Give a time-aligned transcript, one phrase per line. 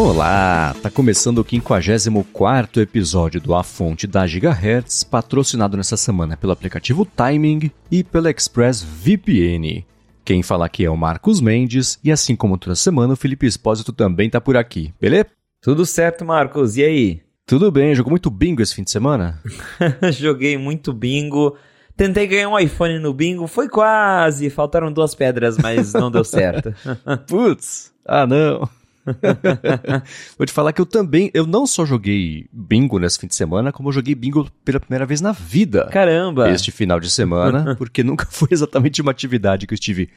[0.00, 6.52] Olá, tá começando o 54 episódio do A Fonte da Gigahertz, patrocinado nessa semana pelo
[6.52, 9.84] aplicativo Timing e pela Express VPN.
[10.28, 13.94] Quem fala aqui é o Marcos Mendes e assim como toda semana o Felipe Espósito
[13.94, 15.28] também tá por aqui, beleza?
[15.58, 16.76] Tudo certo, Marcos.
[16.76, 17.22] E aí?
[17.46, 19.40] Tudo bem, jogou muito bingo esse fim de semana?
[20.12, 21.56] Joguei muito bingo.
[21.96, 26.74] Tentei ganhar um iPhone no bingo, foi quase, faltaram duas pedras, mas não deu certo.
[27.26, 28.68] Putz, ah não.
[30.36, 33.72] Vou te falar que eu também, eu não só joguei bingo nesse fim de semana,
[33.72, 35.88] como eu joguei bingo pela primeira vez na vida.
[35.92, 36.50] Caramba!
[36.50, 40.10] Este final de semana, porque nunca foi exatamente uma atividade que eu estive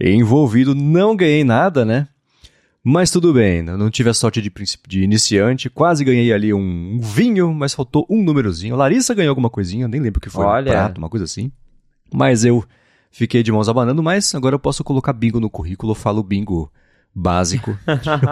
[0.00, 2.08] envolvido, não ganhei nada, né?
[2.88, 4.52] Mas tudo bem, não tive a sorte de,
[4.86, 8.76] de iniciante, quase ganhei ali um, um, vinho, mas faltou um númerozinho.
[8.76, 10.70] Larissa ganhou alguma coisinha, nem lembro o que foi, Olha.
[10.70, 11.50] um prato, uma coisa assim.
[12.14, 12.64] Mas eu
[13.10, 16.70] fiquei de mãos abanando, mas agora eu posso colocar bingo no currículo, eu falo bingo
[17.16, 17.76] básico.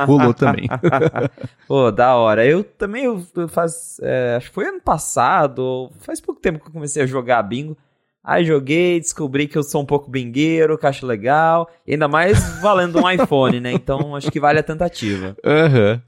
[0.06, 0.68] Rolou também.
[1.66, 2.44] Pô, da hora.
[2.44, 6.72] Eu também eu faz, é, acho que foi ano passado, faz pouco tempo que eu
[6.72, 7.76] comecei a jogar bingo.
[8.22, 11.68] Aí joguei, descobri que eu sou um pouco bingueiro, que acho legal.
[11.88, 13.72] Ainda mais valendo um iPhone, né?
[13.72, 15.34] Então acho que vale a tentativa.
[15.44, 15.92] Aham.
[15.92, 16.00] Uhum.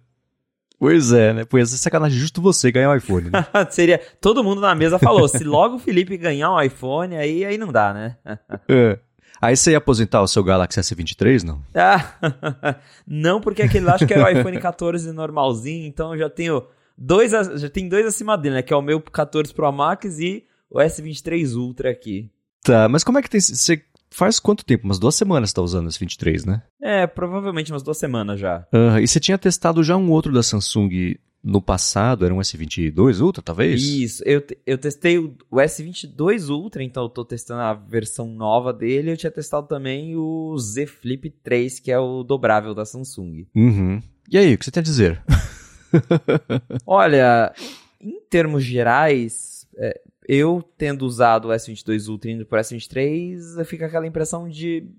[0.78, 1.44] Pois é, né?
[1.46, 3.46] Pois é sacanagem justo você ganhar um iPhone, né?
[3.70, 3.98] Seria.
[4.20, 7.72] Todo mundo na mesa falou: se logo o Felipe ganhar um iPhone, aí, aí não
[7.72, 8.16] dá, né?
[8.68, 8.98] é.
[9.40, 11.62] Aí você ia aposentar o seu Galaxy S23, não?
[11.74, 12.14] Ah,
[13.06, 16.66] não, porque aquele lá acho que é o iPhone 14 normalzinho, então eu já tenho
[16.96, 18.62] dois, já tem dois acima dele, né?
[18.62, 22.30] Que é o meu 14 Pro Max e o S23 Ultra aqui.
[22.62, 23.40] Tá, mas como é que tem.
[23.40, 24.84] Você faz quanto tempo?
[24.84, 26.62] Umas duas semanas você tá usando esse 23, né?
[26.82, 28.66] É, provavelmente umas duas semanas já.
[28.72, 33.20] Uh, e você tinha testado já um outro da Samsung no passado, era um S22
[33.20, 33.80] Ultra, talvez?
[33.80, 38.72] Isso, eu, eu testei o, o S22 Ultra, então eu tô testando a versão nova
[38.72, 39.12] dele.
[39.12, 43.46] Eu tinha testado também o Z Flip 3, que é o dobrável da Samsung.
[43.54, 44.02] Uhum.
[44.28, 45.22] E aí, o que você tem a dizer?
[46.84, 47.54] Olha,
[48.00, 54.06] em termos gerais, é, eu tendo usado o S22 Ultra indo pro S23, fica aquela
[54.06, 54.90] impressão de,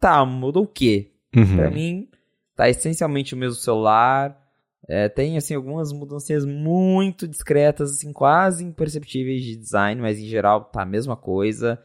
[0.00, 1.12] tá, mudou o quê?
[1.36, 1.56] Uhum.
[1.56, 2.08] Pra mim,
[2.56, 4.41] tá essencialmente o mesmo celular,
[4.88, 10.64] é, tem assim algumas mudanças muito discretas, assim, quase imperceptíveis de design, mas em geral
[10.64, 11.82] tá a mesma coisa.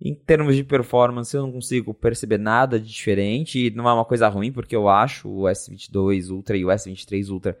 [0.00, 4.04] Em termos de performance, eu não consigo perceber nada de diferente, e não é uma
[4.04, 7.58] coisa ruim, porque eu acho o S22 Ultra e o S23 Ultra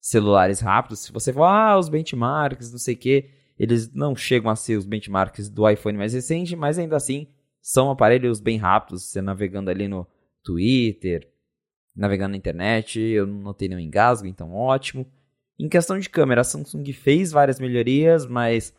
[0.00, 1.00] celulares rápidos.
[1.00, 4.76] Se você falar, ah, os benchmarks, não sei o que, eles não chegam a ser
[4.76, 7.26] os benchmarks do iPhone mais recente, mas ainda assim
[7.60, 10.06] são aparelhos bem rápidos, você navegando ali no
[10.42, 11.29] Twitter,
[12.00, 15.06] navegando na internet, eu não notei nenhum engasgo, então ótimo.
[15.58, 18.74] Em questão de câmera, a Samsung fez várias melhorias, mas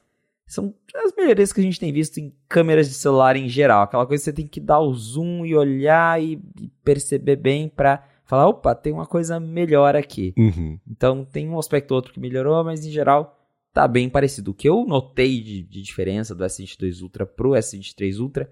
[0.48, 3.84] são as melhorias que a gente tem visto em câmeras de celular em geral.
[3.84, 6.42] Aquela coisa que você tem que dar o zoom e olhar e,
[6.84, 10.34] perceber bem para falar, opa, tem uma coisa melhor aqui.
[10.36, 10.80] Uhum.
[10.90, 13.40] Então tem um aspecto ou outro que melhorou, mas em geral
[13.72, 14.50] tá bem parecido.
[14.50, 18.50] O que eu notei de, de diferença do S22 Ultra pro S23 Ultra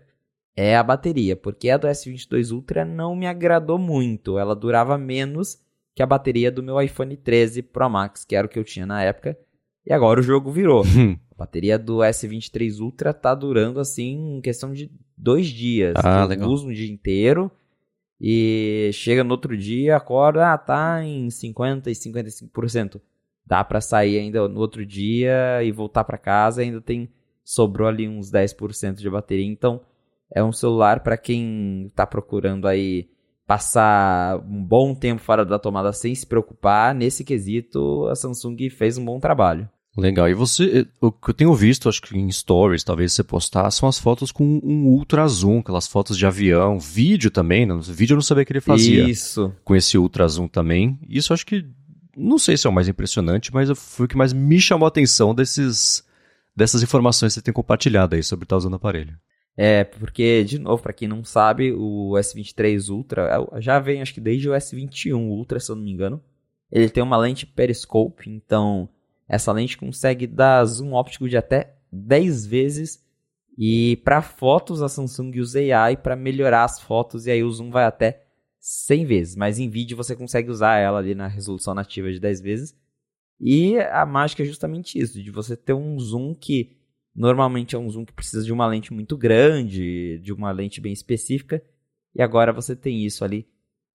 [0.55, 4.37] é a bateria, porque a do S22 Ultra não me agradou muito.
[4.37, 5.57] Ela durava menos
[5.95, 8.85] que a bateria do meu iPhone 13 Pro Max, que era o que eu tinha
[8.85, 9.37] na época.
[9.85, 10.83] E agora o jogo virou.
[11.31, 15.95] a bateria do S23 Ultra tá durando assim em questão de dois dias.
[16.03, 16.49] Ah, eu legal.
[16.49, 17.51] uso um dia inteiro
[18.19, 22.99] e chega no outro dia, acorda, ah, tá em 50 e 55%.
[23.45, 27.09] Dá para sair ainda no outro dia e voltar para casa, ainda tem
[27.43, 29.45] sobrou ali uns 10% de bateria.
[29.45, 29.81] Então,
[30.33, 33.09] é um celular para quem está procurando aí
[33.47, 36.93] passar um bom tempo fora da tomada sem se preocupar.
[36.93, 39.67] Nesse quesito, a Samsung fez um bom trabalho.
[39.97, 40.29] Legal.
[40.29, 43.89] E você, o que eu tenho visto, acho que em stories, talvez você postar, são
[43.89, 47.77] as fotos com um ultra zoom, aquelas fotos de avião, vídeo também, né?
[47.81, 49.09] vídeo eu não sabia que ele fazia.
[49.09, 49.51] Isso.
[49.63, 50.99] Com esse ultra zoom também.
[51.09, 51.65] Isso acho que,
[52.15, 54.89] não sei se é o mais impressionante, mas foi o que mais me chamou a
[54.89, 56.03] atenção desses,
[56.55, 59.17] dessas informações que você tem compartilhado aí sobre estar usando o aparelho.
[59.57, 63.29] É, porque, de novo, para quem não sabe, o S23 Ultra
[63.59, 66.23] já vem, acho que desde o S21 Ultra, se eu não me engano.
[66.71, 68.87] Ele tem uma lente periscope, então
[69.27, 73.03] essa lente consegue dar zoom óptico de até 10 vezes.
[73.57, 77.69] E para fotos, a Samsung usa AI para melhorar as fotos, e aí o zoom
[77.69, 78.23] vai até
[78.59, 79.35] 100 vezes.
[79.35, 82.75] Mas em vídeo você consegue usar ela ali na resolução nativa de 10 vezes.
[83.39, 86.77] E a mágica é justamente isso, de você ter um zoom que
[87.19, 90.93] Normalmente é um zoom que precisa de uma lente muito grande, de uma lente bem
[90.93, 91.61] específica,
[92.15, 93.45] e agora você tem isso ali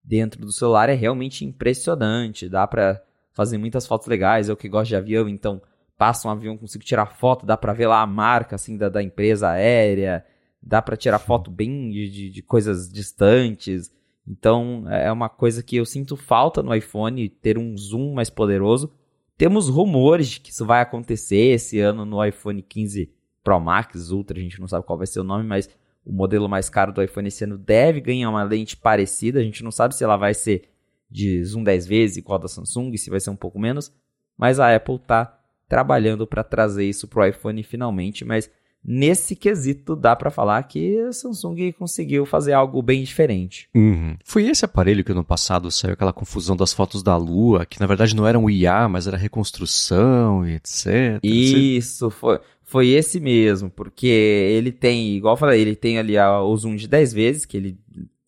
[0.04, 2.50] dentro do celular é realmente impressionante.
[2.50, 4.50] Dá para fazer muitas fotos legais.
[4.50, 5.62] Eu que gosto de avião, então
[5.96, 9.02] passa um avião, consigo tirar foto, dá para ver lá a marca assim da, da
[9.02, 10.22] empresa aérea,
[10.62, 13.90] dá para tirar foto bem de, de, de, coisas distantes.
[14.28, 18.92] Então é uma coisa que eu sinto falta no iPhone ter um zoom mais poderoso.
[19.36, 24.38] Temos rumores de que isso vai acontecer esse ano no iPhone 15 Pro Max Ultra,
[24.38, 25.68] a gente não sabe qual vai ser o nome, mas
[26.04, 29.40] o modelo mais caro do iPhone esse ano deve ganhar uma lente parecida.
[29.40, 30.68] A gente não sabe se ela vai ser
[31.10, 33.92] de zoom 10 vezes igual a da Samsung, se vai ser um pouco menos,
[34.36, 38.50] mas a Apple está trabalhando para trazer isso para o iPhone finalmente, mas
[38.84, 43.68] nesse quesito dá para falar que a Samsung conseguiu fazer algo bem diferente.
[43.74, 44.16] Uhum.
[44.22, 47.86] Foi esse aparelho que no passado saiu aquela confusão das fotos da Lua, que na
[47.86, 51.18] verdade não era um IA, mas era reconstrução e etc.
[51.22, 56.56] Isso, foi, foi esse mesmo, porque ele tem, igual eu falei, ele tem ali o
[56.56, 57.78] zoom de 10 vezes, que ele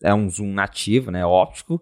[0.01, 1.79] é um zoom nativo, né, óptico,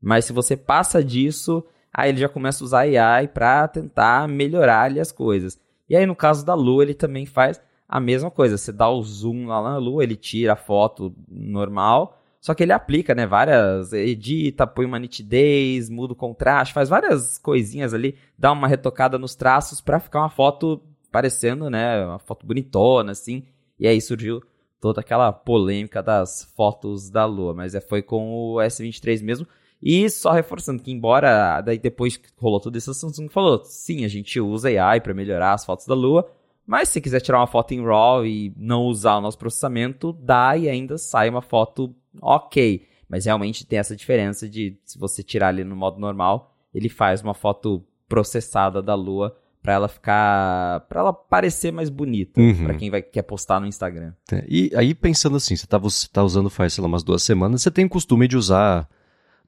[0.00, 4.82] mas se você passa disso, aí ele já começa a usar AI para tentar melhorar
[4.82, 5.58] ali as coisas.
[5.88, 7.60] E aí no caso da Lua, ele também faz
[7.92, 8.56] a mesma coisa.
[8.56, 12.72] Você dá o zoom lá na Lua, ele tira a foto normal, só que ele
[12.72, 18.50] aplica, né, várias, edita, põe uma nitidez, muda o contraste, faz várias coisinhas ali, dá
[18.50, 23.44] uma retocada nos traços para ficar uma foto parecendo, né, uma foto bonitona assim.
[23.78, 24.42] E aí surgiu
[24.80, 29.46] toda aquela polêmica das fotos da Lua, mas é, foi com o S23 mesmo.
[29.82, 34.04] E só reforçando que, embora daí depois que rolou tudo isso, a Samsung falou: sim,
[34.04, 36.26] a gente usa AI para melhorar as fotos da Lua,
[36.66, 40.56] mas se quiser tirar uma foto em RAW e não usar o nosso processamento, dá
[40.56, 42.86] e ainda sai uma foto ok.
[43.08, 47.22] Mas realmente tem essa diferença de se você tirar ali no modo normal, ele faz
[47.22, 52.64] uma foto processada da Lua para ela ficar, para ela parecer mais bonita, uhum.
[52.64, 54.12] para quem vai quer postar no Instagram.
[54.32, 57.22] É, e aí pensando assim, você tá, você tá usando faz sei lá umas duas
[57.22, 58.88] semanas, você tem o costume de usar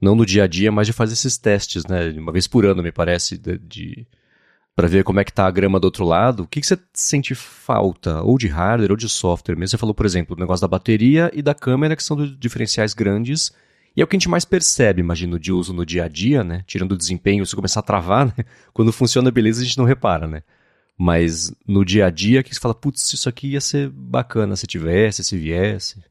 [0.00, 2.10] não no dia a dia, mas de fazer esses testes, né?
[2.10, 4.06] Uma vez por ano, me parece, de, de
[4.74, 6.42] para ver como é que tá a grama do outro lado.
[6.42, 9.70] O que, que você sente falta, ou de hardware ou de software mesmo?
[9.70, 13.52] Você falou, por exemplo, o negócio da bateria e da câmera, que são diferenciais grandes,
[13.96, 16.42] e é o que a gente mais percebe, imagino, de uso no dia a dia,
[16.42, 16.64] né?
[16.66, 18.44] Tirando o desempenho, se começar a travar, né?
[18.72, 20.42] Quando funciona beleza, a gente não repara, né?
[20.98, 24.66] Mas no dia a dia, que você fala, putz, isso aqui ia ser bacana se
[24.66, 26.02] tivesse, se viesse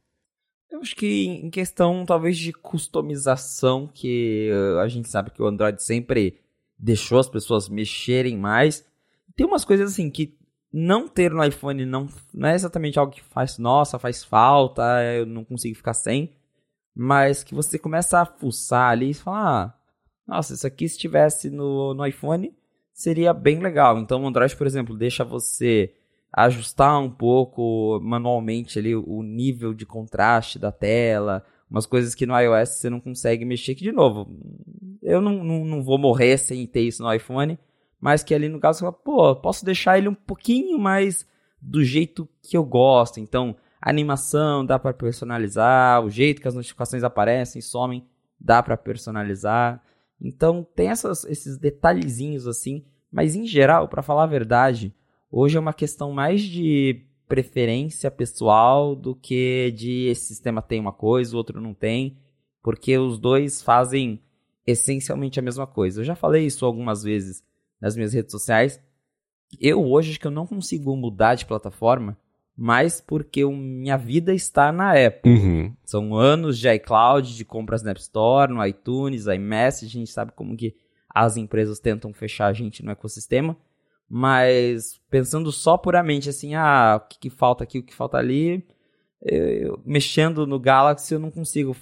[0.83, 5.81] acho que em questão talvez de customização, que uh, a gente sabe que o Android
[5.81, 6.35] sempre
[6.83, 8.85] deixou as pessoas mexerem mais.
[9.35, 10.37] Tem umas coisas assim que
[10.71, 14.83] não ter no iPhone não, não é exatamente algo que faz, nossa, faz falta,
[15.15, 16.35] eu não consigo ficar sem.
[16.93, 19.73] Mas que você começa a fuçar ali e falar, ah,
[20.27, 22.53] nossa, isso aqui se estivesse no, no iPhone
[22.91, 23.97] seria bem legal.
[23.97, 25.93] Então o Android, por exemplo, deixa você
[26.33, 32.39] ajustar um pouco manualmente ali o nível de contraste da tela, umas coisas que no
[32.39, 34.29] iOS você não consegue mexer, que de novo,
[35.01, 37.57] eu não, não, não vou morrer sem ter isso no iPhone,
[37.99, 41.27] mas que ali no caso, pô, posso deixar ele um pouquinho mais
[41.59, 46.55] do jeito que eu gosto, então a animação dá para personalizar, o jeito que as
[46.55, 48.05] notificações aparecem, somem,
[48.39, 49.81] dá para personalizar.
[50.21, 54.93] Então tem essas, esses detalhezinhos assim, mas em geral, para falar a verdade,
[55.35, 60.93] Hoje é uma questão mais de preferência pessoal do que de esse sistema tem uma
[60.93, 62.17] coisa, o outro não tem,
[62.61, 64.21] porque os dois fazem
[64.65, 66.01] essencialmente a mesma coisa.
[66.01, 67.43] Eu já falei isso algumas vezes
[67.81, 68.81] nas minhas redes sociais.
[69.59, 72.17] Eu hoje acho que eu não consigo mudar de plataforma,
[72.55, 75.31] mas porque minha vida está na Apple.
[75.31, 75.75] Uhum.
[75.83, 80.31] São anos de iCloud, de compras na App Store, no iTunes, iMessage, a gente sabe
[80.33, 80.75] como que
[81.09, 83.57] as empresas tentam fechar a gente no ecossistema.
[84.09, 88.65] Mas pensando só puramente assim, ah, o que, que falta aqui, o que falta ali,
[89.21, 91.75] eu, mexendo no Galaxy eu não consigo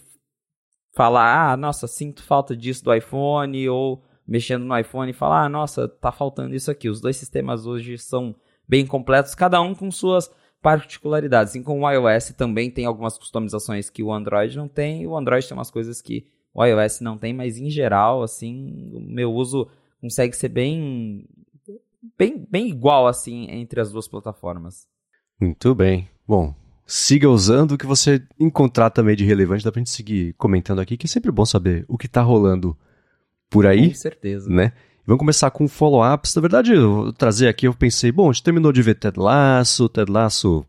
[0.93, 5.49] falar, ah, nossa, sinto falta disso do iPhone, ou mexendo no iPhone e falar, ah,
[5.49, 6.89] nossa, tá faltando isso aqui.
[6.89, 8.35] Os dois sistemas hoje são
[8.67, 11.51] bem completos, cada um com suas particularidades.
[11.51, 15.47] Assim como o iOS também tem algumas customizações que o Android não tem, o Android
[15.47, 19.67] tem umas coisas que o iOS não tem, mas em geral, assim, o meu uso
[19.99, 21.27] consegue ser bem
[22.17, 24.87] bem, bem igual assim entre as duas plataformas.
[25.39, 26.09] Muito bem.
[26.27, 26.53] Bom,
[26.85, 30.97] siga usando o que você encontrar também de relevante, dá pra gente seguir comentando aqui,
[30.97, 32.77] que é sempre bom saber o que tá rolando
[33.49, 33.89] por aí.
[33.89, 34.49] Com certeza.
[34.49, 34.73] Né?
[35.05, 36.35] Vamos começar com follow-ups.
[36.35, 39.19] Na verdade, eu vou trazer aqui, eu pensei, bom, a gente terminou de ver Ted
[39.19, 40.65] Lasso, Ted Lasso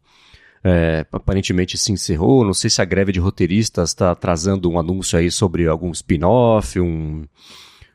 [0.64, 5.18] é, aparentemente se encerrou, não sei se a greve de roteiristas está trazendo um anúncio
[5.18, 7.24] aí sobre algum spin-off, um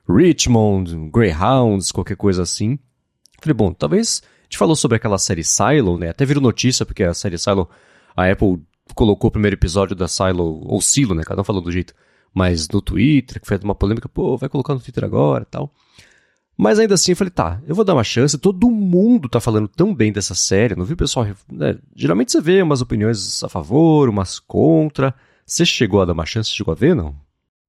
[0.08, 2.78] Richmond, um Greyhounds, qualquer coisa assim.
[3.42, 4.22] Falei, bom, talvez.
[4.24, 6.10] A gente falou sobre aquela série Silo, né?
[6.10, 7.70] Até virou notícia, porque a série Silo.
[8.16, 8.62] A Apple
[8.96, 11.24] colocou o primeiro episódio da Silo, ou Silo, né?
[11.24, 11.94] Cada um falou do jeito.
[12.34, 15.74] mas no Twitter, que foi uma polêmica, pô, vai colocar no Twitter agora e tal.
[16.56, 19.68] Mas ainda assim eu falei, tá, eu vou dar uma chance, todo mundo tá falando
[19.68, 21.28] tão bem dessa série, não vi o pessoal.
[21.52, 21.78] Né?
[21.96, 25.14] Geralmente você vê umas opiniões a favor, umas contra.
[25.46, 27.16] Você chegou a dar uma chance, chegou a ver, não?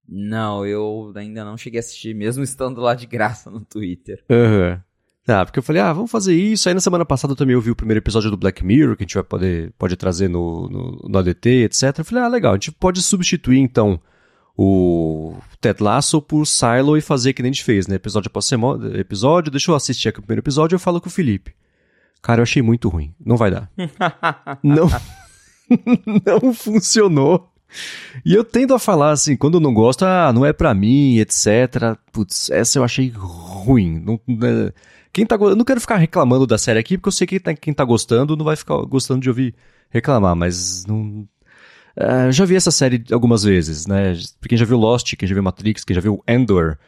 [0.08, 4.24] Não, eu ainda não cheguei a assistir, mesmo estando lá de graça no Twitter.
[4.30, 4.72] Aham.
[4.72, 4.87] Uhum.
[5.28, 6.68] Ah, porque eu falei, ah, vamos fazer isso.
[6.68, 9.06] Aí na semana passada eu também ouvi o primeiro episódio do Black Mirror, que a
[9.06, 11.98] gente vai poder pode trazer no, no, no ADT, etc.
[11.98, 14.00] Eu falei, ah, legal, a gente pode substituir então
[14.56, 17.96] o Ted Lasso por Silo e fazer que nem a gente fez, né?
[17.96, 18.50] Episódio após
[18.98, 21.54] episódio, deixa eu assistir aqui o primeiro episódio e eu falo com o Felipe.
[22.22, 23.14] Cara, eu achei muito ruim.
[23.24, 23.70] Não vai dar.
[24.64, 24.88] não,
[26.24, 27.52] não funcionou.
[28.24, 31.18] E eu tendo a falar assim, quando eu não gosto, ah, não é pra mim,
[31.18, 31.96] etc.
[32.10, 34.00] Putz, essa eu achei ruim.
[34.00, 34.72] Não, né?
[35.18, 37.52] Quem tá, eu não quero ficar reclamando da série aqui, porque eu sei que tá,
[37.52, 39.52] quem tá gostando não vai ficar gostando de ouvir
[39.90, 41.26] reclamar, mas não.
[41.96, 44.14] Uh, já vi essa série algumas vezes, né?
[44.48, 46.78] Quem já viu Lost, quem já viu Matrix, quem já viu Endor,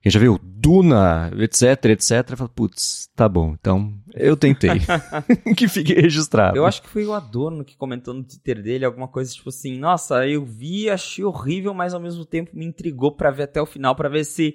[0.00, 4.80] quem já viu Duna, etc, etc, fala, putz, tá bom, então eu tentei.
[5.56, 6.56] que fique registrado.
[6.56, 9.76] Eu acho que foi o Adorno que comentou no Twitter dele alguma coisa tipo assim,
[9.76, 13.66] nossa, eu vi, achei horrível, mas ao mesmo tempo me intrigou para ver até o
[13.66, 14.54] final, para ver se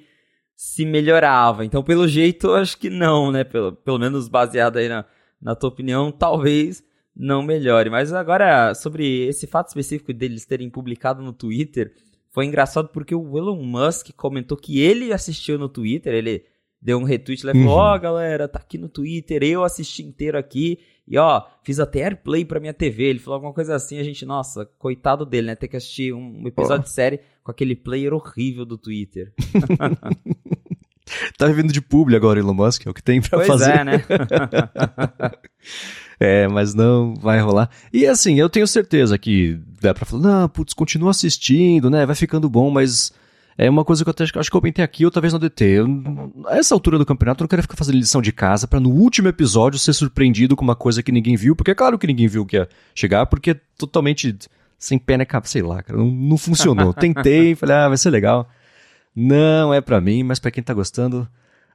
[0.57, 1.63] se melhorava.
[1.63, 3.43] Então, pelo jeito, eu acho que não, né?
[3.43, 5.05] Pelo, pelo menos baseado aí na,
[5.39, 6.83] na tua opinião, talvez
[7.15, 7.91] não melhore.
[7.91, 11.93] Mas agora, sobre esse fato específico deles terem publicado no Twitter,
[12.31, 16.43] foi engraçado porque o Elon Musk comentou que ele assistiu no Twitter, ele
[16.81, 17.95] deu um retweet lá e falou: Ó, uhum.
[17.95, 20.79] oh, galera, tá aqui no Twitter, eu assisti inteiro aqui.
[21.07, 23.03] E ó, fiz até airplay pra minha TV.
[23.03, 25.55] Ele falou alguma coisa assim, a gente, nossa, coitado dele, né?
[25.55, 26.83] Ter que assistir um episódio oh.
[26.83, 29.33] de série com aquele player horrível do Twitter.
[31.37, 33.71] tá vivendo de publi agora, Elon Musk, é o que tem pra pois fazer.
[33.71, 34.03] é, né?
[36.19, 37.69] É, mas não vai rolar.
[37.93, 42.07] E assim, eu tenho certeza que dá pra falar, não, putz, continua assistindo, né?
[42.07, 43.13] Vai ficando bom, mas
[43.57, 45.65] é uma coisa que eu até, acho que eu comentei aqui ou talvez no DT.
[45.65, 48.79] Eu, a essa altura do campeonato, eu não quero ficar fazendo lição de casa para
[48.79, 52.05] no último episódio ser surpreendido com uma coisa que ninguém viu, porque é claro que
[52.05, 54.37] ninguém viu que ia chegar, porque é totalmente
[54.77, 56.93] sem pé na cabeça, sei lá, cara, não, não funcionou.
[56.95, 58.47] Tentei, falei, ah, vai ser legal.
[59.15, 61.27] Não é para mim, mas para quem tá gostando,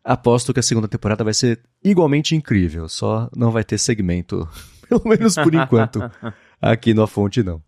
[0.05, 4.49] aposto que a segunda temporada vai ser igualmente incrível, só não vai ter segmento,
[4.89, 6.01] pelo menos por enquanto,
[6.63, 7.61] aqui no A Fonte não.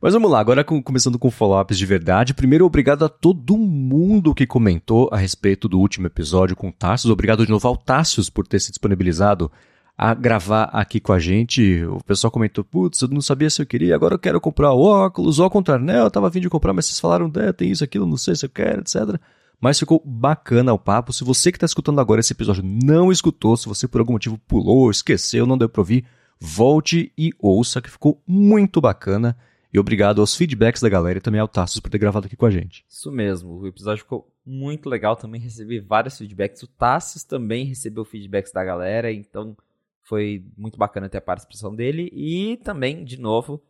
[0.00, 2.32] Mas vamos lá, agora com, começando com follow-ups de verdade.
[2.32, 7.10] Primeiro, obrigado a todo mundo que comentou a respeito do último episódio com o Tarsus.
[7.10, 9.50] Obrigado de novo ao Tarsus por ter se disponibilizado
[9.96, 11.82] a gravar aqui com a gente.
[11.84, 15.40] O pessoal comentou, putz, eu não sabia se eu queria, agora eu quero comprar óculos,
[15.40, 16.00] ao contrário, né?
[16.00, 18.46] Eu tava vindo de comprar, mas vocês falaram, é, tem isso, aquilo, não sei se
[18.46, 19.20] eu quero, etc.
[19.60, 21.12] Mas ficou bacana o papo.
[21.12, 24.38] Se você que está escutando agora esse episódio não escutou, se você por algum motivo
[24.46, 26.04] pulou, esqueceu, não deu para ouvir,
[26.38, 29.36] volte e ouça, que ficou muito bacana.
[29.72, 32.46] E obrigado aos feedbacks da galera e também ao Tassos por ter gravado aqui com
[32.46, 32.84] a gente.
[32.88, 35.14] Isso mesmo, o episódio ficou muito legal.
[35.14, 36.62] Também recebi vários feedbacks.
[36.62, 39.56] O Tassos também recebeu feedbacks da galera, então
[40.02, 42.10] foi muito bacana ter a participação dele.
[42.14, 43.62] E também, de novo,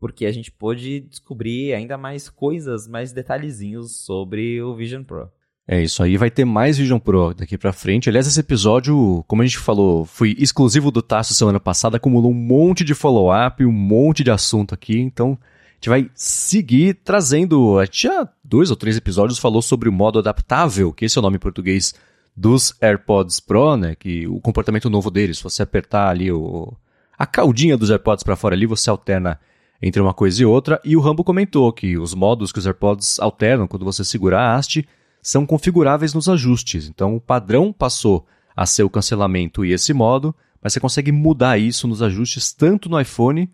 [0.00, 5.30] porque a gente pôde descobrir ainda mais coisas, mais detalhezinhos sobre o Vision Pro.
[5.68, 8.08] É isso aí, vai ter mais Vision Pro daqui pra frente.
[8.08, 12.34] Aliás, esse episódio, como a gente falou, foi exclusivo do Tasso semana passada, acumulou um
[12.34, 17.80] monte de follow-up, um monte de assunto aqui, então a gente vai seguir trazendo.
[17.80, 21.20] A gente já dois ou três episódios falou sobre o modo adaptável, que esse é
[21.20, 21.94] o nome em português
[22.36, 23.96] dos AirPods Pro, né?
[23.96, 26.72] Que o comportamento novo deles, se você apertar ali o,
[27.18, 29.40] a caldinha dos AirPods para fora ali, você alterna
[29.82, 30.80] entre uma coisa e outra.
[30.84, 34.54] E o Rambo comentou que os modos que os AirPods alternam quando você segura a
[34.54, 34.86] haste
[35.26, 36.88] são configuráveis nos ajustes.
[36.88, 41.58] Então o padrão passou a ser o cancelamento e esse modo, mas você consegue mudar
[41.58, 43.50] isso nos ajustes tanto no iPhone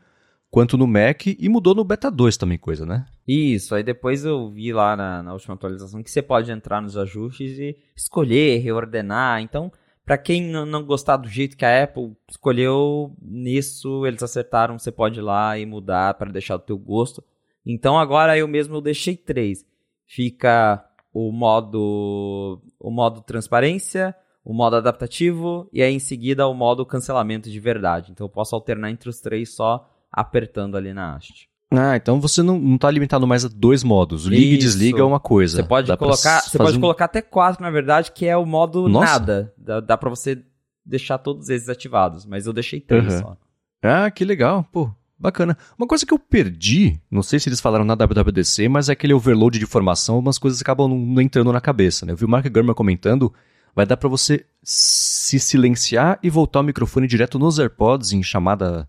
[0.50, 3.06] quanto no Mac e mudou no Beta 2 também coisa, né?
[3.26, 6.94] Isso, aí depois eu vi lá na, na última atualização que você pode entrar nos
[6.94, 9.40] ajustes e escolher, reordenar.
[9.40, 9.72] Então,
[10.04, 15.20] para quem não gostar do jeito que a Apple escolheu, nisso eles acertaram, você pode
[15.20, 17.24] ir lá e mudar para deixar do teu gosto.
[17.64, 19.64] Então agora eu mesmo eu deixei três.
[20.06, 24.14] Fica o modo o modo transparência,
[24.44, 28.12] o modo adaptativo e aí em seguida o modo cancelamento de verdade.
[28.12, 31.48] Então eu posso alternar entre os três só apertando ali na haste.
[31.74, 34.26] Ah, então você não, está limitado mais a dois modos.
[34.26, 34.54] Liga Isso.
[34.54, 35.56] e desliga é uma coisa.
[35.56, 36.80] Você pode colocar, você pode um...
[36.80, 39.12] colocar até quatro, na verdade, que é o modo Nossa.
[39.12, 39.54] nada.
[39.56, 40.42] Dá, dá para você
[40.84, 43.20] deixar todos esses ativados, mas eu deixei três uhum.
[43.20, 43.36] só.
[43.82, 44.64] Ah, que legal.
[44.70, 44.90] Pô,
[45.22, 45.56] Bacana.
[45.78, 49.14] Uma coisa que eu perdi, não sei se eles falaram na WWDC, mas é aquele
[49.14, 52.10] overload de informação, umas coisas acabam não, não entrando na cabeça, né?
[52.10, 53.32] Eu vi o Mark Gurman comentando,
[53.72, 58.84] vai dar para você se silenciar e voltar o microfone direto nos AirPods em chamada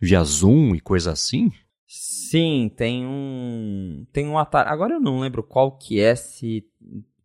[0.00, 1.52] via Zoom e coisa assim?
[1.86, 4.70] Sim, tem um tem um atalho.
[4.70, 6.64] Agora eu não lembro qual que é, se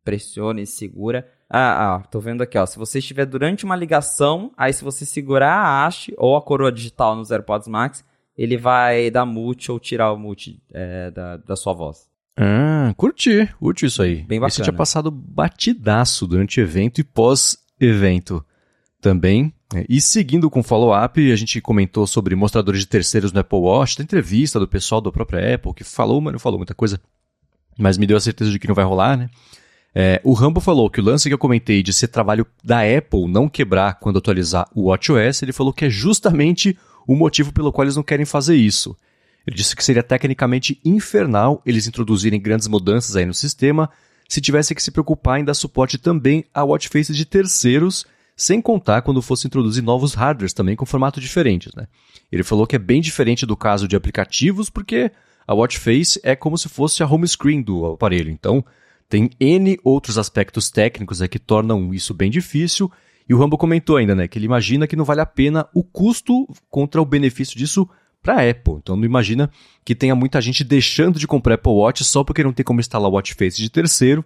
[0.03, 1.25] pressiona e segura.
[1.49, 2.65] Ah, ah, tô vendo aqui, ó.
[2.65, 6.69] Se você estiver durante uma ligação, aí se você segurar a haste ou a coroa
[6.69, 8.03] digital nos AirPods Max,
[8.37, 12.09] ele vai dar mute ou tirar o mute é, da, da sua voz.
[12.37, 14.23] Ah, curti, curti isso aí.
[14.23, 14.47] Bem bacana.
[14.47, 18.43] Esse tinha passado batidaço durante evento e pós-evento
[19.01, 19.53] também.
[19.87, 23.97] E seguindo com o follow-up, a gente comentou sobre mostradores de terceiros no Apple Watch,
[23.97, 26.99] da entrevista do pessoal da própria Apple, que falou, mas não falou muita coisa,
[27.77, 29.29] mas me deu a certeza de que não vai rolar, né?
[29.93, 33.27] É, o Rambo falou que o lance que eu comentei de ser trabalho da Apple
[33.27, 36.77] não quebrar quando atualizar o WatchOS, ele falou que é justamente
[37.07, 38.95] o motivo pelo qual eles não querem fazer isso.
[39.45, 43.89] Ele disse que seria tecnicamente infernal eles introduzirem grandes mudanças aí no sistema
[44.29, 48.05] se tivesse que se preocupar em dar suporte também a watch faces de terceiros
[48.35, 51.73] sem contar quando fosse introduzir novos hardwares também com formatos diferentes.
[51.75, 51.87] Né?
[52.31, 55.11] Ele falou que é bem diferente do caso de aplicativos, porque
[55.45, 58.31] a watch face é como se fosse a home screen do aparelho.
[58.31, 58.63] Então,
[59.09, 62.89] tem N outros aspectos técnicos que tornam isso bem difícil.
[63.27, 65.83] E o Rambo comentou ainda, né, que ele imagina que não vale a pena o
[65.83, 67.87] custo contra o benefício disso
[68.21, 68.75] para Apple.
[68.75, 69.49] Então não imagina
[69.83, 73.09] que tenha muita gente deixando de comprar Apple Watch só porque não tem como instalar
[73.09, 74.23] o Watch Face de terceiro.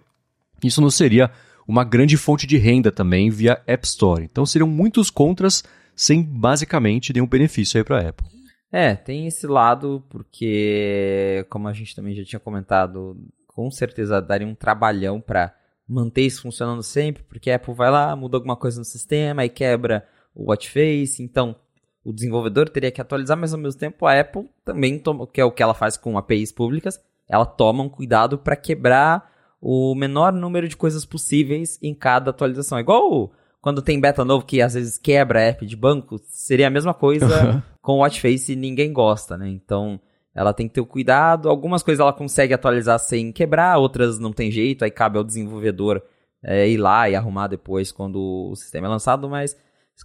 [0.62, 1.30] Isso não seria
[1.66, 4.22] uma grande fonte de renda também via App Store.
[4.24, 8.26] Então seriam muitos contras sem basicamente nenhum benefício aí para Apple.
[8.70, 14.46] É, tem esse lado porque, como a gente também já tinha comentado, com certeza daria
[14.46, 15.54] um trabalhão para
[15.88, 19.48] manter isso funcionando sempre, porque a Apple vai lá, muda alguma coisa no sistema e
[19.48, 21.56] quebra o watch face, então
[22.04, 25.44] o desenvolvedor teria que atualizar, mas ao mesmo tempo a Apple também toma, que é
[25.44, 30.32] o que ela faz com APIs públicas, ela toma um cuidado para quebrar o menor
[30.32, 32.78] número de coisas possíveis em cada atualização.
[32.78, 36.94] Igual quando tem beta novo que às vezes quebra app de banco, seria a mesma
[36.94, 39.48] coisa com o Watch Face e ninguém gosta, né?
[39.48, 40.00] Então,
[40.36, 41.48] ela tem que ter o cuidado.
[41.48, 46.02] Algumas coisas ela consegue atualizar sem quebrar, outras não tem jeito, aí cabe ao desenvolvedor
[46.44, 49.56] é, ir lá e arrumar depois quando o sistema é lançado, mas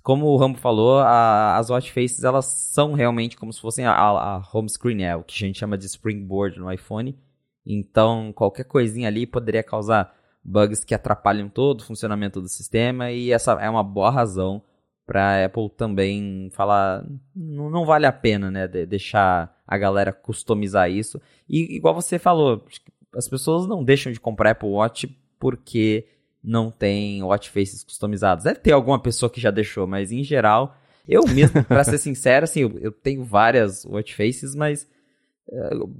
[0.01, 3.93] como o Rambo falou, a, as watch faces elas são realmente como se fossem a,
[3.93, 7.19] a home screen, é o que a gente chama de springboard no iPhone.
[7.65, 13.31] Então, qualquer coisinha ali poderia causar bugs que atrapalham todo o funcionamento do sistema e
[13.31, 14.63] essa é uma boa razão
[15.05, 20.89] para a Apple também falar não, vale a pena, né, de deixar a galera customizar
[20.89, 21.21] isso.
[21.49, 22.65] E igual você falou,
[23.15, 25.07] as pessoas não deixam de comprar Apple Watch
[25.39, 26.07] porque
[26.43, 28.43] não tem watch faces customizados.
[28.43, 30.75] Deve ter alguma pessoa que já deixou, mas em geral,
[31.07, 34.87] eu mesmo, para ser sincero, assim, eu, eu tenho várias watch faces, mas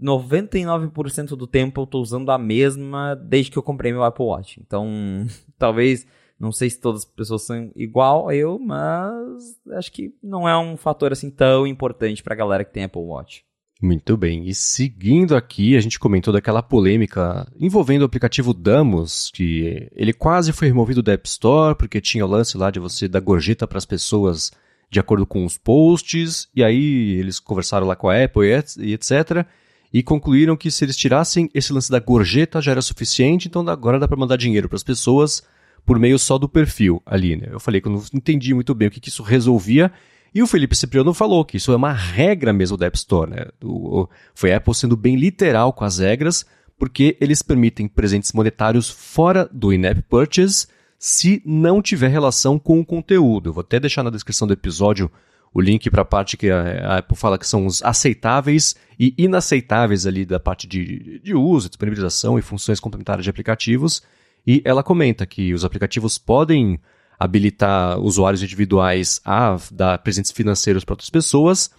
[0.01, 4.59] 99% do tempo eu estou usando a mesma desde que eu comprei meu Apple Watch.
[4.65, 5.25] Então,
[5.57, 6.07] talvez,
[6.41, 10.57] não sei se todas as pessoas são igual a eu, mas acho que não é
[10.57, 13.45] um fator assim tão importante para a galera que tem Apple Watch.
[13.79, 19.87] Muito bem, e seguindo aqui, a gente comentou daquela polêmica envolvendo o aplicativo Damos, que
[19.95, 23.19] ele quase foi removido da App Store porque tinha o lance lá de você dar
[23.19, 24.51] gorjeta para as pessoas
[24.89, 28.47] de acordo com os posts, e aí eles conversaram lá com a Apple
[28.79, 29.45] e etc.
[29.93, 33.99] E concluíram que se eles tirassem esse lance da gorjeta já era suficiente, então agora
[33.99, 35.43] dá para mandar dinheiro para as pessoas
[35.85, 37.35] por meio só do perfil ali.
[37.35, 37.47] Né?
[37.51, 39.91] Eu falei que eu não entendi muito bem o que, que isso resolvia,
[40.33, 43.29] e o Felipe Cipriano falou que isso é uma regra mesmo da App Store.
[43.29, 43.45] Né?
[43.61, 46.45] O, foi a Apple sendo bem literal com as regras,
[46.79, 50.67] porque eles permitem presentes monetários fora do in-app purchase
[50.97, 53.49] se não tiver relação com o conteúdo.
[53.49, 55.11] Eu vou até deixar na descrição do episódio
[55.53, 60.07] o link para a parte que a Apple fala que são os aceitáveis e inaceitáveis
[60.07, 64.01] ali da parte de, de uso, disponibilização e funções complementares de aplicativos.
[64.45, 66.79] E ela comenta que os aplicativos podem
[67.19, 71.69] habilitar usuários individuais a dar presentes financeiros para outras pessoas,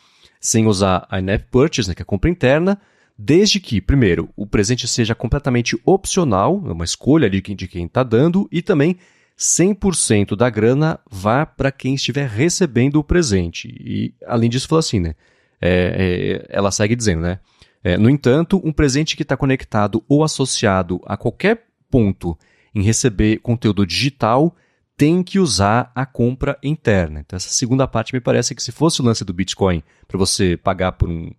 [0.41, 2.81] sem usar a in-app purchase, né, que é a compra interna,
[3.19, 8.49] desde que, primeiro, o presente seja completamente opcional, é uma escolha de quem está dando,
[8.53, 8.97] e também
[9.39, 13.69] 100% da grana vá para quem estiver recebendo o presente.
[13.69, 15.15] E, além disso, falou assim, né?
[15.61, 17.39] É, é, ela segue dizendo, né?
[17.85, 22.39] É, no entanto, um presente que está conectado ou associado a qualquer ponto
[22.75, 24.55] em receber conteúdo digital
[24.97, 27.21] tem que usar a compra interna.
[27.21, 30.57] Então, essa segunda parte me parece que se fosse o lance do Bitcoin para você
[30.57, 31.31] pagar por um,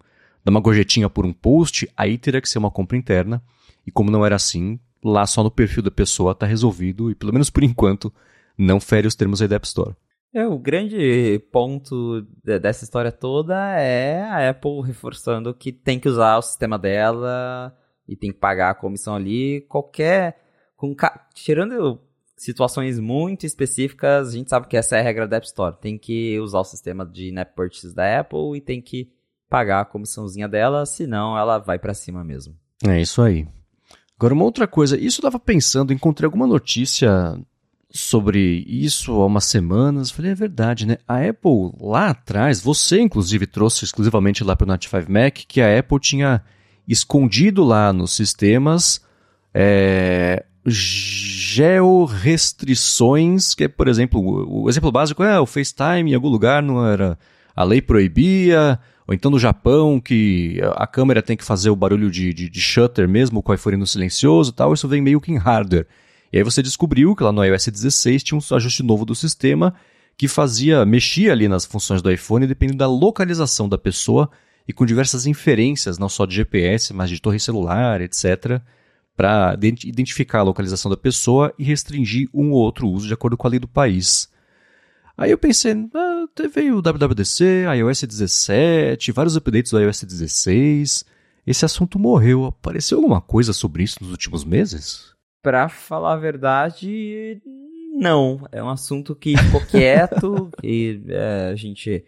[0.43, 3.41] dar uma gorjetinha por um post, aí teria que ser uma compra interna.
[3.85, 7.33] E como não era assim, lá só no perfil da pessoa está resolvido e, pelo
[7.33, 8.13] menos por enquanto,
[8.57, 9.95] não fere os termos aí da App Store.
[10.33, 16.37] É, o grande ponto dessa história toda é a Apple reforçando que tem que usar
[16.37, 17.71] o sistema dela
[18.07, 19.61] e tem que pagar a comissão ali.
[19.69, 20.42] Qualquer.
[20.83, 20.93] Com,
[21.33, 21.97] tirando
[22.35, 25.77] situações muito específicas, a gente sabe que essa é a regra da App Store.
[25.79, 29.09] Tem que usar o sistema de Net Purchase da Apple e tem que
[29.49, 32.53] pagar a comissãozinha dela, senão ela vai para cima mesmo.
[32.85, 33.47] É isso aí.
[34.17, 37.39] Agora, uma outra coisa, isso eu estava pensando, encontrei alguma notícia
[37.89, 40.11] sobre isso há umas semanas.
[40.11, 40.97] Falei, é verdade, né?
[41.07, 45.61] A Apple lá atrás, você inclusive trouxe exclusivamente lá para o Note 5 Mac, que
[45.61, 46.43] a Apple tinha
[46.85, 49.01] escondido lá nos sistemas
[49.53, 56.63] é, georrestrições, que é, por exemplo, o, exemplo básico é o FaceTime em algum lugar
[56.63, 57.17] não era.
[57.55, 62.09] A lei proibia, ou então no Japão, que a câmera tem que fazer o barulho
[62.09, 65.21] de, de, de shutter mesmo com o iPhone no silencioso e tal, isso vem meio
[65.21, 65.85] que em hardware.
[66.31, 69.75] E aí você descobriu que lá no iOS 16 tinha um ajuste novo do sistema
[70.17, 74.29] que fazia, mexia ali nas funções do iPhone dependendo da localização da pessoa
[74.67, 78.61] e com diversas inferências, não só de GPS, mas de torre celular, etc.,
[79.15, 83.47] para identificar a localização da pessoa e restringir um ou outro uso de acordo com
[83.47, 84.31] a lei do país.
[85.15, 91.05] Aí eu pensei, ah, veio o WWDC, iOS 17, vários updates do iOS 16.
[91.45, 92.45] Esse assunto morreu.
[92.45, 95.13] Apareceu alguma coisa sobre isso nos últimos meses?
[95.41, 97.39] Pra falar a verdade,
[97.93, 98.47] não.
[98.51, 102.03] É um assunto que ficou quieto, e é, a gente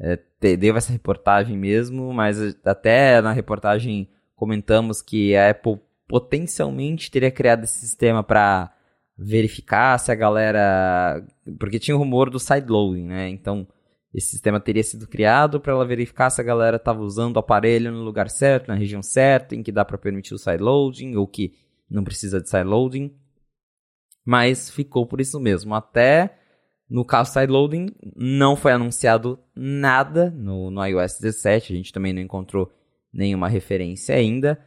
[0.00, 0.18] é,
[0.56, 7.64] deu essa reportagem mesmo, mas até na reportagem comentamos que a Apple potencialmente teria criado
[7.64, 8.72] esse sistema para
[9.16, 11.24] verificar se a galera.
[11.58, 13.28] Porque tinha o rumor do sideloading, né?
[13.28, 13.66] Então,
[14.14, 17.92] esse sistema teria sido criado para ela verificar se a galera estava usando o aparelho
[17.92, 21.54] no lugar certo, na região certa, em que dá para permitir o sideloading, ou que
[21.90, 23.14] não precisa de sideloading.
[24.24, 25.74] Mas ficou por isso mesmo.
[25.74, 26.38] Até
[26.88, 31.72] no caso sideloading, não foi anunciado nada no, no iOS 17.
[31.72, 32.72] A gente também não encontrou
[33.12, 34.58] nenhuma referência ainda.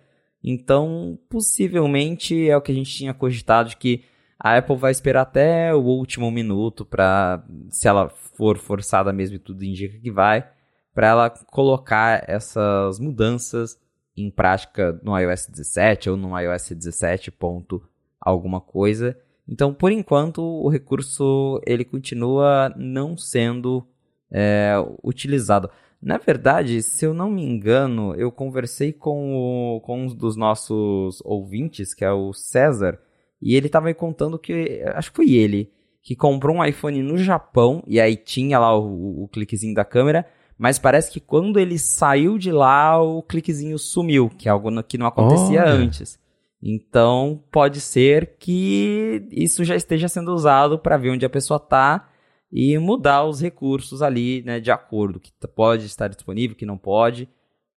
[0.43, 4.03] Então, possivelmente é o que a gente tinha cogitado de que
[4.39, 9.39] a Apple vai esperar até o último minuto para, se ela for forçada mesmo e
[9.39, 10.47] tudo indica que vai,
[10.93, 13.77] para ela colocar essas mudanças
[14.15, 17.81] em prática no iOS 17 ou no iOS 17 ponto
[18.19, 19.17] alguma coisa.
[19.47, 23.85] Então, por enquanto, o recurso ele continua não sendo
[24.31, 24.73] é,
[25.03, 25.69] utilizado.
[26.01, 31.21] Na verdade, se eu não me engano, eu conversei com, o, com um dos nossos
[31.25, 32.97] ouvintes, que é o César,
[33.41, 37.17] e ele estava me contando que, acho que foi ele, que comprou um iPhone no
[37.17, 40.25] Japão, e aí tinha lá o, o cliquezinho da câmera,
[40.57, 44.97] mas parece que quando ele saiu de lá, o cliquezinho sumiu, que é algo que
[44.97, 45.71] não acontecia Olha.
[45.71, 46.19] antes.
[46.61, 52.08] Então, pode ser que isso já esteja sendo usado para ver onde a pessoa está
[52.51, 57.29] e mudar os recursos ali, né, de acordo, que pode estar disponível, que não pode.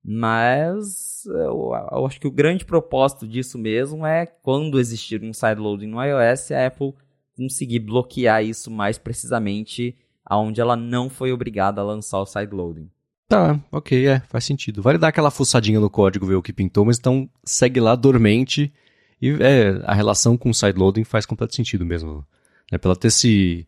[0.04, 5.86] Mas eu, eu acho que o grande propósito disso mesmo é quando existir um sideloading
[5.86, 6.94] no iOS, a Apple
[7.36, 12.90] conseguir bloquear isso mais precisamente aonde ela não foi obrigada a lançar o sideloading.
[13.28, 14.82] Tá, ok, é, faz sentido.
[14.82, 18.72] Vale dar aquela fuçadinha no código, ver o que pintou, mas então segue lá dormente
[19.20, 22.26] e é, a relação com o sideloading faz completo sentido mesmo.
[22.70, 22.76] Né?
[22.76, 23.66] Pela ter se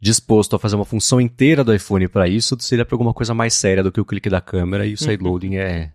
[0.00, 3.54] disposto a fazer uma função inteira do iPhone para isso, seria para alguma coisa mais
[3.54, 5.92] séria do que o clique da câmera e o sideloading é...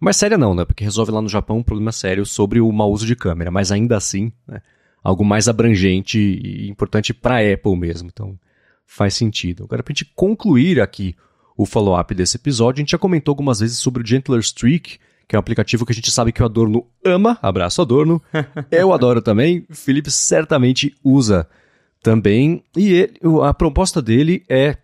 [0.00, 0.64] Mais séria não, né?
[0.64, 3.72] Porque resolve lá no Japão um problema sério sobre o mau uso de câmera, mas
[3.72, 4.60] ainda assim, né?
[5.02, 8.08] algo mais abrangente e importante para a Apple mesmo.
[8.12, 8.38] Então,
[8.84, 9.64] faz sentido.
[9.64, 11.14] Agora, para a gente concluir aqui
[11.56, 15.34] o follow-up desse episódio, a gente já comentou algumas vezes sobre o Gentler Streak, que
[15.34, 17.38] é um aplicativo que a gente sabe que o Adorno ama.
[17.40, 18.20] Abraço, Adorno.
[18.70, 19.64] Eu adoro também.
[19.70, 21.48] Felipe certamente usa
[22.02, 22.62] também.
[22.76, 24.76] E ele, a proposta dele é,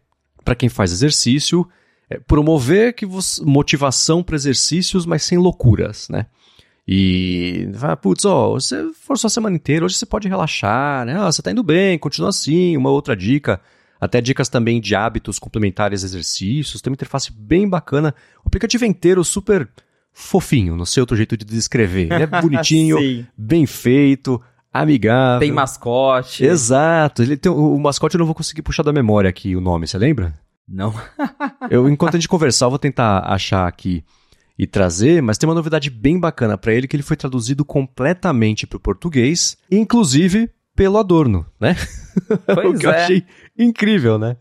[0.44, 1.68] para quem faz exercício,
[2.10, 6.26] é promover que você, motivação para exercícios, mas sem loucuras, né?
[6.86, 11.16] E, ah, putz, ó, você forçou a semana inteira, hoje você pode relaxar, né?
[11.16, 12.76] Ah, você tá indo bem, continua assim.
[12.76, 13.60] Uma outra dica
[14.02, 18.12] até dicas também de hábitos complementares exercícios, tem uma interface bem bacana.
[18.44, 19.68] O aplicativo é inteiro super
[20.12, 22.12] fofinho, no seu outro jeito de descrever.
[22.12, 22.98] Ele é bonitinho,
[23.38, 25.40] bem feito, amigável.
[25.40, 26.44] Tem mascote.
[26.44, 27.22] Exato.
[27.22, 29.86] Ele tem, o, o mascote eu não vou conseguir puxar da memória aqui o nome,
[29.86, 30.34] você lembra?
[30.68, 30.94] Não.
[31.70, 34.04] eu, enquanto a gente conversar, eu vou tentar achar aqui
[34.58, 38.66] e trazer, mas tem uma novidade bem bacana para ele que ele foi traduzido completamente
[38.66, 41.76] para o português, inclusive pelo Adorno, né?
[42.46, 42.90] Pois o que é.
[42.90, 43.24] eu achei
[43.58, 44.36] incrível, né?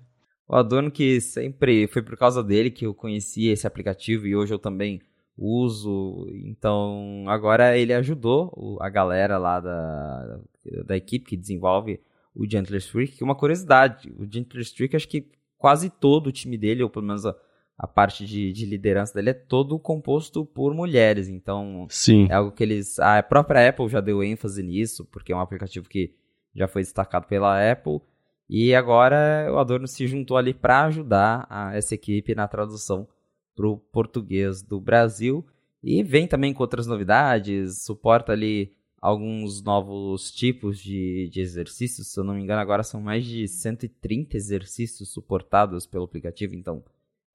[0.48, 4.54] O Adorno que sempre foi por causa dele que eu conheci esse aplicativo e hoje
[4.54, 5.00] eu também
[5.42, 6.28] uso.
[6.46, 10.40] Então, agora ele ajudou a galera lá da,
[10.86, 12.00] da equipe que desenvolve
[12.36, 13.24] o Gentler Streak.
[13.24, 17.26] Uma curiosidade, o Gentler Streak, acho que quase todo o time dele, ou pelo menos
[17.26, 17.36] a,
[17.78, 21.28] a parte de, de, liderança dele, é todo composto por mulheres.
[21.28, 22.28] Então, Sim.
[22.30, 23.00] é algo que eles.
[23.00, 26.14] A própria Apple já deu ênfase nisso, porque é um aplicativo que
[26.56, 28.00] já foi destacado pela Apple.
[28.48, 33.08] E agora o Adorno se juntou ali para ajudar a, essa equipe na tradução
[33.56, 35.46] para o português do Brasil.
[35.84, 42.12] E vem também com outras novidades, suporta ali alguns novos tipos de, de exercícios.
[42.12, 46.84] Se eu não me engano, agora são mais de 130 exercícios suportados pelo aplicativo, então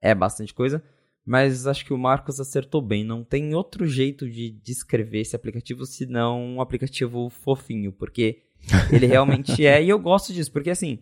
[0.01, 0.83] é bastante coisa.
[1.25, 3.03] Mas acho que o Marcos acertou bem.
[3.03, 8.45] Não tem outro jeito de descrever esse aplicativo senão um aplicativo fofinho, porque
[8.93, 9.83] ele realmente é.
[9.83, 11.01] E eu gosto disso, porque assim,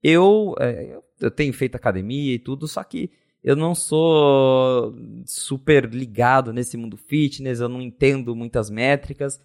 [0.00, 3.10] eu, é, eu tenho feito academia e tudo, só que
[3.44, 4.94] eu não sou
[5.26, 9.38] super ligado nesse mundo fitness, eu não entendo muitas métricas.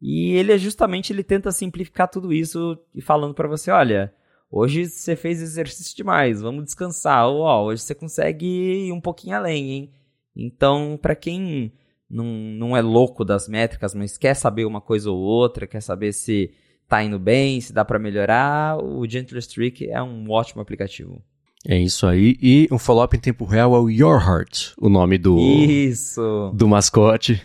[0.00, 4.12] E ele é justamente, ele tenta simplificar tudo isso e falando para você, olha,
[4.50, 7.28] hoje você fez exercício demais, vamos descansar.
[7.28, 9.92] Ou, ó, hoje você consegue ir um pouquinho além, hein?
[10.34, 11.72] Então, para quem
[12.08, 16.14] não, não é louco das métricas, mas quer saber uma coisa ou outra, quer saber
[16.14, 16.54] se
[16.88, 21.22] tá indo bem, se dá para melhorar, o Gentle Streak é um ótimo aplicativo.
[21.66, 22.36] É isso aí.
[22.42, 26.50] E um follow-up em tempo real é o Your Heart, o nome do, isso.
[26.54, 27.40] do mascote.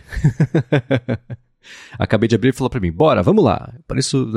[1.98, 3.72] Acabei de abrir e falou para mim, bora, vamos lá.
[3.86, 4.28] Por isso,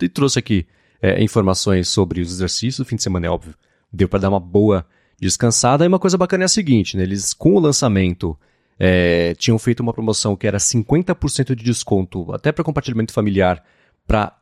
[0.00, 0.66] e trouxe aqui
[1.00, 3.54] é, informações sobre os exercícios do fim de semana, é óbvio.
[3.92, 4.86] Deu para dar uma boa
[5.20, 5.84] descansada.
[5.84, 7.02] E uma coisa bacana é a seguinte, né?
[7.02, 8.36] Eles, com o lançamento,
[8.78, 13.62] é, tinham feito uma promoção que era 50% de desconto, até para compartilhamento familiar,
[14.06, 14.36] para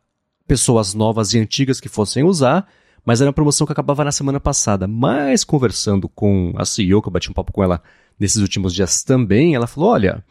[0.47, 2.67] pessoas novas e antigas que fossem usar,
[3.05, 4.87] mas era uma promoção que acabava na semana passada.
[4.87, 7.83] Mas conversando com a CEO, que eu bati um papo com ela
[8.19, 10.25] nesses últimos dias também, ela falou: olha,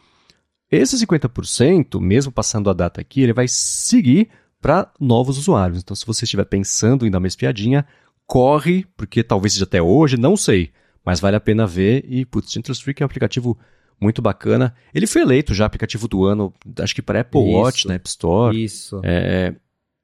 [0.70, 4.30] esse 50%, mesmo passando a data aqui, ele vai seguir
[4.60, 5.80] para novos usuários.
[5.80, 7.84] Então, se você estiver pensando em dar uma espiadinha,
[8.26, 10.70] corre, porque talvez seja até hoje, não sei,
[11.04, 12.04] mas vale a pena ver.
[12.08, 13.58] E, putz, Gentle Streak é um aplicativo
[14.00, 14.74] muito bacana.
[14.94, 17.50] Ele foi eleito já aplicativo do ano, acho que para Apple Isso.
[17.50, 18.64] Watch, na App Store.
[18.64, 19.00] Isso.
[19.04, 19.54] É,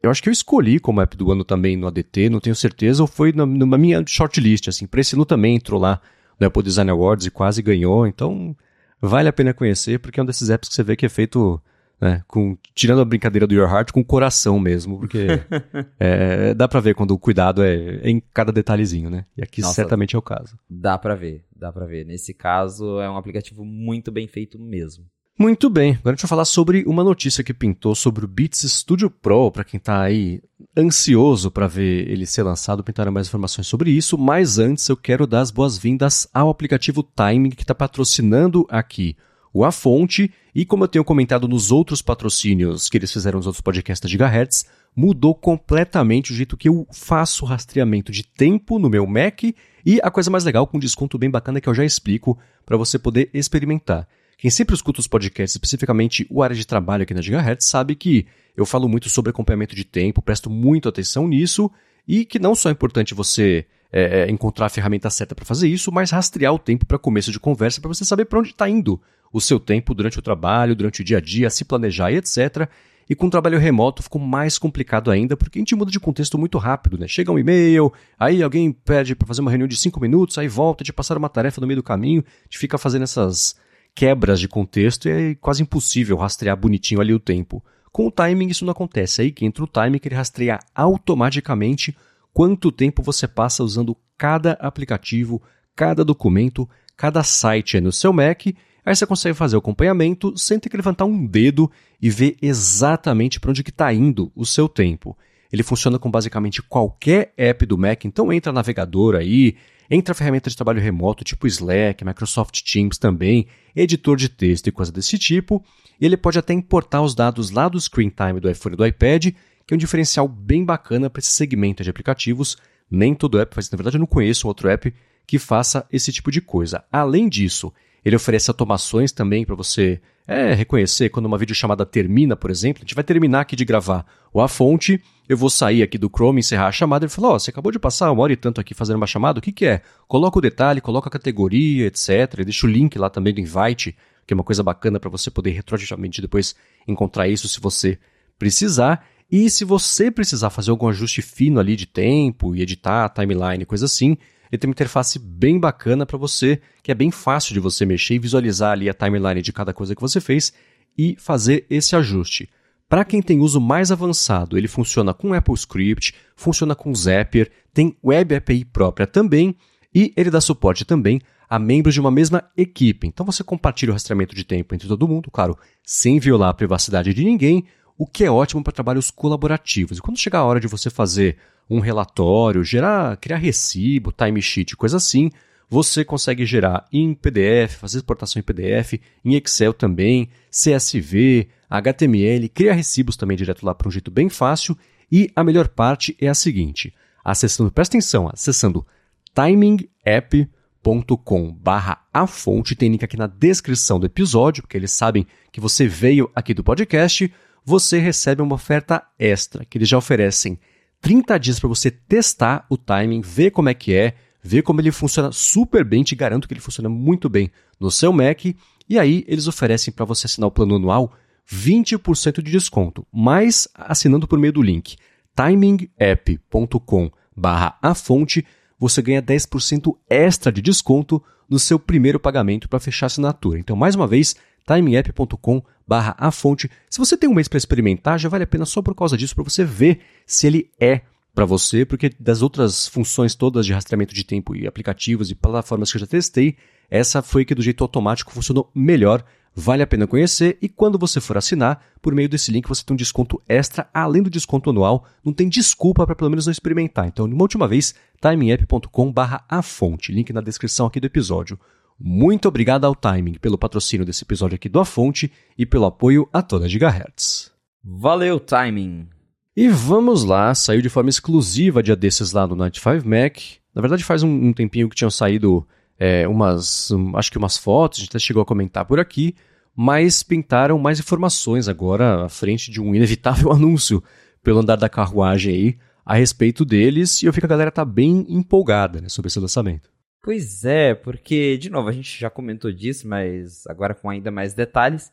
[0.03, 3.03] eu acho que eu escolhi como app do ano também no ADT, não tenho certeza,
[3.03, 4.87] ou foi na, na minha shortlist, assim.
[4.87, 6.01] Para ano também entrou lá
[6.39, 8.57] no Apple Design Awards e quase ganhou, então
[9.01, 11.61] vale a pena conhecer, porque é um desses apps que você vê que é feito,
[12.01, 15.27] né, com, tirando a brincadeira do Your Heart, com o coração mesmo, porque
[15.99, 19.27] é, dá pra ver quando o cuidado é, é, em cada detalhezinho, né?
[19.37, 20.57] E aqui Nossa, certamente é o caso.
[20.71, 22.05] Dá pra ver, dá pra ver.
[22.05, 25.05] Nesse caso, é um aplicativo muito bem feito mesmo.
[25.39, 28.63] Muito bem, agora a gente vai falar sobre uma notícia que pintou sobre o Beats
[28.73, 30.43] Studio Pro, para quem está aí
[30.77, 35.29] ansioso para ver ele ser lançado, pintaram mais informações sobre isso, mas antes eu quero
[35.29, 39.17] dar as boas-vindas ao aplicativo Timing que está patrocinando aqui
[39.55, 43.47] o A Fonte, e como eu tenho comentado nos outros patrocínios que eles fizeram nos
[43.47, 48.91] outros podcasts da Gigahertz, mudou completamente o jeito que eu faço rastreamento de tempo no
[48.91, 49.45] meu Mac.
[49.87, 52.77] E a coisa mais legal, com um desconto bem bacana que eu já explico para
[52.77, 54.09] você poder experimentar.
[54.39, 58.25] Quem sempre escuta os podcasts, especificamente o área de trabalho aqui na Gigahertz, sabe que
[58.57, 61.69] eu falo muito sobre acompanhamento de tempo, presto muito atenção nisso
[62.07, 65.67] e que não só é importante você é, é encontrar a ferramenta certa para fazer
[65.67, 68.69] isso, mas rastrear o tempo para começo de conversa para você saber para onde está
[68.69, 69.01] indo
[69.33, 72.69] o seu tempo durante o trabalho, durante o dia a dia, se planejar e etc.
[73.11, 76.39] E com o trabalho remoto ficou mais complicado ainda, porque a gente muda de contexto
[76.39, 77.09] muito rápido, né?
[77.09, 80.85] Chega um e-mail, aí alguém pede para fazer uma reunião de cinco minutos, aí volta,
[80.85, 83.57] de passar uma tarefa no meio do caminho, de fica fazendo essas
[83.99, 87.61] quebras de contexto e é quase impossível rastrear bonitinho ali o tempo.
[87.91, 90.61] Com o timing isso não acontece, é aí que entra o timing que ele rastreia
[90.73, 91.97] automaticamente
[92.33, 95.43] quanto tempo você passa usando cada aplicativo,
[95.75, 98.47] cada documento, cada site no seu Mac,
[98.87, 101.69] aí você consegue fazer o acompanhamento sem ter que levantar um dedo
[102.01, 105.19] e ver exatamente para onde está indo o seu tempo.
[105.53, 109.57] Ele funciona com basicamente qualquer app do Mac, então entra navegador aí,
[109.91, 114.93] Entra ferramenta de trabalho remoto tipo Slack, Microsoft Teams também, editor de texto e coisa
[114.93, 115.65] desse tipo.
[115.99, 118.87] E ele pode até importar os dados lá do Screen Time do iPhone e do
[118.87, 119.29] iPad,
[119.67, 122.59] que é um diferencial bem bacana para esse segmento de aplicativos.
[122.91, 124.93] Nem todo app faz, na verdade eu não conheço outro app
[125.27, 126.85] que faça esse tipo de coisa.
[126.93, 127.73] Além disso,
[128.09, 132.83] ele oferece automações também para você é, reconhecer quando uma videochamada termina, por exemplo.
[132.83, 136.09] A gente vai terminar aqui de gravar ou a fonte, eu vou sair aqui do
[136.09, 138.37] Chrome, encerrar a chamada e falar, ó, oh, você acabou de passar uma hora e
[138.37, 139.83] tanto aqui fazendo uma chamada, o que que é?
[140.07, 142.45] Coloca o detalhe, coloca a categoria, etc.
[142.45, 145.51] Deixa o link lá também do invite, que é uma coisa bacana para você poder
[145.51, 146.55] retroativamente depois
[146.87, 147.99] encontrar isso se você
[148.39, 149.07] precisar.
[149.31, 153.85] E se você precisar fazer algum ajuste fino ali de tempo e editar, timeline, coisa
[153.85, 154.17] assim,
[154.51, 158.15] ele tem uma interface bem bacana para você, que é bem fácil de você mexer
[158.15, 160.53] e visualizar ali a timeline de cada coisa que você fez
[160.97, 162.49] e fazer esse ajuste.
[162.89, 167.95] Para quem tem uso mais avançado, ele funciona com Apple Script, funciona com Zapier, tem
[168.03, 169.55] Web API própria também
[169.95, 173.07] e ele dá suporte também a membros de uma mesma equipe.
[173.07, 177.13] Então você compartilha o rastreamento de tempo entre todo mundo, claro, sem violar a privacidade
[177.13, 177.65] de ninguém,
[177.97, 179.99] o que é ótimo para trabalhos colaborativos.
[179.99, 181.37] E quando chegar a hora de você fazer
[181.69, 185.31] um relatório, gerar, criar recibo, timesheet, coisa assim,
[185.69, 192.73] você consegue gerar em PDF, fazer exportação em PDF, em Excel também, CSV, HTML, criar
[192.73, 194.79] recibos também direto lá para um jeito bem fácil.
[195.13, 198.87] E a melhor parte é a seguinte: acessando, presta atenção, acessando
[199.35, 205.61] timingapp.com barra a fonte, tem link aqui na descrição do episódio, porque eles sabem que
[205.61, 207.31] você veio aqui do podcast,
[207.63, 210.59] você recebe uma oferta extra, que eles já oferecem
[211.01, 214.91] 30 dias para você testar o timing, ver como é que é, ver como ele
[214.91, 218.45] funciona super bem, te garanto que ele funciona muito bem no seu Mac,
[218.89, 221.13] e aí eles oferecem para você assinar o plano anual
[221.51, 224.97] 20% de desconto, mas assinando por meio do link
[225.35, 228.45] timingapp.com barra a fonte,
[228.79, 233.59] você ganha 10% extra de desconto no seu primeiro pagamento para fechar a assinatura.
[233.59, 234.37] Então, mais uma vez,
[234.75, 236.71] timingapp.com barra a fonte.
[236.91, 239.35] Se você tem um mês para experimentar, já vale a pena só por causa disso,
[239.35, 241.01] para você ver se ele é
[241.35, 245.91] para você, porque das outras funções todas de rastreamento de tempo e aplicativos e plataformas
[245.91, 246.57] que eu já testei,
[246.91, 249.25] essa foi que do jeito automático funcionou melhor
[249.61, 252.95] Vale a pena conhecer e quando você for assinar, por meio desse link você tem
[252.95, 257.09] um desconto extra, além do desconto anual, não tem desculpa para pelo menos não experimentar.
[257.09, 261.59] Então, uma última vez, timingapp.com barra a fonte, link na descrição aqui do episódio.
[262.01, 266.29] Muito obrigado ao Timing pelo patrocínio desse episódio aqui do A Fonte e pelo apoio
[266.33, 267.51] a toda Gigahertz.
[267.83, 269.09] Valeu, Timing!
[269.57, 273.39] E vamos lá, saiu de forma exclusiva dia desses lá no 95 Mac.
[273.75, 275.67] Na verdade faz um, um tempinho que tinham saído
[275.99, 279.35] é, umas, um, acho que umas fotos, a gente até chegou a comentar por aqui,
[279.75, 284.03] mas pintaram mais informações agora à frente de um inevitável anúncio
[284.41, 287.85] pelo andar da carruagem aí a respeito deles, e eu vi que a galera tá
[287.85, 289.91] bem empolgada né, sobre esse lançamento.
[290.23, 294.55] Pois é, porque, de novo, a gente já comentou disso, mas agora com ainda mais
[294.55, 295.13] detalhes.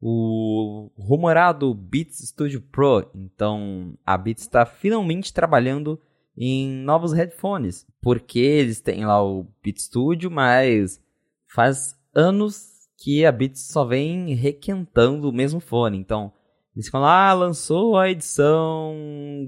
[0.00, 6.00] O rumorado Beats Studio Pro, então a Beats está finalmente trabalhando
[6.36, 11.00] em novos headphones, porque eles têm lá o Beat Studio, mas
[11.46, 15.96] faz anos que a Beats só vem requentando o mesmo fone.
[15.98, 16.32] Então,
[16.74, 18.94] eles falam, ah, lançou a edição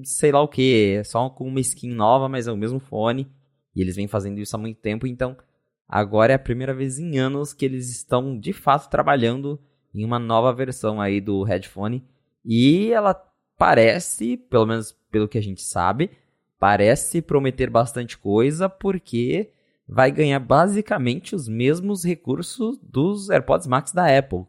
[0.04, 3.30] sei lá o que, é só com uma skin nova, mas é o mesmo fone.
[3.78, 5.36] E eles vêm fazendo isso há muito tempo, então
[5.88, 9.56] agora é a primeira vez em anos que eles estão de fato trabalhando
[9.94, 12.04] em uma nova versão aí do headphone.
[12.44, 13.14] E ela
[13.56, 16.10] parece, pelo menos pelo que a gente sabe,
[16.58, 19.52] parece prometer bastante coisa, porque
[19.88, 24.44] vai ganhar basicamente os mesmos recursos dos AirPods Max da Apple.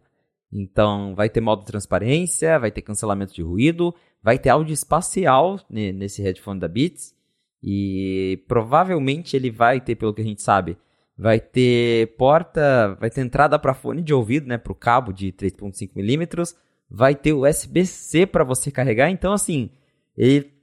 [0.52, 6.24] Então, vai ter modo transparência, vai ter cancelamento de ruído, vai ter áudio espacial nesse
[6.24, 7.19] headphone da Beats.
[7.62, 10.78] E provavelmente ele vai ter, pelo que a gente sabe,
[11.18, 15.34] vai ter porta, vai ter entrada para fone de ouvido, né, para o cabo de
[15.34, 16.56] 3.5 milímetros,
[16.90, 19.10] vai ter USB-C para você carregar.
[19.10, 19.70] Então, assim,
[20.18, 20.54] ele,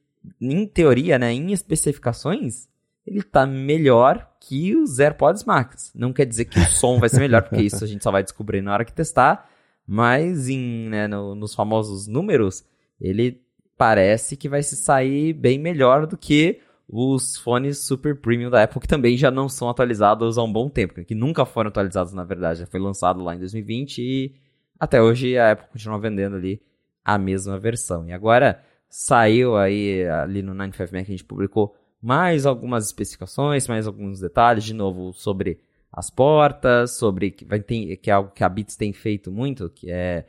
[0.40, 2.68] em teoria, né, em especificações,
[3.06, 5.92] ele tá melhor que os AirPods Max.
[5.94, 8.22] Não quer dizer que o som vai ser melhor, porque isso a gente só vai
[8.22, 9.48] descobrir na hora que testar,
[9.87, 12.64] mas em, né, no, nos famosos números,
[13.00, 13.42] ele
[13.76, 18.81] parece que vai se sair bem melhor do que os fones super premium da Apple,
[18.81, 22.25] que também já não são atualizados há um bom tempo, que nunca foram atualizados, na
[22.25, 22.61] verdade.
[22.61, 24.35] Já foi lançado lá em 2020 e
[24.79, 26.62] até hoje a Apple continua vendendo ali
[27.05, 28.07] a mesma versão.
[28.09, 33.87] E agora saiu aí ali no 95 Mac, a gente publicou mais algumas especificações, mais
[33.87, 35.59] alguns detalhes, de novo, sobre
[35.92, 39.70] as portas, sobre que, vai ter, que é algo que a Beats tem feito muito,
[39.70, 40.27] que é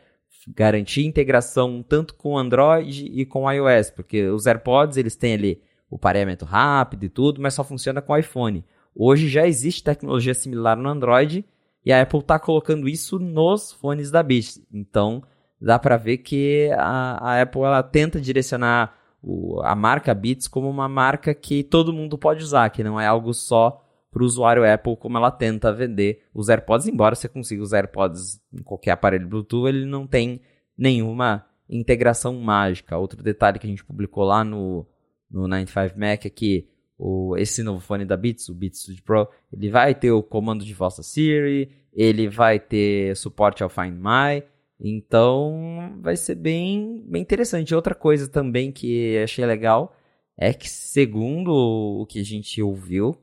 [0.56, 5.98] garantir integração tanto com Android e com iOS, porque os AirPods eles têm ali o
[5.98, 8.66] pareamento rápido e tudo, mas só funciona com iPhone.
[8.96, 11.46] Hoje já existe tecnologia similar no Android
[11.86, 14.60] e a Apple está colocando isso nos fones da Beats.
[14.74, 15.24] Então
[15.62, 20.70] dá para ver que a, a Apple ela tenta direcionar o, a marca Beats como
[20.70, 24.72] uma marca que todo mundo pode usar, que não é algo só para o usuário
[24.72, 29.28] Apple, como ela tenta vender os AirPods, embora você consiga usar AirPods em qualquer aparelho
[29.28, 30.42] Bluetooth, ele não tem
[30.78, 32.98] nenhuma integração mágica.
[32.98, 34.88] Outro detalhe que a gente publicou lá no,
[35.30, 39.30] no 95 Mac é que o, esse novo fone da Beats, o Beats Studio Pro,
[39.52, 43.94] ele vai ter o comando de voz da Siri, ele vai ter suporte ao Find
[43.94, 44.44] My,
[44.80, 47.74] então, vai ser bem, bem interessante.
[47.74, 49.96] Outra coisa também que achei legal
[50.38, 53.18] é que, segundo o que a gente ouviu,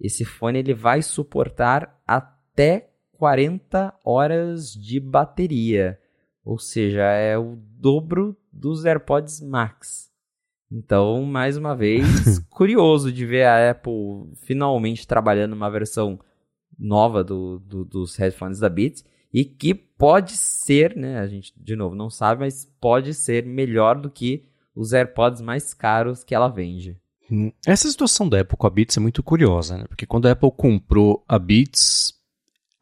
[0.00, 5.98] esse fone ele vai suportar até 40 horas de bateria.
[6.44, 10.09] Ou seja, é o dobro dos AirPods Max.
[10.70, 16.18] Então, mais uma vez, curioso de ver a Apple finalmente trabalhando uma versão
[16.78, 21.76] nova do, do, dos headphones da Beats e que pode ser, né, a gente de
[21.76, 24.44] novo não sabe, mas pode ser melhor do que
[24.74, 26.96] os AirPods mais caros que ela vende.
[27.30, 29.84] Hum, essa situação da Apple com a Beats é muito curiosa, né?
[29.88, 32.14] Porque quando a Apple comprou a Beats,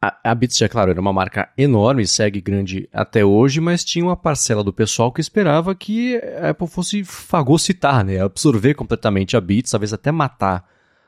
[0.01, 4.15] a, Beats, já claro, era uma marca enorme, segue grande até hoje, mas tinha uma
[4.15, 8.21] parcela do pessoal que esperava que a Apple fosse fagocitar, né?
[8.21, 10.65] Absorver completamente a Beats, talvez até matar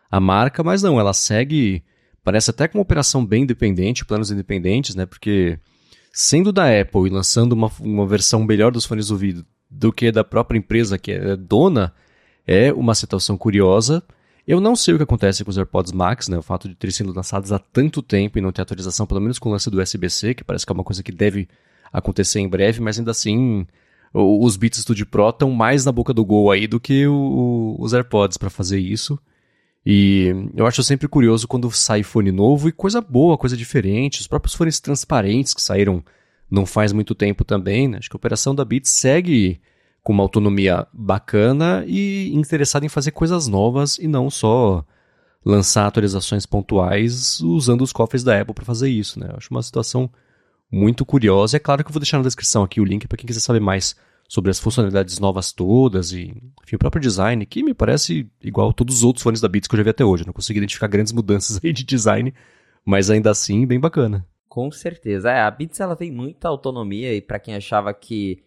[0.10, 1.84] a marca, mas não, ela segue,
[2.22, 5.06] parece até com uma operação bem independente, planos independentes, né?
[5.06, 5.58] Porque
[6.12, 10.12] sendo da Apple e lançando uma, uma versão melhor dos fones de ouvido do que
[10.12, 11.94] da própria empresa que é dona,
[12.46, 14.04] é uma situação curiosa.
[14.48, 16.38] Eu não sei o que acontece com os AirPods Max, né?
[16.38, 19.38] O fato de terem sido lançados há tanto tempo e não ter atualização, pelo menos
[19.38, 21.48] com o lance do USB-C, que parece que é uma coisa que deve
[21.92, 23.66] acontecer em breve, mas ainda assim
[24.14, 27.94] os Beats Studio Pro estão mais na boca do gol aí do que o, os
[27.94, 29.18] AirPods para fazer isso.
[29.86, 34.20] E eu acho sempre curioso quando sai fone novo e coisa boa, coisa diferente.
[34.20, 36.04] Os próprios fones transparentes que saíram
[36.50, 37.88] não faz muito tempo também.
[37.88, 37.98] Né?
[37.98, 39.60] Acho que a operação da Beats segue
[40.04, 44.86] com uma autonomia bacana e interessado em fazer coisas novas e não só
[45.46, 49.28] lançar atualizações pontuais usando os cofres da Apple para fazer isso, né?
[49.32, 50.10] Eu acho uma situação
[50.72, 51.58] muito curiosa.
[51.58, 53.60] É claro que eu vou deixar na descrição aqui o link para quem quiser saber
[53.60, 53.96] mais
[54.28, 56.34] sobre as funcionalidades novas todas e
[56.64, 59.68] enfim, o próprio design, que me parece igual a todos os outros fones da Beats
[59.68, 60.26] que eu já vi até hoje.
[60.26, 62.34] Não consegui identificar grandes mudanças aí de design,
[62.86, 64.26] mas ainda assim bem bacana.
[64.48, 65.30] Com certeza.
[65.32, 68.42] É, a Beats ela tem muita autonomia e para quem achava que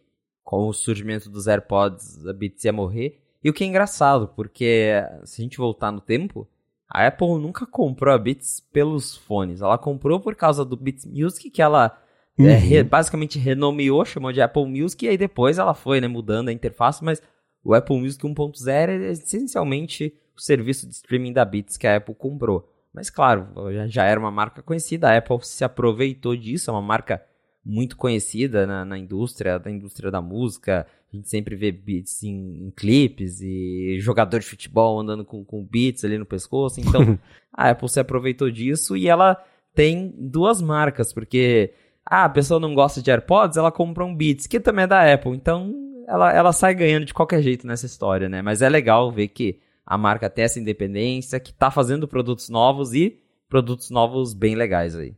[0.45, 3.18] com o surgimento dos AirPods, a Beats ia morrer.
[3.42, 4.92] E o que é engraçado, porque
[5.24, 6.47] se a gente voltar no tempo,
[6.88, 9.61] a Apple nunca comprou a Beats pelos fones.
[9.61, 11.99] Ela comprou por causa do Beats Music, que ela
[12.38, 12.49] é, uhum.
[12.49, 16.49] é, re, basicamente renomeou, chamou de Apple Music, e aí depois ela foi né, mudando
[16.49, 17.22] a interface, mas
[17.62, 22.14] o Apple Music 1.0 é essencialmente o serviço de streaming da Beats que a Apple
[22.14, 22.68] comprou.
[22.92, 23.49] Mas claro,
[23.88, 27.24] já era uma marca conhecida, a Apple se aproveitou disso, é uma marca
[27.65, 30.87] muito conhecida na, na indústria, da indústria da música.
[31.12, 35.65] A gente sempre vê beats em, em clipes e jogador de futebol andando com, com
[35.65, 36.81] beats ali no pescoço.
[36.81, 37.19] Então,
[37.53, 39.43] a Apple se aproveitou disso e ela
[39.75, 41.73] tem duas marcas, porque
[42.07, 45.12] ah, a pessoa não gosta de AirPods, ela compra um Beats, que também é da
[45.12, 45.33] Apple.
[45.33, 45.73] Então,
[46.07, 48.43] ela, ela sai ganhando de qualquer jeito nessa história, né?
[48.43, 52.93] Mas é legal ver que a marca tem essa independência, que tá fazendo produtos novos
[52.93, 55.15] e produtos novos bem legais aí.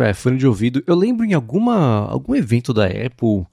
[0.00, 0.82] É, fone de ouvido.
[0.86, 3.46] Eu lembro em alguma, algum evento da Apple,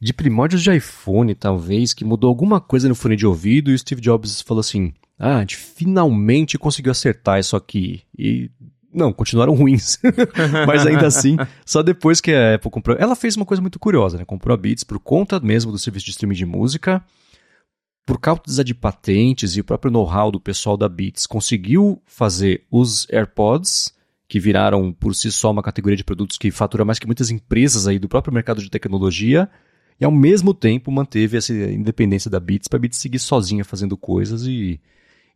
[0.00, 3.78] de primórdios de iPhone, talvez, que mudou alguma coisa no fone de ouvido e o
[3.78, 8.02] Steve Jobs falou assim: Ah, a gente finalmente conseguiu acertar isso aqui.
[8.16, 8.50] E.
[8.92, 9.98] Não, continuaram ruins.
[10.66, 12.96] Mas ainda assim, só depois que a Apple comprou.
[12.98, 14.24] Ela fez uma coisa muito curiosa, né?
[14.24, 17.02] Comprou a Beats por conta mesmo do serviço de streaming de música.
[18.04, 23.06] Por causa de patentes e o próprio know-how do pessoal da Beats, conseguiu fazer os
[23.12, 23.92] AirPods
[24.30, 27.88] que viraram por si só uma categoria de produtos que fatura mais que muitas empresas
[27.88, 29.50] aí do próprio mercado de tecnologia,
[30.00, 33.96] e ao mesmo tempo manteve essa independência da Beats para a Beats seguir sozinha fazendo
[33.96, 34.80] coisas e,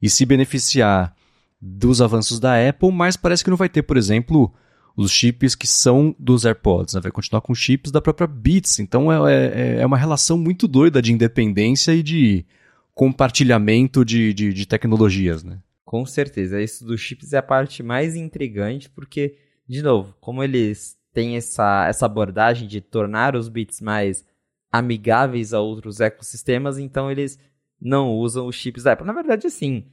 [0.00, 1.12] e se beneficiar
[1.60, 4.54] dos avanços da Apple, mas parece que não vai ter, por exemplo,
[4.96, 7.00] os chips que são dos AirPods, né?
[7.00, 11.02] vai continuar com chips da própria Beats, então é, é, é uma relação muito doida
[11.02, 12.46] de independência e de
[12.94, 15.58] compartilhamento de, de, de tecnologias, né?
[15.94, 20.96] Com certeza, isso dos chips é a parte mais intrigante, porque, de novo, como eles
[21.12, 24.24] têm essa, essa abordagem de tornar os bits mais
[24.72, 27.38] amigáveis a outros ecossistemas, então eles
[27.80, 29.06] não usam os chips da Apple.
[29.06, 29.86] Na verdade, sim,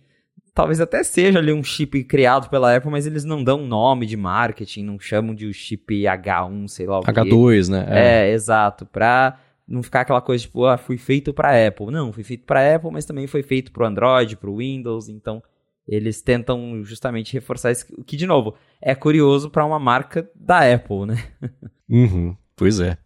[0.55, 4.17] talvez até seja ali um chip criado pela Apple, mas eles não dão nome de
[4.17, 7.71] marketing, não chamam de chip H1, sei lá o H2, quê.
[7.73, 7.85] né?
[7.87, 8.29] É.
[8.29, 11.91] é, exato, pra não ficar aquela coisa tipo, ah, fui feito para Apple.
[11.91, 15.43] Não, foi feito para Apple, mas também foi feito para Android, para Windows, então
[15.87, 21.05] eles tentam justamente reforçar isso, que, de novo, é curioso para uma marca da Apple,
[21.05, 21.23] né?
[21.89, 22.97] uhum, pois é.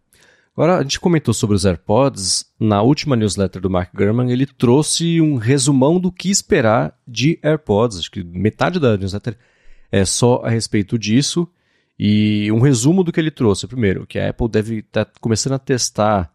[0.56, 2.46] Agora, a gente comentou sobre os AirPods.
[2.58, 7.98] Na última newsletter do Mark Gurman, ele trouxe um resumão do que esperar de AirPods.
[7.98, 9.36] Acho que metade da newsletter
[9.92, 11.46] é só a respeito disso.
[11.98, 13.66] E um resumo do que ele trouxe.
[13.66, 16.32] Primeiro, que a Apple deve estar tá começando a testar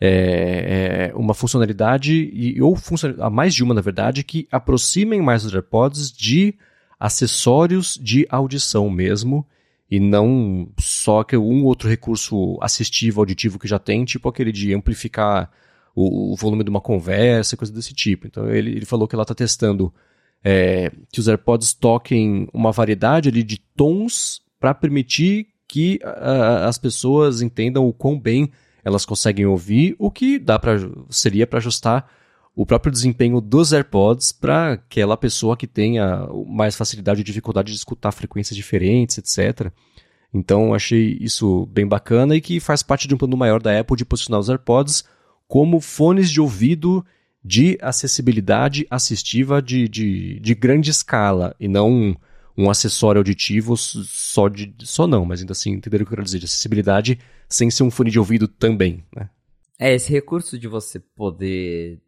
[0.00, 2.76] é, é uma funcionalidade, e, ou
[3.18, 6.54] a mais de uma, na verdade, que aproximem mais os AirPods de
[6.98, 9.46] acessórios de audição mesmo,
[9.90, 14.74] e não só que um outro recurso assistivo, auditivo que já tem, tipo aquele de
[14.74, 15.50] amplificar
[15.94, 18.26] o, o volume de uma conversa, coisa desse tipo.
[18.26, 19.92] Então ele, ele falou que ela está testando
[20.42, 25.98] é, que os AirPods toquem uma variedade ali de tons para permitir que
[26.66, 28.50] as pessoas entendam o quão bem
[28.84, 30.76] elas conseguem ouvir, o que dá para
[31.08, 32.08] seria para ajustar
[32.54, 37.78] o próprio desempenho dos AirPods para aquela pessoa que tenha mais facilidade e dificuldade de
[37.78, 39.72] escutar frequências diferentes, etc.
[40.32, 43.96] Então achei isso bem bacana e que faz parte de um plano maior da Apple
[43.96, 45.04] de posicionar os AirPods
[45.48, 47.04] como fones de ouvido
[47.44, 52.16] de acessibilidade assistiva de, de, de grande escala e não
[52.56, 54.74] um, acessório auditivo só de.
[54.80, 56.38] só não, mas ainda assim, entenderam o que eu quero dizer?
[56.38, 59.30] De acessibilidade sem ser um fone de ouvido também, né?
[59.78, 62.00] É, esse recurso de você poder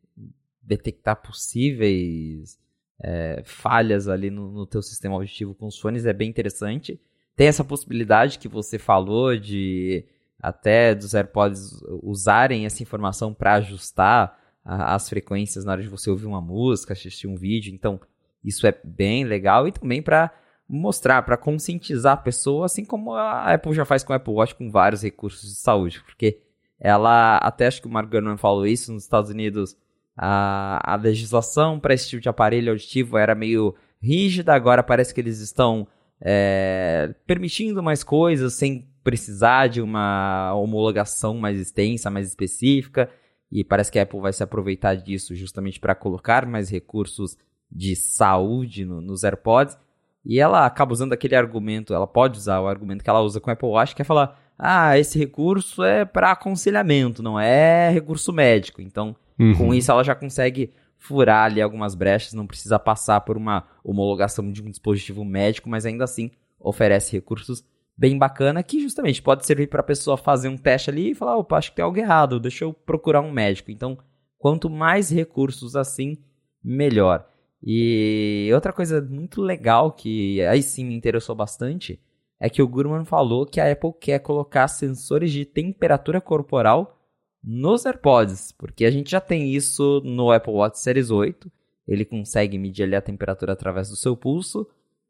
[0.62, 2.58] detectar possíveis
[3.02, 7.00] é, falhas ali no, no teu sistema auditivo com os fones é bem interessante.
[7.34, 10.04] Tem essa possibilidade que você falou de
[10.40, 16.10] até dos AirPods usarem essa informação para ajustar a, as frequências na hora de você
[16.10, 17.74] ouvir uma música, assistir um vídeo.
[17.74, 18.00] Então,
[18.44, 20.32] isso é bem legal e também para
[20.68, 24.54] mostrar, para conscientizar a pessoa, assim como a Apple já faz com o Apple Watch
[24.54, 26.40] com vários recursos de saúde, porque
[26.78, 29.76] ela, até acho que o Mark Gurman falou isso nos Estados Unidos,
[30.16, 35.20] a, a legislação para esse tipo de aparelho auditivo era meio rígida, agora parece que
[35.20, 35.86] eles estão
[36.20, 43.08] é, permitindo mais coisas sem precisar de uma homologação mais extensa, mais específica,
[43.52, 47.36] e parece que a Apple vai se aproveitar disso justamente para colocar mais recursos
[47.70, 49.78] de saúde no, nos AirPods.
[50.24, 53.48] E ela acaba usando aquele argumento, ela pode usar o argumento que ela usa com
[53.48, 58.32] o Apple Watch, que é falar: ah, esse recurso é para aconselhamento, não é recurso
[58.32, 58.82] médico.
[58.82, 59.54] Então, Uhum.
[59.54, 64.50] Com isso, ela já consegue furar ali algumas brechas, não precisa passar por uma homologação
[64.50, 67.62] de um dispositivo médico, mas ainda assim oferece recursos
[67.96, 71.36] bem bacana que justamente pode servir para a pessoa fazer um teste ali e falar,
[71.36, 73.70] opa, acho que tem algo errado, deixa eu procurar um médico.
[73.70, 73.98] Então,
[74.38, 76.18] quanto mais recursos assim,
[76.64, 77.26] melhor.
[77.68, 82.00] E outra coisa muito legal que aí sim me interessou bastante
[82.38, 86.96] é que o Gurman falou que a Apple quer colocar sensores de temperatura corporal
[87.42, 91.50] nos AirPods, porque a gente já tem isso no Apple Watch Series 8.
[91.88, 94.68] Ele consegue medir ali a temperatura através do seu pulso.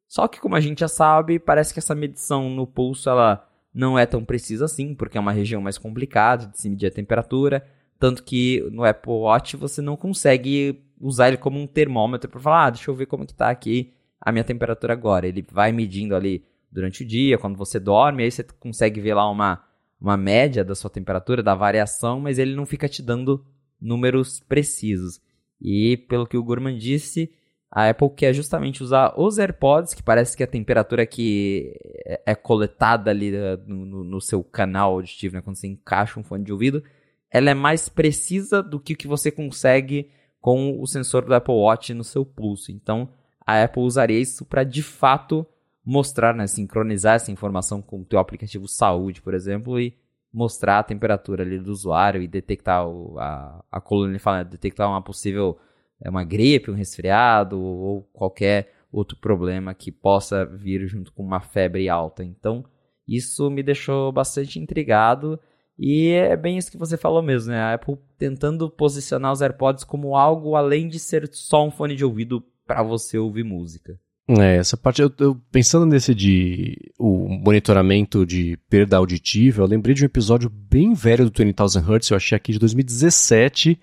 [0.08, 3.98] Só que como a gente já sabe, parece que essa medição no pulso ela não
[3.98, 7.66] é tão precisa assim, porque é uma região mais complicada de se medir a temperatura,
[7.98, 12.66] tanto que no Apple Watch você não consegue usar ele como um termômetro para falar,
[12.66, 15.26] ah, deixa eu ver como que tá aqui a minha temperatura agora.
[15.26, 19.30] Ele vai medindo ali durante o dia, quando você dorme, aí você consegue ver lá
[19.30, 19.62] uma
[20.00, 23.44] uma média da sua temperatura, da variação, mas ele não fica te dando
[23.80, 25.20] números precisos.
[25.60, 27.32] E pelo que o Gurman disse,
[27.70, 31.74] a Apple quer justamente usar os AirPods, que parece que a temperatura que
[32.24, 36.44] é coletada ali eh, no, no seu canal auditivo, né, quando você encaixa um fone
[36.44, 36.82] de ouvido,
[37.30, 40.10] ela é mais precisa do que o que você consegue
[40.46, 42.70] com o sensor do Apple Watch no seu pulso.
[42.70, 43.08] Então,
[43.44, 45.44] a Apple usaria isso para de fato
[45.84, 49.98] mostrar, né, sincronizar essa informação com o teu aplicativo saúde, por exemplo, e
[50.32, 55.02] mostrar a temperatura ali do usuário e detectar o, a, a coluna fala, detectar uma
[55.02, 55.58] possível
[56.00, 61.40] é, uma gripe, um resfriado ou qualquer outro problema que possa vir junto com uma
[61.40, 62.22] febre alta.
[62.22, 62.64] Então,
[63.08, 65.40] isso me deixou bastante intrigado
[65.78, 67.60] e é bem isso que você falou mesmo, né?
[67.60, 72.04] A Apple tentando posicionar os AirPods como algo além de ser só um fone de
[72.04, 73.98] ouvido para você ouvir música.
[74.28, 79.94] É, essa parte, eu, eu, pensando nesse de o monitoramento de perda auditiva, eu lembrei
[79.94, 83.78] de um episódio bem velho do 20,000 Hertz, eu achei aqui de 2017,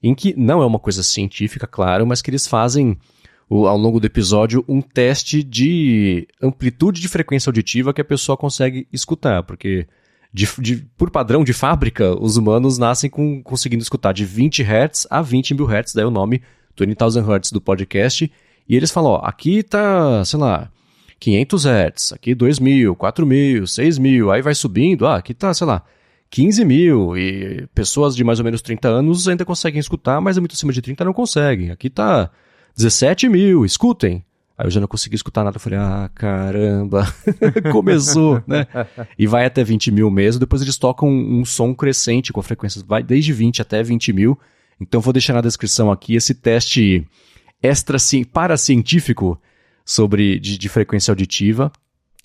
[0.00, 2.96] em que não é uma coisa científica, claro, mas que eles fazem
[3.50, 8.36] o, ao longo do episódio um teste de amplitude de frequência auditiva que a pessoa
[8.36, 9.88] consegue escutar, porque
[10.32, 15.06] de, de, por padrão de fábrica, os humanos nascem com, conseguindo escutar de 20 Hz
[15.10, 16.42] a 20 mil Hz, daí o nome
[16.78, 18.30] 20,000 Hz do podcast,
[18.68, 20.70] e eles falam, ó, aqui tá, sei lá,
[21.18, 25.82] 500 Hz, aqui 2.000, 4.000, 6.000, aí vai subindo, ah, aqui tá, sei lá,
[26.30, 30.52] 15 mil, e pessoas de mais ou menos 30 anos ainda conseguem escutar, mas muito
[30.52, 31.70] acima de 30 não conseguem.
[31.70, 32.30] Aqui tá
[32.76, 34.22] 17 mil, escutem.
[34.58, 37.06] Aí eu já não consegui escutar nada, eu falei, ah, caramba,
[37.70, 38.66] começou, né?
[39.16, 42.82] E vai até 20 mil mesmo, depois eles tocam um, um som crescente com frequências,
[42.82, 44.36] vai desde 20 até 20 mil.
[44.80, 47.06] Então vou deixar na descrição aqui esse teste
[47.62, 47.98] extra
[48.32, 49.40] paracientífico
[49.84, 51.70] sobre de, de frequência auditiva.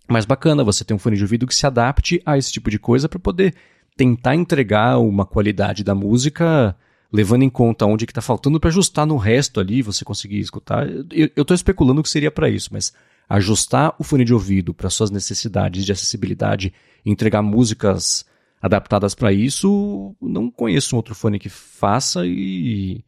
[0.09, 2.79] Mas bacana você ter um fone de ouvido que se adapte a esse tipo de
[2.79, 3.53] coisa para poder
[3.95, 6.75] tentar entregar uma qualidade da música
[7.13, 10.87] levando em conta onde que está faltando para ajustar no resto ali, você conseguir escutar.
[10.89, 12.91] Eu estou especulando que seria para isso, mas
[13.29, 16.73] ajustar o fone de ouvido para suas necessidades de acessibilidade,
[17.05, 18.25] entregar músicas
[18.59, 23.03] adaptadas para isso, não conheço um outro fone que faça e,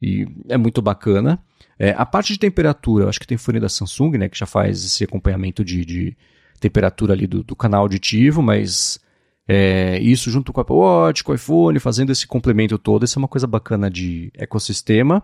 [0.00, 1.38] e é muito bacana.
[1.78, 4.46] É, a parte de temperatura, eu acho que tem fone da Samsung, né, que já
[4.46, 6.16] faz esse acompanhamento de, de
[6.60, 8.98] temperatura ali do, do canal auditivo, mas
[9.46, 13.18] é, isso junto com o Apple Watch, com o iPhone, fazendo esse complemento todo, isso
[13.18, 15.22] é uma coisa bacana de ecossistema.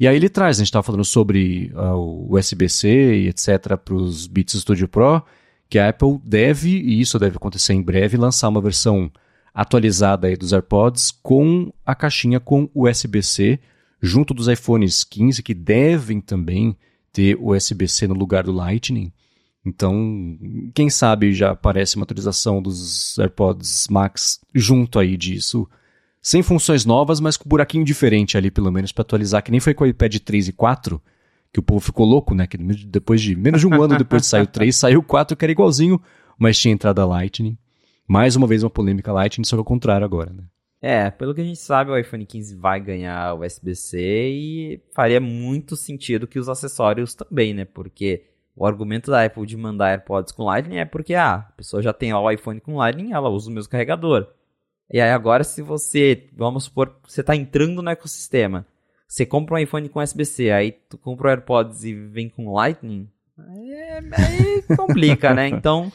[0.00, 3.76] E aí ele traz, a gente estava falando sobre uh, o USB-C e etc.
[3.76, 5.22] para os Beats Studio Pro,
[5.68, 9.10] que a Apple deve, e isso deve acontecer em breve, lançar uma versão
[9.54, 13.60] atualizada aí dos AirPods com a caixinha com USB-C
[14.00, 16.76] junto dos iPhones 15, que devem também
[17.12, 19.12] ter USB-C no lugar do Lightning.
[19.64, 20.38] Então,
[20.74, 25.68] quem sabe já aparece uma atualização dos AirPods Max junto aí disso.
[26.20, 29.60] Sem funções novas, mas com um buraquinho diferente ali, pelo menos, para atualizar, que nem
[29.60, 31.00] foi com o iPad 3 e 4,
[31.52, 32.46] que o povo ficou louco, né?
[32.46, 35.36] Que depois de menos de um ano depois de sair o 3, saiu o 4,
[35.36, 36.00] que era igualzinho,
[36.38, 37.56] mas tinha entrada Lightning.
[38.06, 40.44] Mais uma vez uma polêmica Lightning, só que ao contrário agora, né?
[40.80, 45.20] É, pelo que a gente sabe, o iPhone 15 vai ganhar o USB-C e faria
[45.20, 47.64] muito sentido que os acessórios também, né?
[47.64, 48.24] Porque
[48.54, 51.92] o argumento da Apple de mandar AirPods com Lightning é porque ah, a pessoa já
[51.92, 54.28] tem o iPhone com Lightning, ela usa o mesmo carregador.
[54.90, 58.66] E aí agora se você, vamos supor, você está entrando no ecossistema,
[59.08, 63.08] você compra um iPhone com USB-C, aí tu compra o AirPods e vem com Lightning,
[63.38, 65.48] é, aí complica, né?
[65.48, 65.90] Então,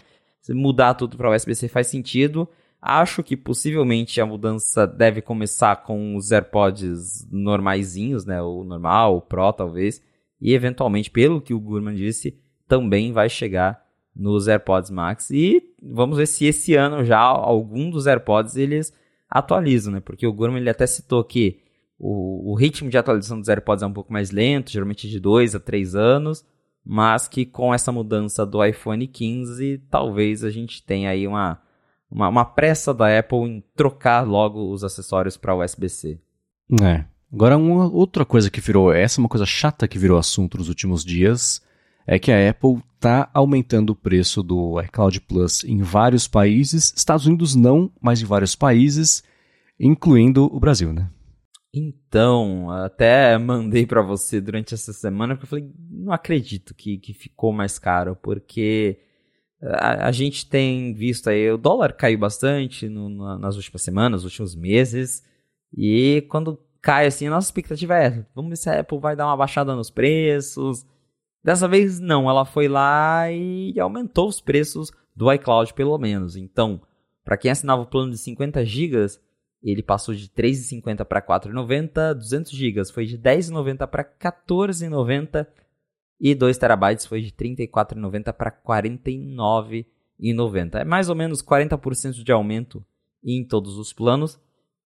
[0.50, 2.48] mudar tudo para USB-C faz sentido.
[2.82, 8.42] Acho que possivelmente a mudança deve começar com os AirPods normaisinhos, né?
[8.42, 10.02] O normal, o Pro talvez.
[10.40, 15.30] E eventualmente, pelo que o Gurman disse, também vai chegar nos AirPods Max.
[15.32, 18.94] E vamos ver se esse ano já algum dos AirPods eles
[19.30, 20.00] atualizam, né?
[20.00, 21.60] Porque o Gurman ele até citou que
[22.00, 25.56] o, o ritmo de atualização dos AirPods é um pouco mais lento, geralmente de 2
[25.56, 26.46] a 3 anos
[26.90, 31.60] mas que com essa mudança do iPhone 15, talvez a gente tenha aí uma,
[32.10, 36.18] uma, uma pressa da Apple em trocar logo os acessórios para USB-C.
[36.82, 37.04] É.
[37.32, 40.70] Agora, uma outra coisa que virou, essa é uma coisa chata que virou assunto nos
[40.70, 41.62] últimos dias,
[42.08, 47.28] é que a Apple está aumentando o preço do iCloud Plus em vários países, Estados
[47.28, 49.24] Unidos não, mas em vários países,
[49.78, 51.10] incluindo o Brasil, né?
[51.74, 57.14] Então, até mandei para você durante essa semana, porque eu falei, não acredito que, que
[57.14, 59.00] ficou mais caro, porque
[59.62, 64.24] a, a gente tem visto aí, o dólar caiu bastante no, na, nas últimas semanas,
[64.24, 65.24] nos últimos meses,
[65.76, 69.28] e quando cai assim, a nossa expectativa é, vamos ver se a Apple vai dar
[69.28, 70.86] uma baixada nos preços.
[71.48, 76.36] Dessa vez não, ela foi lá e aumentou os preços do iCloud pelo menos.
[76.36, 76.82] Então,
[77.24, 79.18] para quem assinava o plano de 50 gigas,
[79.64, 85.48] ele passou de 3,50 para 4,90, 200 GB foi de 10,90 para 14,90
[86.20, 90.82] e 2 terabytes foi de 34,90 para 49,90.
[90.82, 92.86] É mais ou menos 40% de aumento
[93.24, 94.38] em todos os planos.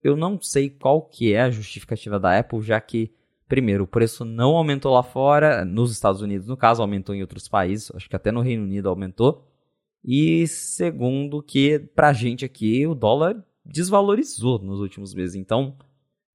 [0.03, 3.11] Eu não sei qual que é a justificativa da Apple, já que
[3.51, 7.49] primeiro, o preço não aumentou lá fora, nos Estados Unidos, no caso, aumentou em outros
[7.49, 9.45] países, acho que até no Reino Unido aumentou.
[10.01, 15.35] E segundo, que pra gente aqui o dólar desvalorizou nos últimos meses.
[15.35, 15.75] Então,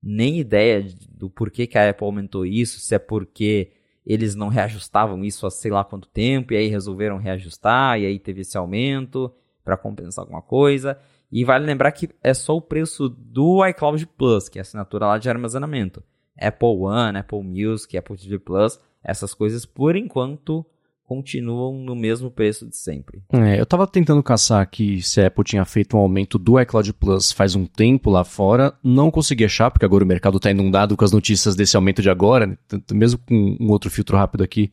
[0.03, 3.73] nem ideia do porquê que a Apple aumentou isso, se é porque
[4.05, 8.19] eles não reajustavam isso há sei lá quanto tempo, e aí resolveram reajustar, e aí
[8.19, 9.33] teve esse aumento
[9.65, 10.99] para compensar alguma coisa.
[11.33, 15.07] E vale lembrar que é só o preço do iCloud Plus, que é a assinatura
[15.07, 16.05] lá de armazenamento.
[16.39, 20.65] Apple One, Apple Music, Apple TV Plus, essas coisas por enquanto
[21.07, 23.23] continuam no mesmo preço de sempre.
[23.33, 26.93] É, eu estava tentando caçar aqui se a Apple tinha feito um aumento do iCloud
[26.95, 30.97] Plus faz um tempo lá fora, não consegui achar, porque agora o mercado está inundado
[30.97, 32.59] com as notícias desse aumento de agora, né?
[32.93, 34.73] mesmo com um outro filtro rápido aqui,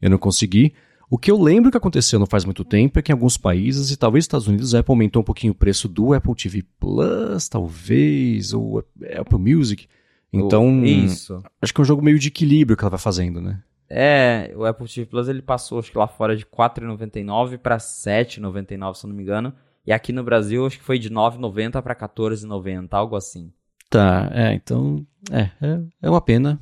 [0.00, 0.72] eu não consegui.
[1.10, 3.90] O que eu lembro que aconteceu não faz muito tempo é que em alguns países,
[3.90, 7.48] e talvez Estados Unidos, a Apple aumentou um pouquinho o preço do Apple TV Plus,
[7.48, 9.86] talvez, ou Apple Music.
[10.32, 11.42] Então, oh, isso.
[11.60, 13.62] acho que é um jogo meio de equilíbrio que ela vai fazendo, né?
[13.88, 17.74] É, o Apple TV Plus ele passou, acho que lá fora de R$ 4,99 para
[17.74, 19.52] R$ 7,99, se eu não me engano.
[19.86, 23.52] E aqui no Brasil, acho que foi de R$ 9,90 para R$ 14,90, algo assim.
[23.90, 26.58] Tá, é, então, é, é, é uma pena.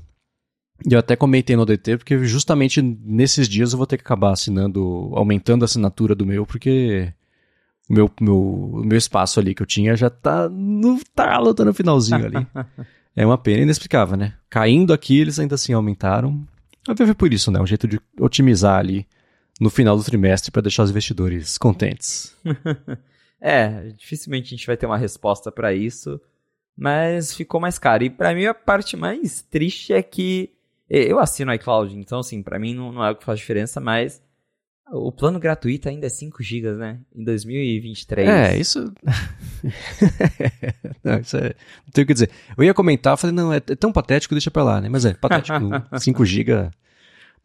[0.85, 4.33] E eu até comentei no DT, porque justamente nesses dias eu vou ter que acabar
[4.33, 7.13] assinando, aumentando a assinatura do meu, porque
[7.89, 11.75] o meu, meu, meu espaço ali que eu tinha já tá no talo, tá no
[11.75, 12.47] finalzinho ali.
[13.15, 14.35] é uma pena inexplicável, né?
[14.49, 16.47] Caindo aqui, eles ainda assim aumentaram.
[16.97, 17.61] Ver por isso, né?
[17.61, 19.07] Um jeito de otimizar ali
[19.61, 22.35] no final do trimestre para deixar os investidores contentes.
[23.41, 26.21] é, dificilmente a gente vai ter uma resposta para isso,
[26.77, 28.05] mas ficou mais caro.
[28.05, 30.51] E para mim a parte mais triste é que
[30.89, 34.21] eu assino iCloud, então assim, para mim não, não é o que faz diferença, mas
[34.93, 36.99] o plano gratuito ainda é 5 GB, né?
[37.15, 38.29] Em 2023.
[38.29, 38.93] É, isso.
[41.05, 41.55] não, isso é.
[41.85, 42.31] Não tenho o que dizer.
[42.57, 44.89] Eu ia comentar, falei, não, é, é tão patético, deixa pra lá, né?
[44.89, 45.59] Mas é, patético.
[45.99, 46.71] 5 GB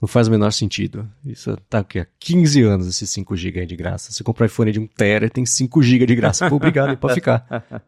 [0.02, 1.08] não faz o menor sentido.
[1.26, 4.12] Isso tá aqui há 15 anos, esse 5 GB aí de graça.
[4.12, 6.50] Você compra um iPhone de 1 TB tem 5 GB de graça.
[6.50, 7.46] Pô, obrigado aí, pode ficar.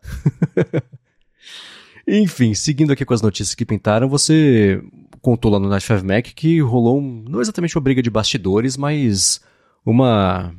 [2.08, 4.82] Enfim, seguindo aqui com as notícias que pintaram, você
[5.22, 8.78] contou lá no Night 5 Mac que rolou um, não exatamente uma briga de bastidores,
[8.78, 9.42] mas
[9.86, 10.54] uma.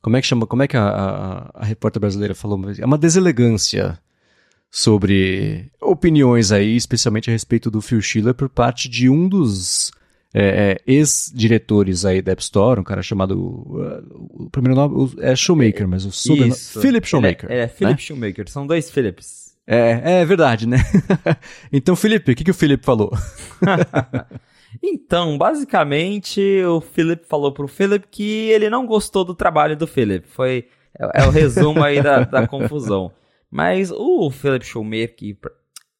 [0.00, 0.46] Como é que chama?
[0.46, 2.60] Como é que a, a, a repórter brasileira falou?
[2.78, 3.98] É uma deselegância
[4.70, 9.90] sobre opiniões aí, especialmente a respeito do Phil Schiller por parte de um dos
[10.34, 13.38] é, é, ex-diretores aí da App Store, um cara chamado.
[13.38, 16.54] Uh, o primeiro nome é Shoemaker, mas o sobrenome.
[16.54, 17.50] Philip Shoemaker.
[17.50, 17.98] É, é Philip né?
[17.98, 19.45] Shoemaker, são dois Philips.
[19.66, 20.76] É, é verdade, né?
[21.72, 23.10] então, Felipe, o que, que o Felipe falou?
[24.80, 30.26] então, basicamente, o Philip falou pro Philip que ele não gostou do trabalho do Philip.
[30.28, 30.68] Foi.
[30.98, 33.10] É, é o resumo aí da, da confusão.
[33.50, 35.36] Mas o Philip Shoemaker.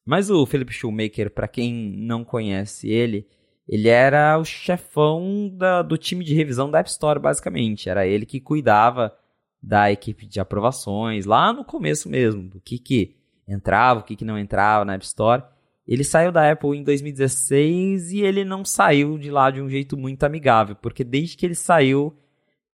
[0.05, 3.27] Mas o Philip Shoemaker, para quem não conhece ele,
[3.67, 7.89] ele era o chefão da, do time de revisão da App Store, basicamente.
[7.89, 9.13] Era ele que cuidava
[9.61, 13.16] da equipe de aprovações, lá no começo mesmo, do que, que
[13.47, 15.43] entrava, o que, que não entrava na App Store.
[15.87, 19.95] Ele saiu da Apple em 2016 e ele não saiu de lá de um jeito
[19.95, 22.13] muito amigável, porque desde que ele saiu,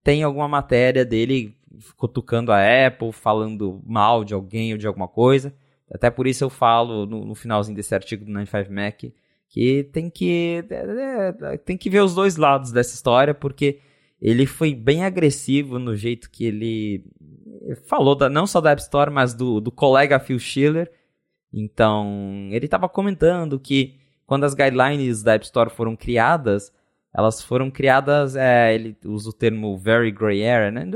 [0.03, 1.55] tem alguma matéria dele
[1.97, 5.55] cutucando a Apple, falando mal de alguém ou de alguma coisa.
[5.91, 9.13] Até por isso eu falo no, no finalzinho desse artigo do 95Mac
[9.53, 13.81] que tem que é, é, tem que ver os dois lados dessa história, porque
[14.21, 17.05] ele foi bem agressivo no jeito que ele
[17.85, 20.91] falou, da, não só da App Store, mas do, do colega Phil Schiller.
[21.53, 26.73] Então, ele estava comentando que quando as guidelines da App Store foram criadas,
[27.15, 30.87] elas foram criadas, é, ele usa o termo very gray area, né?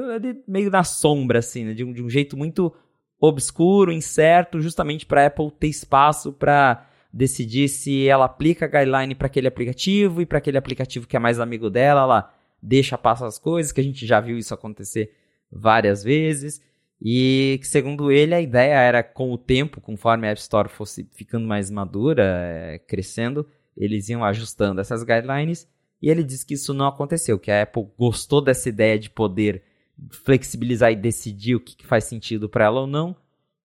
[0.48, 1.74] meio na sombra, assim, né?
[1.74, 2.72] de, um, de um jeito muito
[3.20, 9.14] obscuro, incerto, justamente para a Apple ter espaço para decidir se ela aplica a guideline
[9.14, 13.26] para aquele aplicativo e para aquele aplicativo que é mais amigo dela, ela deixa passar
[13.26, 15.12] as coisas, que a gente já viu isso acontecer
[15.50, 16.60] várias vezes.
[17.00, 21.46] E segundo ele, a ideia era com o tempo, conforme a App Store fosse ficando
[21.46, 25.68] mais madura, é, crescendo, eles iam ajustando essas guidelines.
[26.00, 29.62] E ele disse que isso não aconteceu, que a Apple gostou dessa ideia de poder
[30.10, 33.16] flexibilizar e decidir o que faz sentido para ela ou não,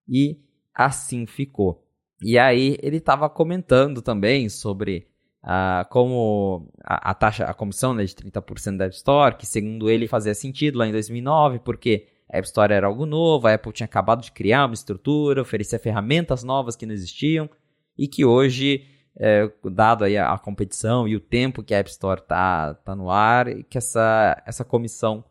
[0.08, 0.40] e
[0.74, 1.86] assim ficou.
[2.22, 5.08] E aí ele estava comentando também sobre
[5.44, 9.90] uh, como a, a, taxa, a comissão né, de 30% da App Store, que segundo
[9.90, 13.74] ele fazia sentido lá em 2009, porque a App Store era algo novo, a Apple
[13.74, 17.50] tinha acabado de criar uma estrutura, oferecer ferramentas novas que não existiam,
[17.98, 18.86] e que hoje,
[19.18, 22.96] é, dado aí a, a, competição e o tempo que a App Store está tá
[22.96, 25.24] no ar, que essa, essa comissão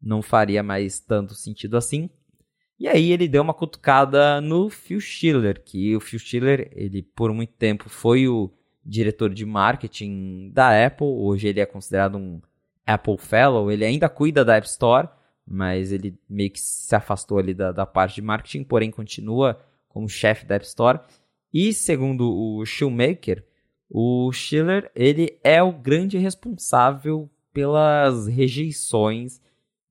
[0.00, 2.08] não faria mais tanto sentido assim.
[2.78, 7.32] E aí ele deu uma cutucada no Phil Schiller, que o Phil Schiller, ele por
[7.32, 8.52] muito tempo foi o
[8.86, 12.40] diretor de marketing da Apple, hoje ele é considerado um
[12.86, 15.08] Apple Fellow, ele ainda cuida da App Store,
[15.46, 19.58] mas ele meio que se afastou ali da, da parte de marketing, porém continua
[19.88, 21.00] como chefe da App Store.
[21.52, 23.44] E segundo o Shoemaker,
[23.90, 29.40] o Schiller, ele é o grande responsável pelas rejeições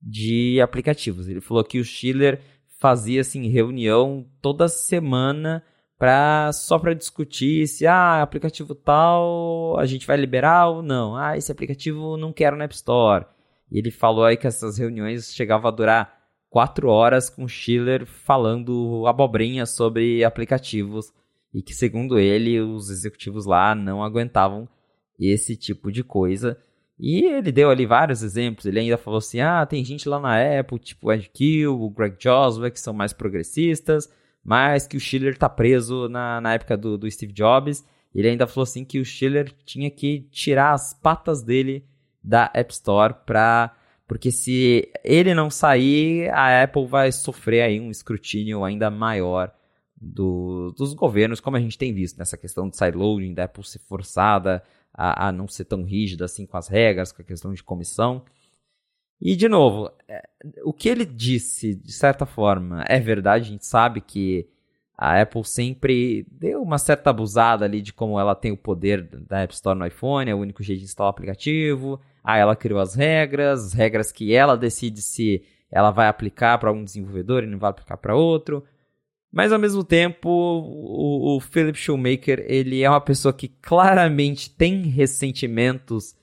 [0.00, 1.28] de aplicativos.
[1.28, 2.40] Ele falou que o Schiller
[2.78, 5.62] fazia assim reunião toda semana
[5.98, 11.16] para só para discutir se ah, aplicativo tal a gente vai liberar ou não.
[11.16, 13.26] Ah, esse aplicativo não quero na App Store.
[13.70, 16.16] E ele falou aí que essas reuniões chegavam a durar
[16.48, 21.12] quatro horas com o Schiller falando abobrinha sobre aplicativos
[21.52, 24.68] e que segundo ele os executivos lá não aguentavam
[25.18, 26.56] esse tipo de coisa
[26.98, 28.64] e ele deu ali vários exemplos.
[28.66, 31.90] Ele ainda falou assim: ah, tem gente lá na Apple, tipo o Ed Kill, o
[31.90, 34.10] Greg Joswick, que são mais progressistas,
[34.46, 37.84] mas que o Schiller tá preso na, na época do, do Steve Jobs.
[38.14, 41.84] Ele ainda falou assim que o Schiller tinha que tirar as patas dele
[42.22, 43.74] da App Store para
[44.06, 49.52] porque se ele não sair, a Apple vai sofrer aí um escrutínio ainda maior
[50.00, 53.80] do, dos governos, como a gente tem visto nessa questão de sideloading, da Apple ser
[53.80, 54.62] forçada
[54.94, 58.24] a, a não ser tão rígido assim com as regras, com a questão de comissão.
[59.20, 60.22] E, de novo, é,
[60.64, 63.48] o que ele disse, de certa forma, é verdade.
[63.48, 64.48] A gente sabe que
[64.96, 69.40] a Apple sempre deu uma certa abusada ali de como ela tem o poder da
[69.40, 72.00] App Store no iPhone, é o único jeito de instalar o aplicativo.
[72.24, 76.72] Aí ela criou as regras, as regras que ela decide se ela vai aplicar para
[76.72, 78.64] um desenvolvedor e não vai aplicar para outro.
[79.30, 84.82] Mas ao mesmo tempo, o, o Philip Shoemaker, ele é uma pessoa que claramente tem
[84.84, 86.14] ressentimentos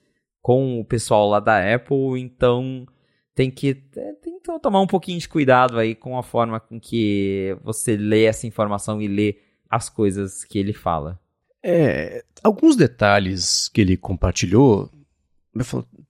[0.43, 2.85] com o pessoal lá da Apple, então
[3.33, 6.77] tem que, é, tem que tomar um pouquinho de cuidado aí com a forma com
[6.77, 9.37] que você lê essa informação e lê
[9.69, 11.17] as coisas que ele fala.
[11.63, 14.91] É, alguns detalhes que ele compartilhou,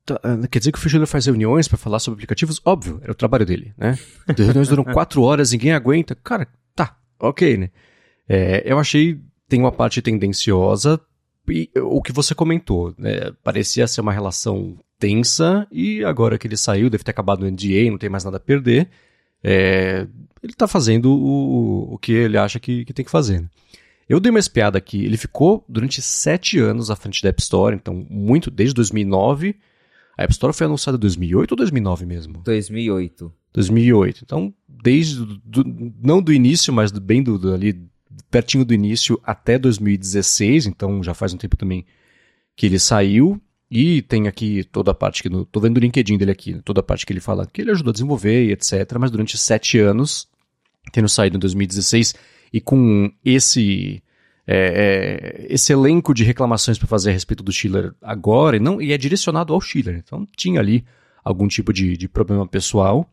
[0.04, 0.20] tá,
[0.50, 2.60] quer dizer que o Fischer faz reuniões para falar sobre aplicativos?
[2.66, 4.00] Óbvio, era o trabalho dele, né?
[4.28, 6.16] As reuniões duram quatro horas, ninguém aguenta.
[6.16, 6.48] Cara,
[7.20, 7.70] ok, né?
[8.28, 11.00] É, eu achei tem uma parte tendenciosa
[11.48, 13.32] e o que você comentou, né?
[13.44, 17.89] Parecia ser uma relação tensa e agora que ele saiu, deve ter acabado o NDA,
[17.91, 18.89] não tem mais nada a perder.
[19.44, 20.08] é,
[20.41, 23.41] ele está fazendo o, o que ele acha que, que tem que fazer.
[23.41, 23.50] Né?
[24.08, 27.76] Eu dei uma espiada aqui, ele ficou durante sete anos à frente da App Store,
[27.76, 29.56] então muito desde 2009.
[30.18, 32.41] A App Store foi anunciada em 2008 ou 2009 mesmo?
[32.44, 33.34] 2008.
[33.54, 34.22] 2008.
[34.24, 35.64] Então, desde do,
[36.02, 37.88] não do início, mas bem do, do, ali
[38.30, 41.86] pertinho do início até 2016, então já faz um tempo também
[42.55, 43.41] que ele saiu.
[43.70, 45.30] E tem aqui toda a parte que.
[45.30, 47.72] No, tô vendo o LinkedIn dele aqui, toda a parte que ele fala que ele
[47.72, 48.72] ajudou a desenvolver e etc.
[48.99, 50.28] Mas durante sete anos,
[50.91, 52.14] tendo saído em 2016,
[52.53, 54.03] e com esse.
[54.45, 58.82] É, é, esse elenco de reclamações para fazer a respeito do Schiller agora, e, não,
[58.82, 59.95] e é direcionado ao Schiller.
[59.95, 60.86] Então tinha ali
[61.24, 63.09] algum tipo de, de problema pessoal.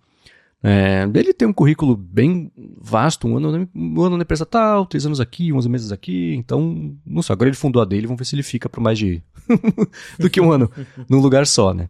[0.62, 5.06] É, ele tem um currículo bem vasto, um ano, um ano na empresa tal, três
[5.06, 8.26] anos aqui, onze meses aqui, então, não sei, agora ele fundou a dele, vamos ver
[8.26, 9.22] se ele fica por mais de
[10.18, 10.70] do que um ano
[11.08, 11.88] num lugar só, né?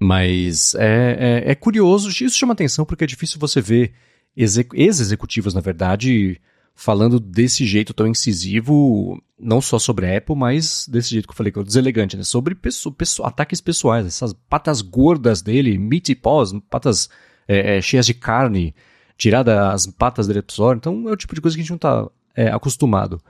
[0.00, 3.92] Mas é, é, é, curioso, isso chama atenção porque é difícil você ver
[4.36, 6.40] ex-executivos, na verdade,
[6.74, 11.36] falando desse jeito tão incisivo, não só sobre a Apple, mas desse jeito que eu
[11.36, 12.22] falei, que é deselegante, né?
[12.22, 17.08] Sobre pessoa, pessoa, ataques pessoais, essas patas gordas dele, meaty paws, patas
[17.48, 18.74] é, é, cheias de carne,
[19.16, 20.76] tirada as patas dele Store.
[20.76, 23.20] Então é o tipo de coisa que a gente não está é, acostumado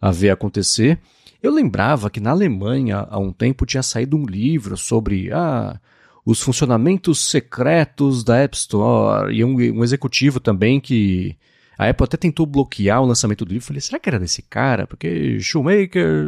[0.00, 0.98] a ver acontecer.
[1.42, 5.78] Eu lembrava que na Alemanha, há um tempo, tinha saído um livro sobre ah,
[6.24, 9.34] os funcionamentos secretos da App Store.
[9.34, 11.36] E um, um executivo também que.
[11.76, 13.66] A Apple até tentou bloquear o lançamento do livro.
[13.66, 14.86] Falei, será que era desse cara?
[14.86, 16.24] Porque Shoemaker.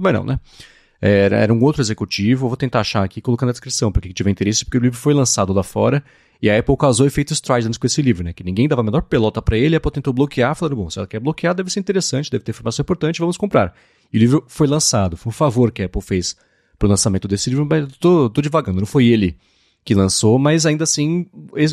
[0.00, 0.38] Mas não, né?
[1.00, 2.48] Era, era um outro executivo.
[2.48, 5.12] vou tentar achar aqui, colocando na descrição para quem tiver interesse, porque o livro foi
[5.12, 6.02] lançado lá fora.
[6.40, 8.32] E a Apple causou efeito Strident com esse livro, né?
[8.32, 10.98] Que ninguém dava a menor pelota para ele, a Apple tentou bloquear, falando, bom, se
[10.98, 13.74] ela quer bloquear, deve ser interessante, deve ter informação importante, vamos comprar.
[14.12, 15.16] E o livro foi lançado.
[15.16, 16.36] Foi um favor que a Apple fez
[16.78, 19.36] pro lançamento desse livro, mas tô, tô divagando, não foi ele
[19.84, 21.26] que lançou, mas ainda assim,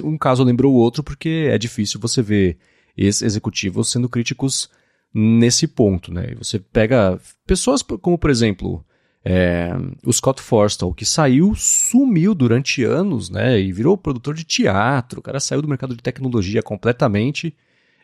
[0.03, 2.57] um caso lembrou o outro, porque é difícil você ver
[2.95, 4.69] ex-executivos sendo críticos
[5.13, 6.35] nesse ponto, né?
[6.37, 8.85] Você pega pessoas como, por exemplo,
[9.25, 9.71] é,
[10.05, 13.59] o Scott Forstall, que saiu, sumiu durante anos, né?
[13.59, 15.19] E virou produtor de teatro.
[15.19, 17.55] O cara saiu do mercado de tecnologia completamente.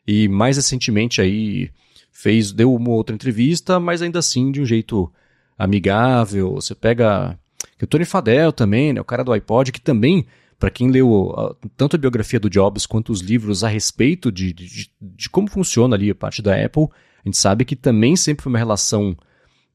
[0.08, 1.72] E mais recentemente aí
[2.12, 5.12] fez, deu uma outra entrevista, mas ainda assim de um jeito
[5.58, 6.54] amigável.
[6.56, 7.38] Você pega
[7.82, 9.02] o Tony Fadell também, né?
[9.02, 10.26] O cara do iPod, que também,
[10.58, 14.54] para quem leu uh, tanto a biografia do Jobs quanto os livros a respeito de,
[14.54, 16.88] de, de como funciona ali a parte da Apple,
[17.26, 19.18] a gente sabe que também sempre foi uma relação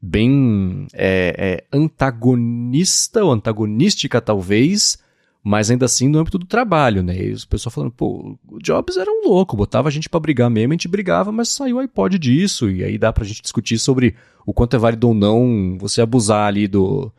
[0.05, 4.99] bem é, é, antagonista ou antagonística, talvez,
[5.43, 7.17] mas ainda assim no âmbito do trabalho, né?
[7.17, 10.51] E os pessoal falando, pô, o Jobs era um louco, botava a gente para brigar
[10.51, 13.79] mesmo, a gente brigava, mas saiu o iPod disso, e aí dá pra gente discutir
[13.79, 17.11] sobre o quanto é válido ou não você abusar ali do,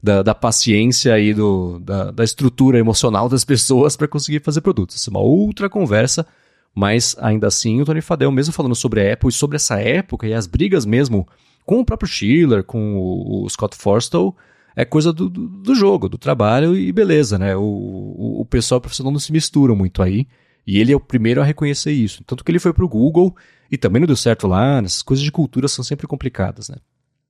[0.00, 4.94] da, da paciência e do, da, da estrutura emocional das pessoas para conseguir fazer produtos.
[4.94, 6.24] Isso é uma outra conversa,
[6.72, 10.26] mas ainda assim o Tony Fadell, mesmo falando sobre a Apple e sobre essa época
[10.26, 11.26] e as brigas mesmo
[11.68, 14.34] com o próprio Schiller, com o, Scott Forstall,
[14.74, 17.54] é coisa do, do, jogo, do trabalho e beleza, né?
[17.54, 20.26] O, o, o pessoal profissional não se mistura muito aí.
[20.66, 22.24] E ele é o primeiro a reconhecer isso.
[22.24, 23.36] Tanto que ele foi pro Google
[23.70, 24.78] e também não deu certo lá.
[24.78, 26.76] Essas coisas de cultura são sempre complicadas, né?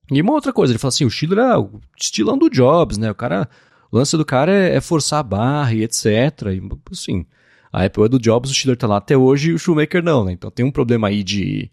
[0.09, 3.11] E uma outra coisa, ele fala assim, o Schiller é o estilão do Jobs, né?
[3.11, 3.49] O cara,
[3.91, 6.05] o lance do cara é, é forçar a barra e etc.
[6.05, 6.61] E,
[6.93, 7.25] assim,
[7.73, 10.23] a Apple é do Jobs, o Schiller tá lá até hoje e o Shoemaker não,
[10.23, 10.31] né?
[10.31, 11.69] Então tem um problema aí de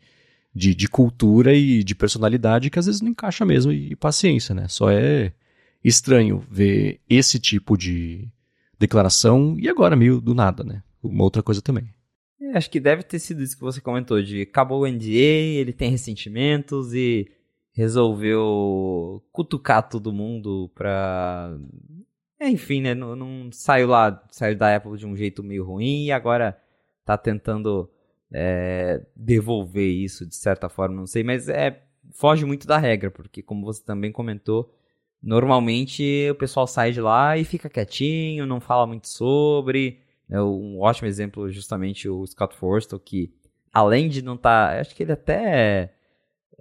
[0.56, 4.54] de, de cultura e de personalidade que às vezes não encaixa mesmo, e, e paciência,
[4.54, 4.66] né?
[4.68, 5.34] Só é
[5.84, 8.26] estranho ver esse tipo de
[8.78, 10.82] declaração e agora meio do nada, né?
[11.02, 11.90] Uma outra coisa também.
[12.40, 15.74] É, acho que deve ter sido isso que você comentou, de acabou o NDA, ele
[15.74, 17.30] tem ressentimentos e
[17.72, 21.54] resolveu cutucar todo mundo pra...
[22.40, 22.94] É, enfim, né?
[22.94, 26.58] Não, não, saiu lá, saiu da Apple de um jeito meio ruim e agora
[27.04, 27.90] tá tentando
[28.38, 31.82] é, devolver isso de certa forma, não sei, mas é
[32.12, 34.70] foge muito da regra, porque como você também comentou,
[35.22, 40.00] normalmente o pessoal sai de lá e fica quietinho, não fala muito sobre.
[40.28, 43.32] É um ótimo exemplo justamente o Scott Forstall, que
[43.72, 45.94] além de não estar, tá, acho que ele até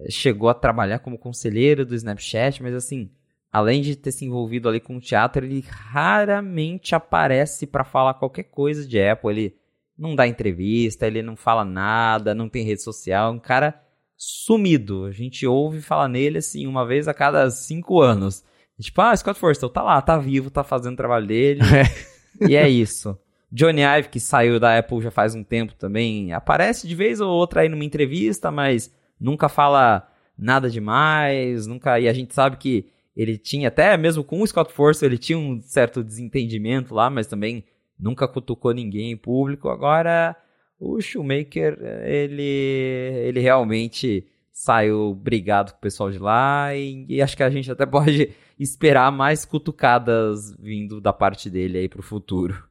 [0.10, 3.12] chegou a trabalhar como conselheiro do Snapchat, mas assim,
[3.52, 8.44] além de ter se envolvido ali com o teatro, ele raramente aparece para falar qualquer
[8.44, 9.30] coisa de Apple.
[9.30, 9.58] Ele
[9.98, 13.82] não dá entrevista, ele não fala nada, não tem rede social, um cara
[14.18, 15.06] sumido.
[15.06, 18.44] A gente ouve falar nele assim uma vez a cada cinco anos.
[18.80, 21.62] Tipo, ah, Scott Forstall tá lá, tá vivo, tá fazendo o trabalho dele.
[22.38, 22.50] É.
[22.50, 23.18] e é isso.
[23.50, 27.30] Johnny Ive, que saiu da Apple já faz um tempo também, aparece de vez ou
[27.30, 30.06] outra aí numa entrevista, mas nunca fala
[30.38, 31.98] nada demais, nunca.
[31.98, 35.38] E a gente sabe que ele tinha, até mesmo com o Scott Forstall, ele tinha
[35.38, 37.64] um certo desentendimento lá, mas também
[38.00, 39.70] nunca cutucou ninguém em público.
[39.70, 40.36] Agora,
[40.80, 47.36] o Shoemaker, ele, ele realmente saiu brigado com o pessoal de lá e, e, acho
[47.36, 52.64] que a gente até pode esperar mais cutucadas vindo da parte dele aí pro futuro.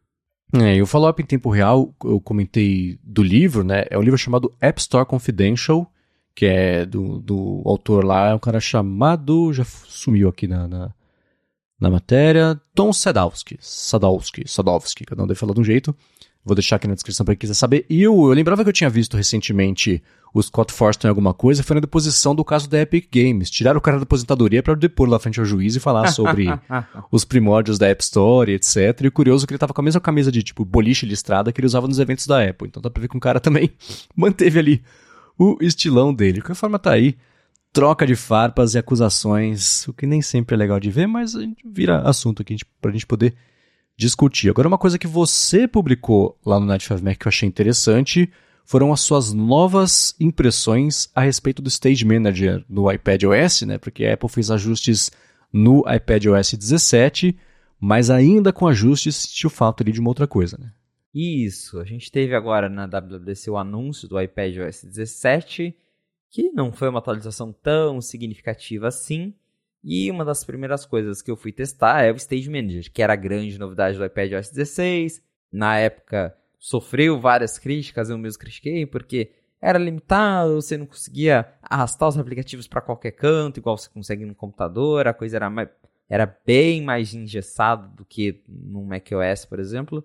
[0.55, 3.85] É, e o follow-up em tempo real, eu comentei do livro, né?
[3.91, 5.91] É um livro chamado App Store Confidential,
[6.35, 10.95] que é do, do autor lá, é um cara chamado, já sumiu aqui na, na,
[11.81, 15.95] na matéria, Tom Sadowski, Sadowski, Sadowski, cada um deve falar de um jeito.
[16.45, 17.87] Vou deixar aqui na descrição para quem quiser saber.
[17.89, 20.03] E eu, eu lembrava que eu tinha visto recentemente
[20.35, 23.49] o Scott Forston em alguma coisa, foi na deposição do caso da Epic Games.
[23.49, 26.47] Tiraram o cara da aposentadoria para depor lá frente ao juiz e falar sobre
[27.11, 29.01] os primórdios da App Store, etc.
[29.03, 31.53] E o curioso é que ele tava com a mesma camisa de tipo boliche listrada
[31.53, 32.69] que ele usava nos eventos da Apple.
[32.69, 33.71] Então dá pra ver que o cara também
[34.15, 34.83] manteve ali
[35.39, 36.35] o estilão dele.
[36.35, 37.17] De qualquer forma, tá aí.
[37.75, 41.41] Troca de farpas e acusações, o que nem sempre é legal de ver, mas a
[41.41, 43.35] gente vira assunto aqui pra gente poder
[43.97, 44.49] discutir.
[44.49, 48.31] Agora, uma coisa que você publicou lá no Night 5 Mac que eu achei interessante
[48.65, 53.77] foram as suas novas impressões a respeito do Stage Manager no iPad OS, né?
[53.77, 55.11] Porque a Apple fez ajustes
[55.53, 57.37] no iPad OS 17,
[57.81, 60.71] mas ainda com ajustes sentiu falta ali de uma outra coisa, né?
[61.13, 65.77] Isso, a gente teve agora na WWDC o anúncio do iPad OS 17,
[66.35, 69.33] que não foi uma atualização tão significativa assim,
[69.85, 73.13] e uma das primeiras coisas que eu fui testar é o Stage Manager, que era
[73.13, 75.23] a grande novidade do iPad OS 16.
[75.53, 79.31] Na época sofreu várias críticas, eu mesmo critiquei, porque
[79.61, 84.35] era limitado, você não conseguia arrastar os aplicativos para qualquer canto, igual você consegue no
[84.35, 85.69] computador, a coisa era, mais,
[86.09, 90.05] era bem mais engessada do que no macOS, por exemplo.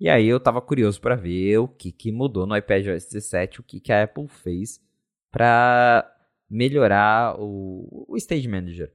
[0.00, 3.60] E aí eu estava curioso para ver o que, que mudou no iPad OS 17,
[3.60, 4.80] o que, que a Apple fez
[5.30, 6.10] para
[6.48, 8.92] melhorar o, o Stage Manager.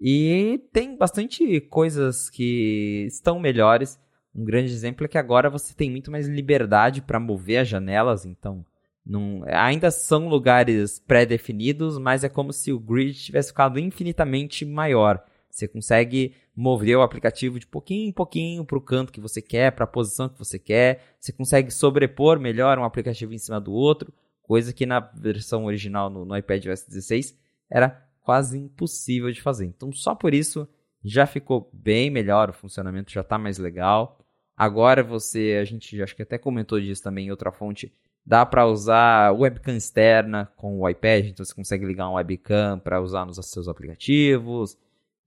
[0.00, 4.00] E tem bastante coisas que estão melhores.
[4.34, 8.24] Um grande exemplo é que agora você tem muito mais liberdade para mover as janelas,
[8.24, 8.64] então
[9.04, 15.22] não, ainda são lugares pré-definidos, mas é como se o grid tivesse ficado infinitamente maior.
[15.50, 19.72] Você consegue mover o aplicativo de pouquinho em pouquinho para o canto que você quer,
[19.72, 21.02] para a posição que você quer.
[21.18, 24.12] Você consegue sobrepor melhor um aplicativo em cima do outro,
[24.50, 27.38] coisa que na versão original no, no iPad OS 16
[27.70, 29.66] era quase impossível de fazer.
[29.66, 30.68] Então, só por isso
[31.04, 34.18] já ficou bem melhor, o funcionamento já está mais legal.
[34.56, 37.94] Agora você, a gente acho que até comentou disso também em outra fonte,
[38.26, 43.00] dá para usar webcam externa com o iPad, então você consegue ligar um webcam para
[43.00, 44.76] usar nos seus aplicativos.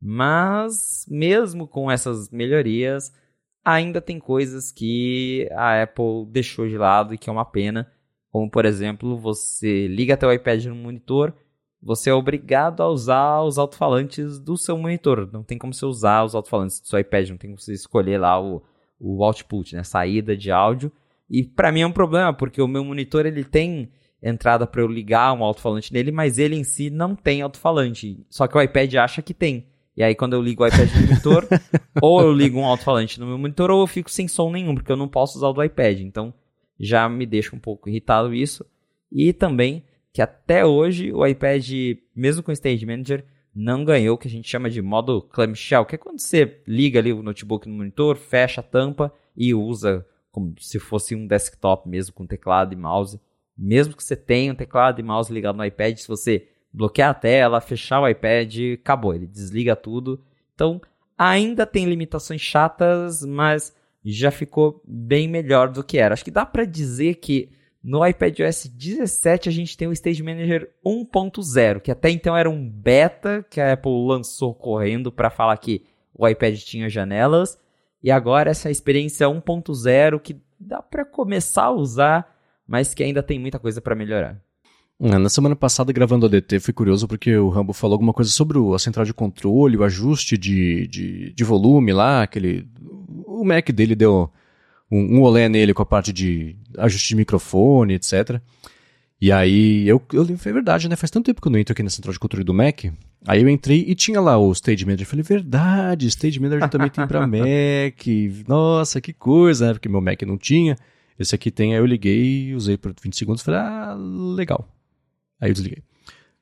[0.02, 3.10] Mas mesmo com essas melhorias,
[3.64, 7.90] ainda tem coisas que a Apple deixou de lado e que é uma pena,
[8.34, 11.34] como por exemplo, você liga o iPad no monitor
[11.84, 15.30] você é obrigado a usar os alto-falantes do seu monitor.
[15.32, 18.18] Não tem como você usar os alto-falantes do seu iPad, não tem como você escolher
[18.18, 18.64] lá o,
[19.00, 20.92] o output, né, saída de áudio.
[21.30, 24.88] E para mim é um problema, porque o meu monitor ele tem entrada para eu
[24.88, 28.26] ligar um alto-falante nele, mas ele em si não tem alto-falante.
[28.30, 29.68] Só que o iPad acha que tem.
[29.96, 31.48] E aí quando eu ligo o iPad no monitor,
[32.02, 34.92] ou eu ligo um alto-falante no meu monitor, ou eu fico sem som nenhum, porque
[34.92, 36.00] eu não posso usar o do iPad.
[36.00, 36.34] Então
[36.80, 38.66] já me deixa um pouco irritado isso.
[39.12, 41.68] E também que até hoje o iPad,
[42.16, 45.86] mesmo com o Stage Manager, não ganhou o que a gente chama de modo clamshell,
[45.86, 50.06] que é quando você liga ali o notebook no monitor, fecha a tampa e usa
[50.32, 53.20] como se fosse um desktop mesmo, com teclado e mouse.
[53.56, 57.14] Mesmo que você tenha um teclado e mouse ligado no iPad, se você bloquear a
[57.14, 60.24] tela, fechar o iPad, acabou, ele desliga tudo.
[60.56, 60.82] Então,
[61.16, 63.76] ainda tem limitações chatas, mas
[64.12, 66.14] já ficou bem melhor do que era.
[66.14, 67.50] Acho que dá para dizer que
[67.84, 72.70] no iPadOS 17 a gente tem o Stage Manager 1.0, que até então era um
[72.70, 77.58] beta que a Apple lançou correndo para falar que o iPad tinha janelas,
[78.02, 82.36] e agora essa experiência 1.0 que dá para começar a usar,
[82.68, 84.40] mas que ainda tem muita coisa para melhorar.
[85.02, 88.32] É, na semana passada, gravando a DT, fui curioso porque o Rambo falou alguma coisa
[88.32, 92.68] sobre a central de controle, o ajuste de, de, de volume lá, aquele.
[93.44, 94.32] O Mac dele deu
[94.90, 98.40] um, um olé nele com a parte de ajuste de microfone, etc.
[99.20, 100.96] E aí, eu, eu foi verdade, né?
[100.96, 102.86] Faz tanto tempo que eu não entro aqui na central de controle do Mac.
[103.28, 105.06] Aí eu entrei e tinha lá o Stage Manager.
[105.06, 108.48] Eu falei, verdade, Stage Manager também tem para Mac.
[108.48, 109.74] Nossa, que coisa, né?
[109.74, 110.78] Porque meu Mac não tinha.
[111.20, 113.94] Esse aqui tem, aí eu liguei, usei por 20 segundos, falei, ah,
[114.36, 114.68] legal.
[115.40, 115.84] Aí eu desliguei.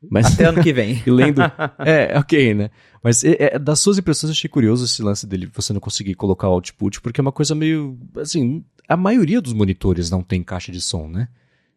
[0.09, 1.01] Mas, Até ano que vem.
[1.05, 1.41] lendo.
[1.79, 2.71] É, ok, né?
[3.03, 6.15] Mas é, é, das suas impressões eu achei curioso esse lance dele, você não conseguir
[6.15, 7.97] colocar o output, porque é uma coisa meio.
[8.17, 11.27] Assim, a maioria dos monitores não tem caixa de som, né?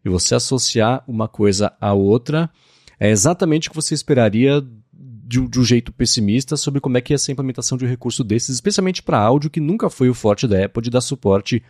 [0.04, 2.50] E você associar uma coisa à outra
[3.00, 4.60] é exatamente o que você esperaria
[4.92, 7.88] de, de, um jeito pessimista sobre como é que ia ser a implementação de um
[7.88, 11.62] recurso desses, especialmente para áudio, que nunca foi o forte da Apple de dar suporte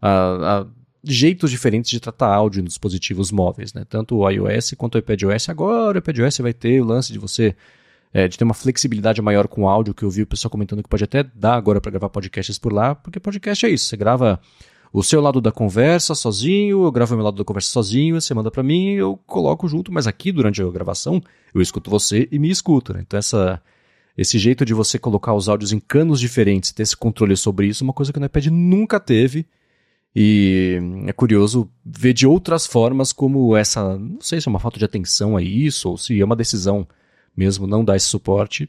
[0.00, 0.66] a, a
[1.02, 3.84] jeitos diferentes de tratar áudio nos dispositivos móveis, né?
[3.88, 5.48] Tanto o iOS quanto o iPadOS.
[5.48, 7.54] Agora o iPadOS vai ter o lance de você
[8.12, 10.82] é, de ter uma flexibilidade maior com o áudio, que eu vi o pessoal comentando
[10.82, 13.96] que pode até dar agora para gravar podcasts por lá, porque podcast é isso, você
[13.96, 14.40] grava
[14.92, 18.34] o seu lado da conversa sozinho, eu gravo o meu lado da conversa sozinho, você
[18.34, 21.22] manda para mim, eu coloco junto, mas aqui durante a gravação
[21.54, 23.00] eu escuto você e me escuto, né?
[23.06, 23.62] Então essa
[24.18, 27.82] esse jeito de você colocar os áudios em canos diferentes, ter esse controle sobre isso,
[27.82, 29.46] é uma coisa que o iPad nunca teve.
[30.14, 34.78] E é curioso ver de outras formas como essa, não sei se é uma falta
[34.78, 36.86] de atenção a isso ou se é uma decisão
[37.36, 38.68] mesmo não dar esse suporte,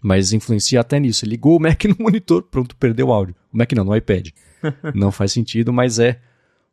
[0.00, 1.26] mas influencia até nisso.
[1.26, 3.34] Ligou o Mac no monitor, pronto, perdeu o áudio.
[3.52, 4.28] O Mac não, no iPad.
[4.94, 6.20] não faz sentido, mas é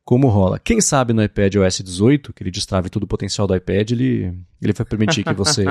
[0.04, 0.60] como rola.
[0.60, 4.38] Quem sabe no iPad OS 18, que ele destrave todo o potencial do iPad, ele,
[4.62, 5.66] ele vai permitir que você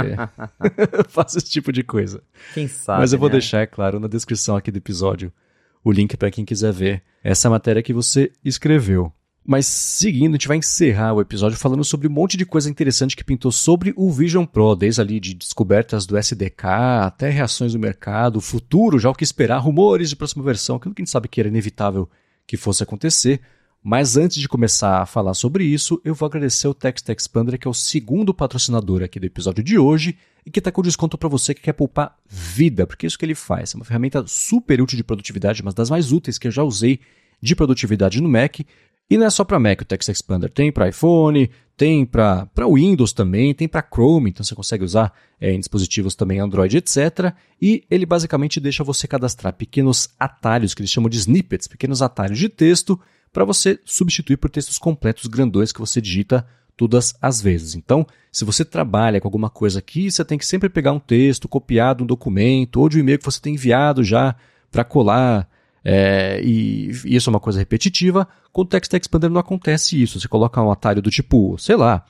[1.08, 2.20] faça esse tipo de coisa.
[2.52, 3.00] Quem sabe.
[3.00, 3.34] Mas eu vou né?
[3.34, 5.32] deixar, é claro, na descrição aqui do episódio
[5.84, 9.12] o link para quem quiser ver essa matéria que você escreveu.
[9.46, 13.14] Mas seguindo, a gente vai encerrar o episódio falando sobre um monte de coisa interessante
[13.14, 16.64] que pintou sobre o Vision Pro, desde ali de descobertas do SDK
[17.02, 21.02] até reações do mercado, futuro, já o que esperar, rumores de próxima versão, aquilo que
[21.02, 22.08] a gente sabe que era inevitável
[22.46, 23.42] que fosse acontecer.
[23.86, 27.68] Mas antes de começar a falar sobre isso, eu vou agradecer o Text Expander, que
[27.68, 30.16] é o segundo patrocinador aqui do episódio de hoje
[30.46, 33.26] e que está com desconto para você que quer poupar vida, porque é isso que
[33.26, 33.74] ele faz.
[33.74, 36.98] É uma ferramenta super útil de produtividade, mas das mais úteis que eu já usei
[37.42, 38.60] de produtividade no Mac.
[39.10, 43.12] E não é só para Mac o Text Expander, tem para iPhone, tem para Windows
[43.12, 47.34] também, tem para Chrome, então você consegue usar é, em dispositivos também Android, etc.
[47.60, 52.38] E ele basicamente deixa você cadastrar pequenos atalhos, que eles chamam de snippets, pequenos atalhos
[52.38, 52.98] de texto,
[53.34, 57.74] para você substituir por textos completos grandões que você digita todas as vezes.
[57.74, 61.48] Então, se você trabalha com alguma coisa aqui, você tem que sempre pegar um texto
[61.48, 64.36] copiado, um documento, ou de um e-mail que você tem enviado já
[64.70, 65.48] para colar
[65.84, 68.26] é, e, isso é uma coisa repetitiva.
[68.52, 70.20] Com o Text Expander não acontece isso.
[70.20, 72.04] Você coloca um atalho do tipo, sei lá,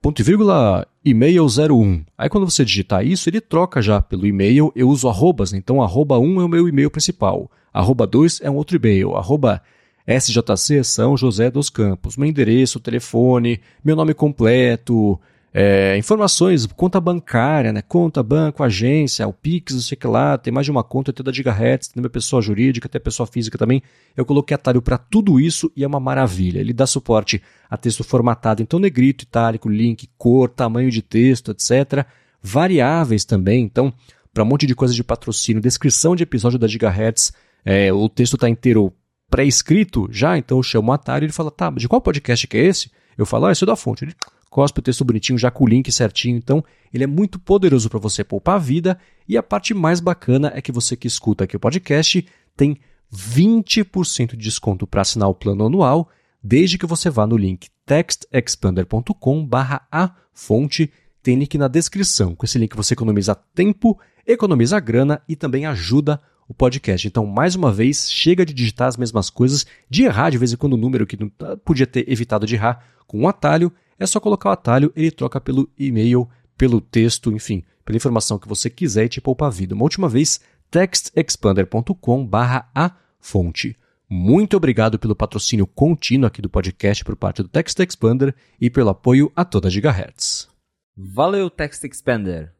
[0.00, 2.04] ponto e vírgula e-mail 01.
[2.18, 4.70] Aí quando você digitar isso, ele troca já pelo e-mail.
[4.76, 5.58] Eu uso arrobas, né?
[5.58, 7.50] então arroba 1 é o meu e-mail principal.
[7.72, 9.16] Arroba 2 é um outro e-mail.
[9.16, 9.62] Arroba
[10.06, 12.16] SJC São José dos Campos.
[12.16, 15.20] Meu endereço, telefone, meu nome completo,
[15.52, 17.82] é, informações, conta bancária, né?
[17.82, 21.12] Conta, banco, agência, o Pix, não sei o que lá, tem mais de uma conta,
[21.12, 23.82] tem da Gigahertz, tem minha pessoa jurídica, tem pessoa física também.
[24.16, 26.60] Eu coloquei atalho para tudo isso e é uma maravilha.
[26.60, 32.06] Ele dá suporte a texto formatado, então negrito, itálico, link, cor, tamanho de texto, etc.
[32.40, 33.92] Variáveis também, então,
[34.32, 37.32] para um monte de coisa de patrocínio, descrição de episódio da Gigahertz,
[37.64, 38.92] é, o texto está inteiro
[39.30, 42.56] pré-escrito já, então eu chamo o atalho e ele fala, tá, de qual podcast que
[42.56, 42.90] é esse?
[43.16, 44.04] Eu falo, ah, esse é da fonte.
[44.04, 44.14] Ele
[44.50, 46.36] cospe o texto bonitinho, já com o link certinho.
[46.36, 48.98] Então, ele é muito poderoso para você poupar a vida.
[49.28, 52.26] E a parte mais bacana é que você que escuta aqui o podcast
[52.56, 52.76] tem
[53.14, 56.08] 20% de desconto para assinar o plano anual,
[56.42, 60.92] desde que você vá no link textexpander.com barra a fonte.
[61.22, 62.34] Tem link na descrição.
[62.34, 66.20] Com esse link você economiza tempo, economiza grana e também ajuda
[66.50, 67.06] o podcast.
[67.06, 70.56] Então, mais uma vez, chega de digitar as mesmas coisas, de errar de vez em
[70.56, 71.30] quando o número que não
[71.64, 75.40] podia ter evitado de errar com um atalho é só colocar o atalho, ele troca
[75.40, 76.28] pelo e-mail,
[76.58, 79.76] pelo texto, enfim, pela informação que você quiser e te poupa a vida.
[79.76, 80.40] Uma última vez,
[80.72, 83.76] textexpander.com barra a fonte.
[84.08, 88.90] Muito obrigado pelo patrocínio contínuo aqui do podcast por parte do Text Expander e pelo
[88.90, 90.48] apoio a toda a Gigahertz.
[90.96, 92.52] Valeu, Text Expander!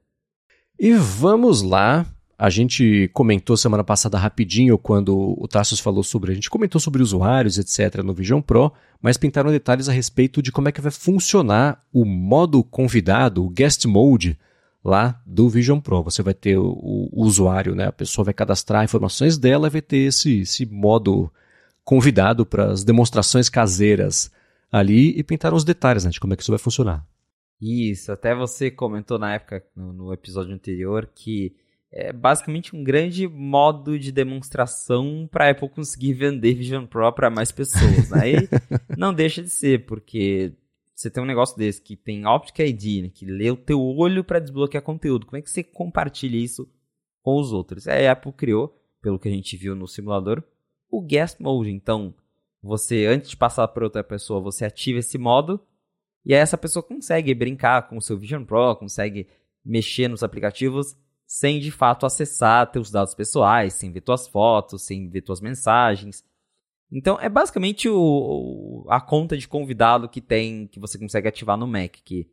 [0.78, 2.07] E vamos lá
[2.41, 6.32] a gente comentou semana passada rapidinho quando o Tassos falou sobre.
[6.32, 10.50] A gente comentou sobre usuários, etc., no Vision Pro, mas pintaram detalhes a respeito de
[10.50, 14.38] como é que vai funcionar o modo convidado, o guest mode,
[14.83, 16.03] lá do Vision Pro.
[16.03, 17.88] Você vai ter o, o usuário, né?
[17.88, 21.30] A pessoa vai cadastrar informações dela e vai ter esse, esse modo
[21.84, 24.30] convidado para as demonstrações caseiras
[24.72, 27.07] ali e pintaram os detalhes né, de como é que isso vai funcionar.
[27.61, 31.54] Isso, até você comentou na época, no, no episódio anterior, que
[31.92, 37.30] é basicamente um grande modo de demonstração para a Apple conseguir vender Vision Pro para
[37.30, 38.12] mais pessoas.
[38.12, 38.49] Aí
[38.96, 40.53] não deixa de ser, porque
[40.95, 44.22] você tem um negócio desse que tem Optic ID, né, que lê o teu olho
[44.22, 45.26] para desbloquear conteúdo.
[45.26, 46.68] Como é que você compartilha isso
[47.22, 47.88] com os outros?
[47.88, 50.45] Aí a Apple criou, pelo que a gente viu no simulador,
[50.88, 51.71] o Guest Mode.
[51.71, 52.14] Então,
[52.62, 55.61] você antes de passar para outra pessoa, você ativa esse modo
[56.25, 59.26] e aí essa pessoa consegue brincar com o seu Vision Pro, consegue
[59.64, 60.95] mexer nos aplicativos
[61.30, 66.24] sem de fato acessar teus dados pessoais, sem ver tuas fotos, sem ver tuas mensagens.
[66.90, 71.68] Então é basicamente o, a conta de convidado que tem que você consegue ativar no
[71.68, 72.28] Mac, que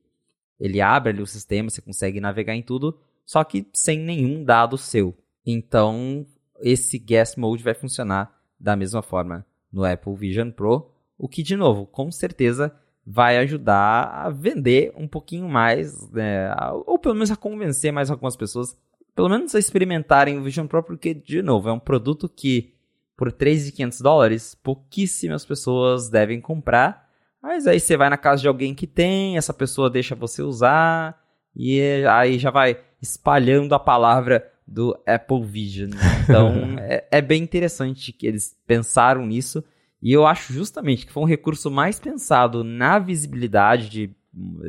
[0.59, 4.79] ele abre ali o sistema, você consegue navegar em tudo, só que sem nenhum dado
[4.79, 5.15] seu.
[5.45, 6.25] Então,
[6.59, 11.55] esse Guest Mode vai funcionar da mesma forma no Apple Vision Pro, o que, de
[11.55, 12.75] novo, com certeza
[13.05, 16.51] vai ajudar a vender um pouquinho mais, né,
[16.87, 18.75] ou pelo menos a convencer mais algumas pessoas,
[19.17, 22.75] pelo menos a experimentarem o Vision Pro, porque, de novo, é um produto que
[23.17, 27.09] por 3.500 dólares, pouquíssimas pessoas devem comprar,
[27.41, 31.19] mas aí você vai na casa de alguém que tem, essa pessoa deixa você usar,
[31.55, 31.81] e
[32.11, 35.89] aí já vai espalhando a palavra do Apple Vision.
[36.23, 39.63] Então é, é, bem interessante que eles pensaram nisso.
[39.99, 44.15] E eu acho justamente que foi um recurso mais pensado na visibilidade, de,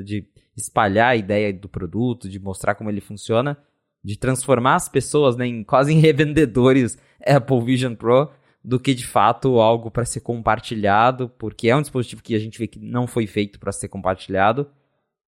[0.03, 0.27] de
[0.57, 3.59] espalhar a ideia do produto, de mostrar como ele funciona,
[4.09, 8.31] de transformar as pessoas né, em, quase em revendedores Apple Vision Pro,
[8.65, 12.59] do que de fato algo para ser compartilhado, porque é um dispositivo que a gente
[12.59, 14.67] vê que não foi feito para ser compartilhado.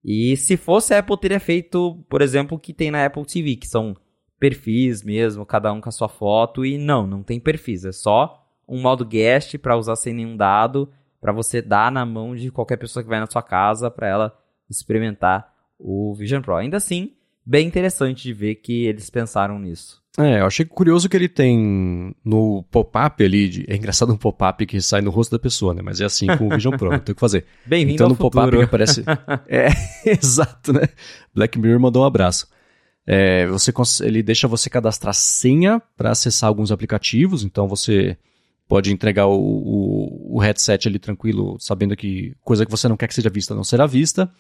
[0.03, 3.57] E se fosse a Apple, teria feito, por exemplo, o que tem na Apple TV,
[3.57, 3.95] que são
[4.39, 6.65] perfis mesmo, cada um com a sua foto.
[6.65, 10.91] E não, não tem perfis, é só um modo guest para usar sem nenhum dado,
[11.21, 14.39] para você dar na mão de qualquer pessoa que vai na sua casa para ela
[14.71, 16.57] experimentar o Vision Pro.
[16.57, 17.13] Ainda assim,
[17.51, 20.01] bem interessante de ver que eles pensaram nisso.
[20.17, 24.65] É, eu achei curioso que ele tem no pop-up ali, de, é engraçado um pop-up
[24.67, 25.83] que sai no rosto da pessoa, né?
[25.83, 27.45] Mas é assim com o Vision Pro, não tem o que fazer.
[27.67, 29.03] Bem-vindo Então no pop-up que aparece...
[29.49, 29.69] é,
[30.07, 30.89] exato, né?
[31.35, 32.47] Black Mirror mandou um abraço.
[33.05, 33.73] É, você
[34.05, 38.17] ele deixa você cadastrar senha para acessar alguns aplicativos, então você
[38.69, 43.09] pode entregar o, o, o, headset ali tranquilo, sabendo que coisa que você não quer
[43.09, 44.31] que seja vista não será vista.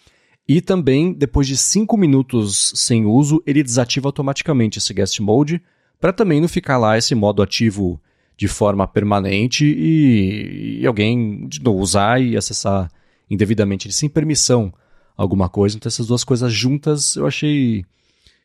[0.53, 5.63] E também, depois de 5 minutos sem uso, ele desativa automaticamente esse guest mode,
[6.01, 8.01] para também não ficar lá esse modo ativo
[8.37, 12.91] de forma permanente e, e alguém não usar e acessar
[13.31, 14.75] indevidamente, sem permissão,
[15.17, 15.77] alguma coisa.
[15.77, 17.85] Então, essas duas coisas juntas eu achei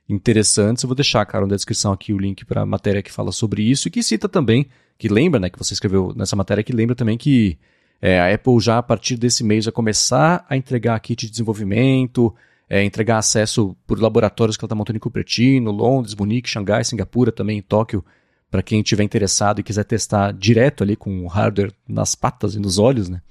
[0.08, 0.84] interessantes.
[0.84, 3.64] Eu vou deixar, cara, na descrição aqui o link para a matéria que fala sobre
[3.64, 6.96] isso e que cita também, que lembra, né, que você escreveu nessa matéria, que lembra
[6.96, 7.58] também que
[8.02, 12.34] é, a Apple já a partir desse mês vai começar a entregar kit de desenvolvimento,
[12.70, 17.32] é, entregar acesso por laboratórios que ela está montando em Cupertino, Londres, Munique, Xangai, Singapura,
[17.32, 18.04] também em Tóquio,
[18.50, 22.60] para quem estiver interessado e quiser testar direto ali com o hardware nas patas e
[22.60, 23.22] nos olhos, né?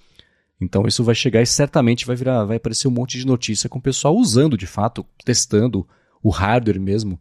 [0.61, 3.78] Então isso vai chegar e certamente vai virar, vai aparecer um monte de notícia com
[3.78, 5.86] o pessoal usando de fato, testando
[6.23, 7.20] o hardware mesmo,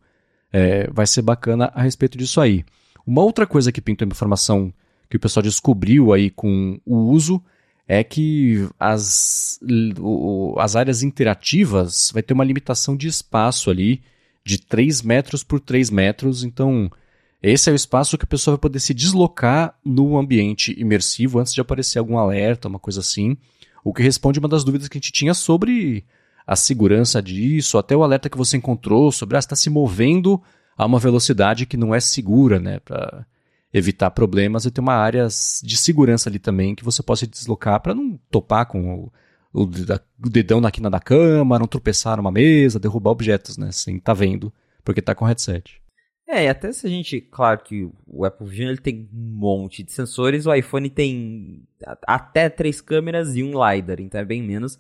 [0.51, 2.63] é, vai ser bacana a respeito disso aí.
[3.05, 4.73] Uma outra coisa que pintou uma informação
[5.13, 7.39] que o pessoal descobriu aí com o uso
[7.87, 9.59] é que as,
[10.57, 14.01] as áreas interativas vai ter uma limitação de espaço ali
[14.43, 16.91] de 3 metros por 3 metros, então
[17.43, 21.53] esse é o espaço que a pessoa vai poder se deslocar no ambiente imersivo antes
[21.53, 23.37] de aparecer algum alerta, uma coisa assim,
[23.83, 26.03] o que responde uma das dúvidas que a gente tinha sobre
[26.47, 30.41] a segurança disso, até o alerta que você encontrou sobre ah, está se movendo
[30.75, 33.27] a uma velocidade que não é segura, né, para
[33.73, 37.95] evitar problemas e ter uma área de segurança ali também que você possa deslocar para
[37.95, 39.09] não topar com
[39.51, 43.97] o, o, dedão na quina da cama, não tropeçar numa mesa, derrubar objetos, né, sem
[43.97, 45.81] estar tá vendo, porque está com headset.
[46.27, 49.83] É, e até se a gente, claro que o Apple Vision ele tem um monte
[49.83, 51.63] de sensores, o iPhone tem
[52.07, 54.79] até três câmeras e um LiDAR, então é bem menos.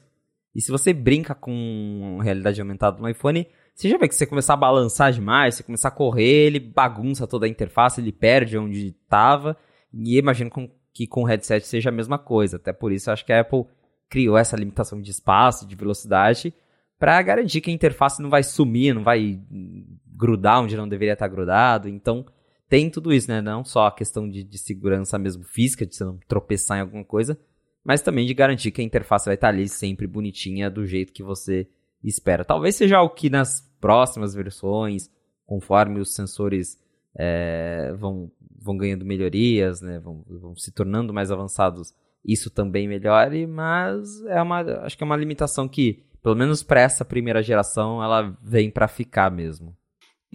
[0.55, 4.53] E se você brinca com realidade aumentada no iPhone, você já vê que você começar
[4.53, 8.89] a balançar demais, você começar a correr, ele bagunça toda a interface, ele perde onde
[8.89, 9.57] estava.
[9.91, 10.51] E imagino
[10.93, 12.57] que com o headset seja a mesma coisa.
[12.57, 13.65] Até por isso, acho que a Apple
[14.07, 16.53] criou essa limitação de espaço, de velocidade,
[16.99, 19.39] para garantir que a interface não vai sumir, não vai
[20.05, 21.89] grudar onde não deveria estar grudado.
[21.89, 22.25] Então,
[22.69, 23.41] tem tudo isso, né?
[23.41, 27.03] Não só a questão de, de segurança mesmo física, de você não tropeçar em alguma
[27.03, 27.37] coisa,
[27.83, 31.23] mas também de garantir que a interface vai estar ali sempre bonitinha do jeito que
[31.23, 31.67] você
[32.03, 32.43] espera.
[32.43, 35.09] Talvez seja o que nas próximas versões,
[35.45, 36.77] conforme os sensores
[37.15, 41.93] é, vão, vão ganhando melhorias, né, vão, vão se tornando mais avançados,
[42.25, 46.81] isso também melhore, mas é uma, acho que é uma limitação que, pelo menos para
[46.81, 49.75] essa primeira geração, ela vem para ficar mesmo.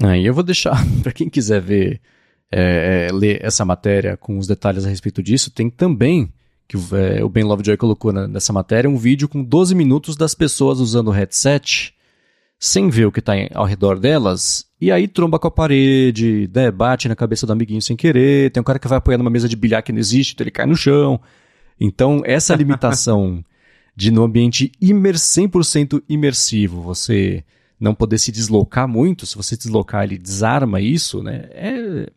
[0.03, 2.01] Aí eu vou deixar para quem quiser ver,
[2.53, 6.33] é, é, ler essa matéria com os detalhes a respeito disso, tem também
[6.69, 10.35] que é, o Ben Lovejoy colocou na, nessa matéria, um vídeo com 12 minutos das
[10.35, 11.95] pessoas usando o headset
[12.61, 16.71] sem ver o que está ao redor delas, e aí tromba com a parede, né,
[16.71, 19.49] bate na cabeça do amiguinho sem querer, tem um cara que vai apoiar numa mesa
[19.49, 21.21] de bilhar que não existe, então ele cai no chão.
[21.81, 23.45] Então, essa limitação
[23.95, 27.45] de no ambiente imer 100% imersivo, você
[27.79, 32.11] não poder se deslocar muito, se você deslocar ele desarma isso, né, é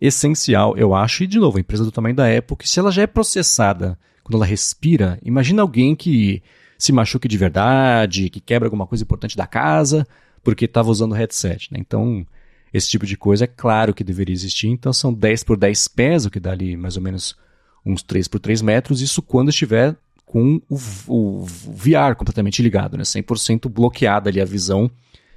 [0.00, 1.24] essencial, eu acho.
[1.24, 3.98] E, de novo, a empresa do tamanho da Apple, que se ela já é processada
[4.22, 6.42] quando ela respira, imagina alguém que
[6.78, 10.06] se machuque de verdade, que quebra alguma coisa importante da casa,
[10.42, 11.70] porque estava usando o headset.
[11.72, 11.78] Né?
[11.80, 12.26] Então,
[12.72, 14.68] esse tipo de coisa é claro que deveria existir.
[14.68, 17.36] Então, são 10 por 10 pés, o que dá ali mais ou menos
[17.84, 19.02] uns 3 por 3 metros.
[19.02, 19.94] Isso quando estiver
[20.24, 20.78] com o,
[21.08, 23.02] o VR completamente ligado, né?
[23.02, 24.90] 100% bloqueada ali a visão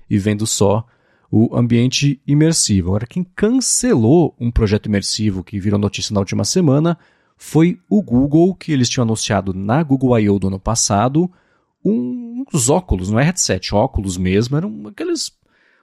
[0.09, 0.85] e vendo só
[1.35, 2.89] o ambiente imersivo.
[2.89, 6.95] Agora, quem cancelou um projeto imersivo que virou notícia na última semana
[7.35, 10.37] foi o Google, que eles tinham anunciado na Google I.O.
[10.37, 11.27] do ano passado
[11.83, 15.31] uns óculos, não é headset, óculos mesmo, eram aqueles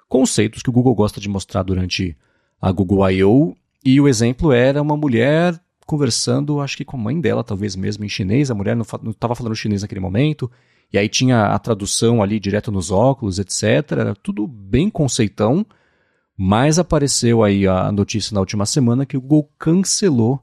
[0.09, 2.16] conceitos que o Google gosta de mostrar durante
[2.62, 3.56] a Google I.O.
[3.85, 8.05] E o exemplo era uma mulher conversando, acho que com a mãe dela, talvez mesmo
[8.05, 10.48] em chinês, a mulher não estava falando chinês naquele momento,
[10.92, 13.92] e aí tinha a tradução ali direto nos óculos, etc.
[13.92, 15.64] Era tudo bem conceitão,
[16.36, 20.42] mas apareceu aí a notícia na última semana que o Google cancelou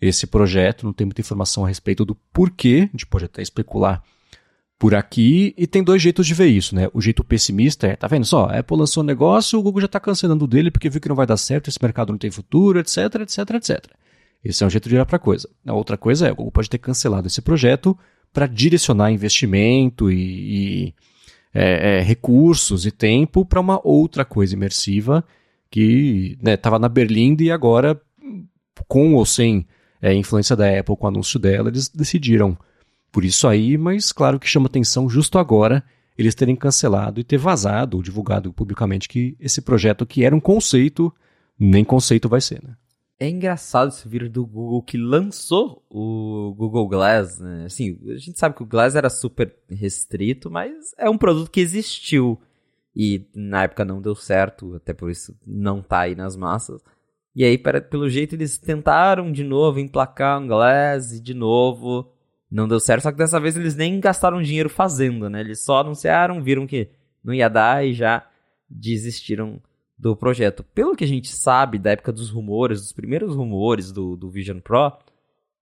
[0.00, 4.02] esse projeto, não tem muita informação a respeito do porquê, a gente pode até especular
[4.76, 6.88] por aqui, e tem dois jeitos de ver isso, né?
[6.92, 9.86] O jeito pessimista é, tá vendo só, a Apple lançou um negócio, o Google já
[9.86, 12.80] está cancelando dele porque viu que não vai dar certo, esse mercado não tem futuro,
[12.80, 13.86] etc, etc, etc.
[14.44, 15.48] Esse é um jeito de olhar para a coisa.
[15.64, 17.96] A outra coisa é, o Google pode ter cancelado esse projeto
[18.32, 20.94] para direcionar investimento e, e
[21.54, 25.24] é, é, recursos e tempo para uma outra coisa imersiva
[25.70, 28.00] que estava né, na Berlim e agora,
[28.88, 29.66] com ou sem
[30.00, 32.56] é, influência da Apple com o anúncio dela, eles decidiram
[33.10, 35.84] por isso aí, mas claro que chama atenção justo agora
[36.16, 40.40] eles terem cancelado e ter vazado ou divulgado publicamente que esse projeto que era um
[40.40, 41.12] conceito,
[41.58, 42.74] nem conceito vai ser, né?
[43.22, 47.66] É engraçado esse vir do Google que lançou o Google Glass, né?
[47.66, 51.60] Assim, a gente sabe que o Glass era super restrito, mas é um produto que
[51.60, 52.36] existiu.
[52.96, 56.82] E na época não deu certo, até por isso não tá aí nas massas.
[57.32, 62.12] E aí, pelo jeito, eles tentaram de novo emplacar um Glass e de novo
[62.50, 63.04] não deu certo.
[63.04, 65.42] Só que dessa vez eles nem gastaram dinheiro fazendo, né?
[65.42, 66.90] Eles só anunciaram, viram que
[67.22, 68.26] não ia dar e já
[68.68, 69.62] desistiram
[69.98, 70.62] do projeto.
[70.62, 74.60] Pelo que a gente sabe da época dos rumores, dos primeiros rumores do, do Vision
[74.60, 74.92] Pro,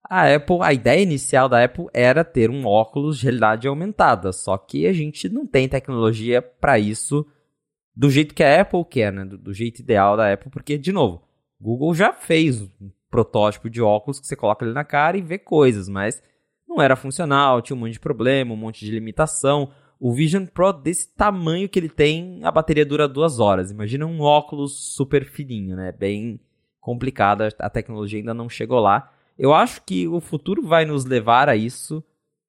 [0.03, 4.57] a Apple, a ideia inicial da Apple era ter um óculos de realidade aumentada, só
[4.57, 7.25] que a gente não tem tecnologia para isso
[7.95, 9.23] do jeito que a Apple quer, né?
[9.23, 11.21] Do, do, jeito ideal da Apple, porque de novo,
[11.59, 15.37] Google já fez um protótipo de óculos que você coloca ali na cara e vê
[15.37, 16.21] coisas, mas
[16.67, 19.71] não era funcional, tinha um monte de problema, um monte de limitação.
[20.03, 23.69] O Vision Pro, desse tamanho que ele tem, a bateria dura duas horas.
[23.69, 25.91] Imagina um óculos super fininho, né?
[25.91, 26.39] Bem
[26.79, 29.13] complicada, a tecnologia ainda não chegou lá.
[29.37, 32.03] Eu acho que o futuro vai nos levar a isso,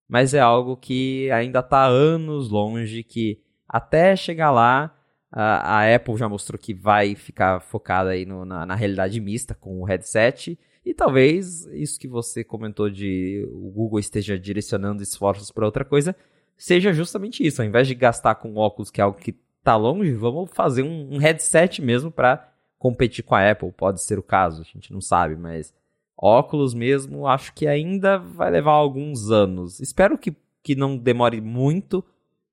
[0.08, 3.38] mas é algo que ainda está anos longe, que
[3.68, 4.96] até chegar lá,
[5.30, 9.54] a, a, Apple já mostrou que vai ficar focada aí no, na, na realidade mista
[9.54, 15.50] com o headset, e talvez isso que você comentou de o Google esteja direcionando esforços
[15.50, 16.16] para outra coisa,
[16.62, 17.60] seja justamente isso.
[17.60, 21.14] Ao invés de gastar com óculos, que é algo que está longe, vamos fazer um,
[21.14, 23.72] um headset mesmo para competir com a Apple.
[23.72, 25.74] Pode ser o caso, a gente não sabe, mas
[26.16, 29.80] óculos mesmo, acho que ainda vai levar alguns anos.
[29.80, 32.04] Espero que, que não demore muito,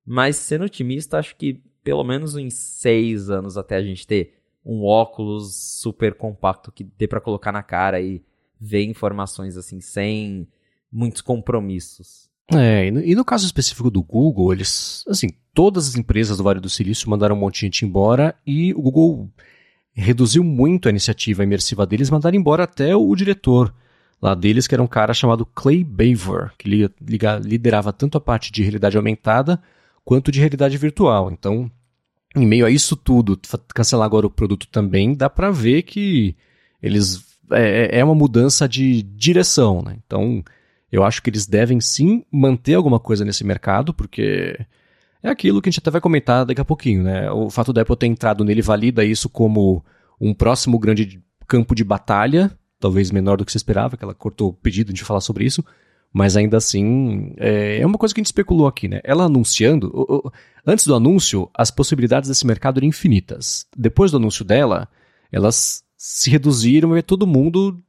[0.03, 4.83] mas sendo otimista, acho que pelo menos uns seis anos até a gente ter um
[4.83, 8.23] óculos super compacto que dê para colocar na cara e
[8.59, 10.47] ver informações assim sem
[10.91, 12.28] muitos compromissos.
[12.51, 16.69] É, e no, caso específico do Google, eles, assim, todas as empresas do Vale do
[16.69, 19.29] Silício mandaram um monte de gente embora e o Google
[19.93, 23.73] reduziu muito a iniciativa imersiva deles, mandaram embora até o diretor
[24.21, 26.89] lá deles, que era um cara chamado Clay Baver, que
[27.43, 29.61] liderava tanto a parte de realidade aumentada
[30.03, 31.31] quanto de realidade virtual.
[31.31, 31.71] Então,
[32.35, 33.39] em meio a isso tudo,
[33.73, 36.35] cancelar agora o produto também, dá para ver que
[36.81, 39.97] eles é, é, é uma mudança de direção, né?
[40.05, 40.43] Então,
[40.91, 44.57] eu acho que eles devem sim manter alguma coisa nesse mercado, porque
[45.21, 47.31] é aquilo que a gente até vai comentar daqui a pouquinho, né?
[47.31, 49.83] O fato da Apple ter entrado nele valida isso como
[50.19, 54.49] um próximo grande campo de batalha, talvez menor do que se esperava, que ela cortou
[54.49, 55.63] o pedido de falar sobre isso,
[56.11, 58.99] mas ainda assim, é, é uma coisa que a gente especulou aqui, né?
[59.03, 60.31] Ela anunciando,
[60.65, 63.67] antes do anúncio, as possibilidades desse mercado eram infinitas.
[63.77, 64.87] Depois do anúncio dela,
[65.31, 67.79] elas se reduziram e todo mundo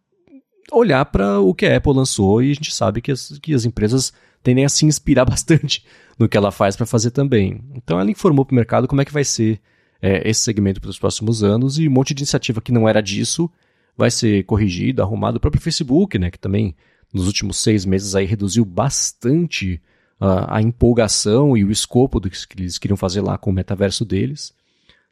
[0.72, 3.64] olhar para o que a Apple lançou e a gente sabe que as, que as
[3.64, 5.84] empresas tendem a se inspirar bastante
[6.18, 7.60] no que ela faz para fazer também.
[7.74, 9.60] Então ela informou para o mercado como é que vai ser
[10.02, 13.00] é, esse segmento para os próximos anos e um monte de iniciativa que não era
[13.00, 13.50] disso
[13.96, 15.36] vai ser corrigido, arrumado.
[15.36, 16.74] O próprio Facebook, né, que também
[17.12, 19.80] nos últimos seis meses aí reduziu bastante
[20.20, 24.04] uh, a empolgação e o escopo do que eles queriam fazer lá com o metaverso
[24.04, 24.54] deles.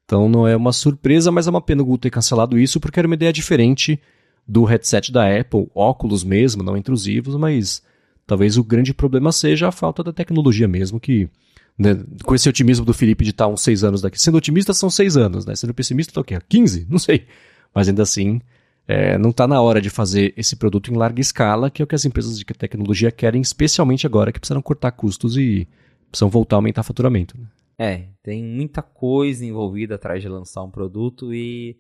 [0.05, 2.99] Então não é uma surpresa, mas é uma pena o Google ter cancelado isso porque
[2.99, 4.01] era uma ideia diferente
[4.49, 7.83] do headset da Apple, óculos mesmo, não intrusivos, mas
[8.27, 11.29] talvez o grande problema seja a falta da tecnologia mesmo, que
[11.79, 14.21] né, com esse otimismo do Felipe de estar uns seis anos daqui.
[14.21, 15.55] Sendo otimista são seis anos, né?
[15.55, 16.39] Sendo pessimista tá o quê?
[16.49, 16.87] 15?
[16.91, 17.27] Não sei.
[17.73, 18.41] Mas ainda assim,
[18.87, 21.87] é, não está na hora de fazer esse produto em larga escala, que é o
[21.87, 25.69] que as empresas de tecnologia querem, especialmente agora que precisam cortar custos e
[26.11, 27.39] precisam voltar a aumentar faturamento.
[27.39, 27.47] Né?
[27.79, 31.77] É, tem muita coisa envolvida atrás de lançar um produto e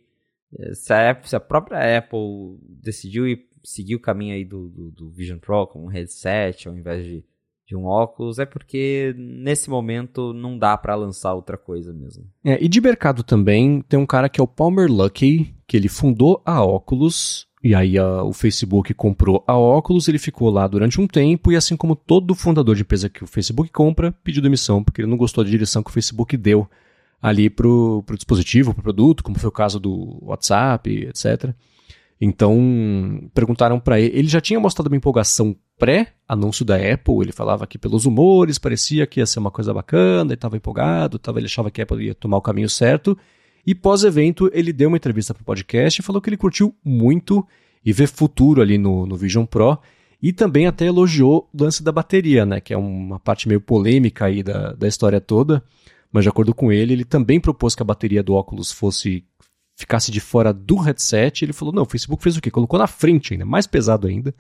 [0.73, 4.91] se a, Apple, se a própria Apple decidiu ir, seguir o caminho aí do, do,
[4.91, 7.25] do Vision Pro com um headset ao invés de
[7.69, 12.25] de um óculos é porque nesse momento não dá para lançar outra coisa mesmo.
[12.43, 15.87] É, e de mercado também tem um cara que é o Palmer Luckey, que ele
[15.87, 20.99] fundou a Oculus e aí a, o Facebook comprou a Oculus, ele ficou lá durante
[20.99, 24.83] um tempo e assim como todo fundador de empresa que o Facebook compra, pediu demissão
[24.83, 26.67] porque ele não gostou da direção que o Facebook deu
[27.21, 31.53] ali pro, pro dispositivo, pro produto, como foi o caso do WhatsApp, etc.
[32.21, 37.67] Então, perguntaram para ele, ele já tinha mostrado uma empolgação pré-anúncio da Apple, ele falava
[37.67, 41.47] que pelos humores parecia que ia ser uma coisa bacana, ele estava empolgado, tava, ele
[41.47, 43.17] achava que a Apple ia tomar o caminho certo,
[43.65, 47.47] e pós-evento ele deu uma entrevista para o podcast e falou que ele curtiu muito
[47.85, 49.79] e vê futuro ali no, no Vision Pro,
[50.21, 54.25] e também até elogiou o lance da bateria, né, que é uma parte meio polêmica
[54.25, 55.63] aí da, da história toda,
[56.13, 59.25] mas de acordo com ele, ele também propôs que a bateria do óculos fosse
[59.79, 61.45] ficasse de fora do headset.
[61.45, 62.51] Ele falou: não, o Facebook fez o quê?
[62.51, 64.35] Colocou na frente ainda, mais pesado ainda.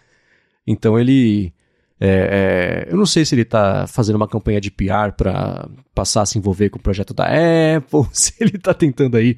[0.66, 1.53] Então ele.
[2.01, 6.23] É, é, eu não sei se ele está fazendo uma campanha de PR para passar
[6.23, 9.36] a se envolver com o projeto da Apple, se ele está tentando aí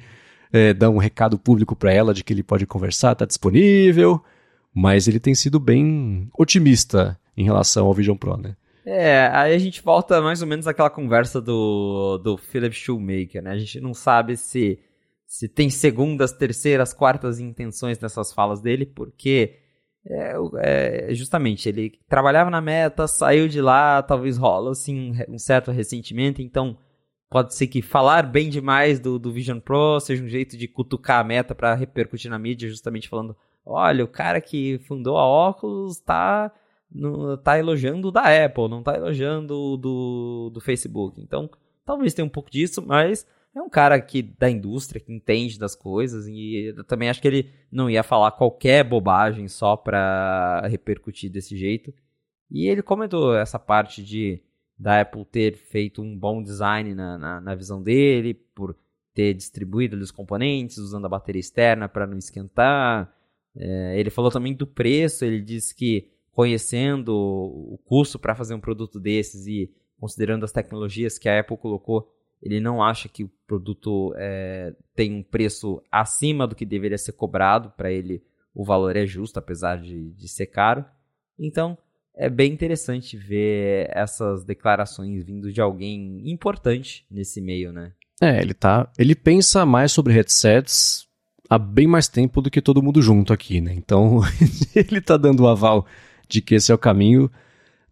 [0.53, 4.23] é, dar um recado público para ela de que ele pode conversar, está disponível,
[4.73, 8.55] mas ele tem sido bem otimista em relação ao Vision Pro, né?
[8.85, 13.51] É, aí a gente volta mais ou menos àquela conversa do, do Philip Shoemaker, né?
[13.51, 14.79] A gente não sabe se
[15.31, 19.55] se tem segundas, terceiras, quartas intenções nessas falas dele, porque
[20.05, 25.71] é, é, justamente ele trabalhava na meta, saiu de lá, talvez rola assim um certo
[25.71, 26.77] ressentimento, então
[27.29, 31.21] pode ser que falar bem demais do, do Vision Pro seja um jeito de cutucar
[31.21, 33.33] a meta para repercutir na mídia, justamente falando,
[33.65, 36.51] olha, o cara que fundou a Oculus tá
[36.91, 41.21] no, tá elogiando da Apple, não tá elogiando do, do Facebook.
[41.21, 41.49] Então,
[41.85, 45.75] talvez tenha um pouco disso, mas é um cara que da indústria, que entende das
[45.75, 51.31] coisas, e eu também acho que ele não ia falar qualquer bobagem só pra repercutir
[51.31, 51.93] desse jeito.
[52.49, 54.41] E ele comentou essa parte de
[54.77, 58.75] da Apple ter feito um bom design na, na, na visão dele, por
[59.13, 63.13] ter distribuído os componentes, usando a bateria externa para não esquentar.
[63.55, 68.59] É, ele falou também do preço, ele disse que conhecendo o custo para fazer um
[68.59, 73.31] produto desses e considerando as tecnologias que a Apple colocou, ele não acha que o
[73.45, 78.95] produto é, tem um preço acima do que deveria ser cobrado, para ele o valor
[78.95, 80.83] é justo, apesar de, de ser caro.
[81.37, 81.77] Então,
[82.15, 87.93] é bem interessante ver essas declarações vindo de alguém importante nesse meio, né?
[88.21, 88.91] É, ele tá.
[88.97, 91.07] Ele pensa mais sobre headsets
[91.49, 93.73] há bem mais tempo do que todo mundo junto aqui, né?
[93.73, 94.19] Então,
[94.75, 95.85] ele tá dando o aval
[96.31, 97.29] de que esse é o caminho,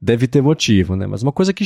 [0.01, 1.05] deve ter motivo, né?
[1.05, 1.65] Mas uma coisa que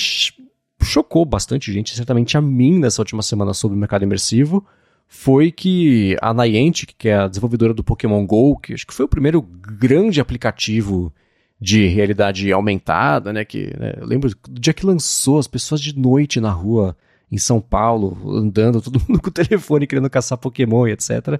[0.81, 4.65] chocou bastante gente, certamente a mim nessa última semana sobre o mercado imersivo,
[5.07, 9.05] foi que a Niantic, que é a desenvolvedora do Pokémon GO, que acho que foi
[9.05, 11.13] o primeiro grande aplicativo
[11.61, 15.97] de realidade aumentada, né, que né, eu lembro do dia que lançou, as pessoas de
[15.97, 16.97] noite na rua
[17.31, 21.39] em São Paulo, andando, todo mundo com o telefone querendo caçar Pokémon e etc.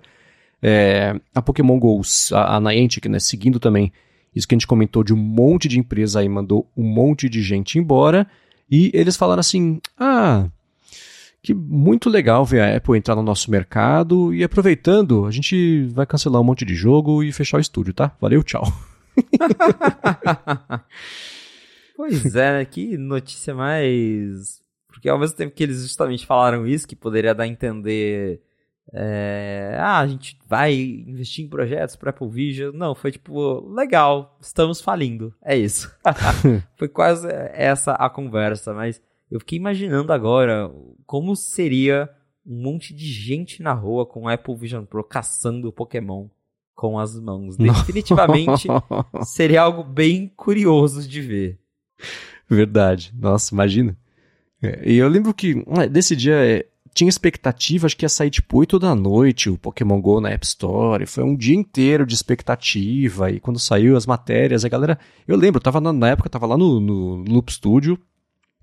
[0.61, 2.01] É, a Pokémon GO,
[2.31, 3.91] a, a Niantic, né, seguindo também
[4.35, 7.41] isso que a gente comentou de um monte de empresa aí, mandou um monte de
[7.41, 8.27] gente embora,
[8.69, 10.47] e eles falaram assim: ah,
[11.43, 16.05] que muito legal ver a Apple entrar no nosso mercado e aproveitando, a gente vai
[16.05, 18.15] cancelar um monte de jogo e fechar o estúdio, tá?
[18.21, 18.63] Valeu, tchau.
[21.97, 22.65] pois é, né?
[22.65, 24.61] Que notícia mais.
[24.87, 28.41] Porque ao mesmo tempo que eles justamente falaram isso, que poderia dar a entender
[28.91, 32.75] é, ah, a gente vai investir em projetos para Apple Vision.
[32.75, 35.33] Não, foi tipo, legal, estamos falindo.
[35.43, 35.91] É isso.
[36.77, 39.01] foi quase essa a conversa, mas
[39.31, 40.71] eu fiquei imaginando agora
[41.05, 42.09] como seria
[42.45, 46.27] um monte de gente na rua com o Apple Vision Pro caçando Pokémon
[46.75, 47.55] com as mãos.
[47.57, 48.67] Definitivamente
[49.23, 51.59] seria algo bem curioso de ver.
[52.49, 53.13] Verdade.
[53.17, 53.97] Nossa, imagina.
[54.61, 58.57] É, e eu lembro que desse dia é, tinha expectativa, acho que ia sair tipo
[58.57, 61.05] 8 da noite o Pokémon GO na App Store.
[61.05, 63.31] Foi um dia inteiro de expectativa.
[63.31, 64.99] E quando saiu as matérias, a galera.
[65.27, 67.97] Eu lembro, tava na, na época, eu tava lá no, no Loop Studio.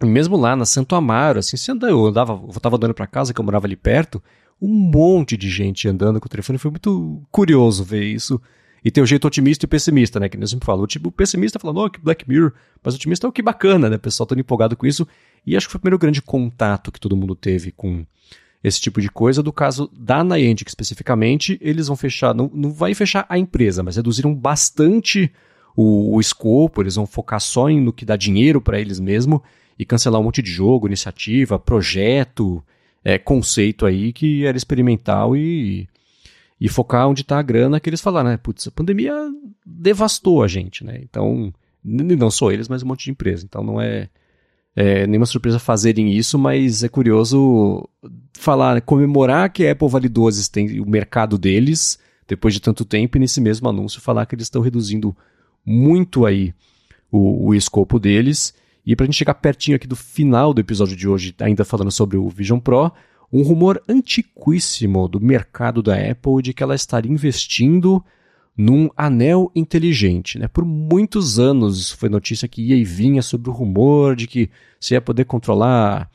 [0.02, 2.40] Mesmo lá na Santo Amaro, assim, se andava, eu andava,
[2.73, 4.23] andando para casa, que eu morava ali perto,
[4.61, 6.59] um monte de gente andando com o telefone.
[6.59, 8.40] Foi muito curioso ver isso.
[8.85, 10.28] E tem o jeito otimista e pessimista, né?
[10.28, 10.86] Que eu sempre falo.
[10.86, 12.52] Tipo, o pessimista falando, oh, que Black Mirror.
[12.82, 13.97] Mas o otimista é o que bacana, né?
[13.97, 15.07] O pessoal todo empolgado com isso.
[15.47, 18.05] E acho que foi o primeiro grande contato que todo mundo teve com
[18.62, 19.43] esse tipo de coisa.
[19.43, 23.97] Do caso da Niantic especificamente, eles vão fechar, não, não vai fechar a empresa, mas
[23.97, 25.32] reduziram bastante
[25.77, 29.43] o, o escopo, eles vão focar só em, no que dá dinheiro para eles mesmo
[29.78, 32.62] e cancelar um monte de jogo, iniciativa, projeto,
[33.02, 35.89] é, conceito aí que era experimental e, e
[36.69, 38.37] focar onde está a grana que eles falaram, né?
[38.37, 39.15] Putz, a pandemia
[39.65, 41.01] devastou a gente, né?
[41.03, 43.45] Então, não só eles, mas um monte de empresa.
[43.45, 44.09] Então não é,
[44.77, 47.89] é nenhuma surpresa fazerem isso, mas é curioso
[48.35, 53.20] falar, né, comemorar que a Apple validou o mercado deles depois de tanto tempo e
[53.20, 55.16] nesse mesmo anúncio falar que eles estão reduzindo
[55.65, 56.55] muito aí
[57.11, 58.55] o, o escopo deles.
[58.87, 61.91] E para a gente chegar pertinho aqui do final do episódio de hoje, ainda falando
[61.91, 62.93] sobre o Vision Pro,
[63.32, 68.05] um rumor antiquíssimo do mercado da Apple de que ela estaria investindo
[68.57, 70.39] num anel inteligente.
[70.39, 70.48] Né?
[70.48, 74.94] Por muitos anos foi notícia que ia e vinha sobre o rumor de que você
[74.94, 76.11] ia poder controlar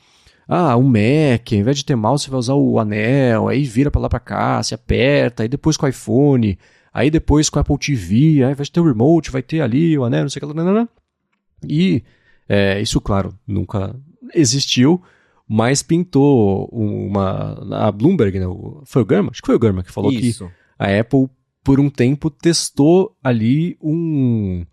[0.47, 3.89] ah, um Mac, ao invés de ter mouse, você vai usar o anel, aí vira
[3.89, 6.57] para lá para cá, se aperta, aí depois com o iPhone,
[6.93, 10.03] aí depois com o Apple TV, aí vai ter o remote, vai ter ali o
[10.03, 10.87] anel, não sei o que lá.
[11.67, 12.03] E
[12.47, 13.95] é, isso, claro, nunca
[14.35, 15.01] existiu,
[15.47, 17.87] mas pintou uma.
[17.87, 18.45] A Bloomberg, né,
[18.85, 19.29] foi o Gurman?
[19.31, 20.47] Acho que foi o Gurman que falou isso.
[20.47, 21.29] que a Apple,
[21.63, 24.65] por um tempo, testou ali um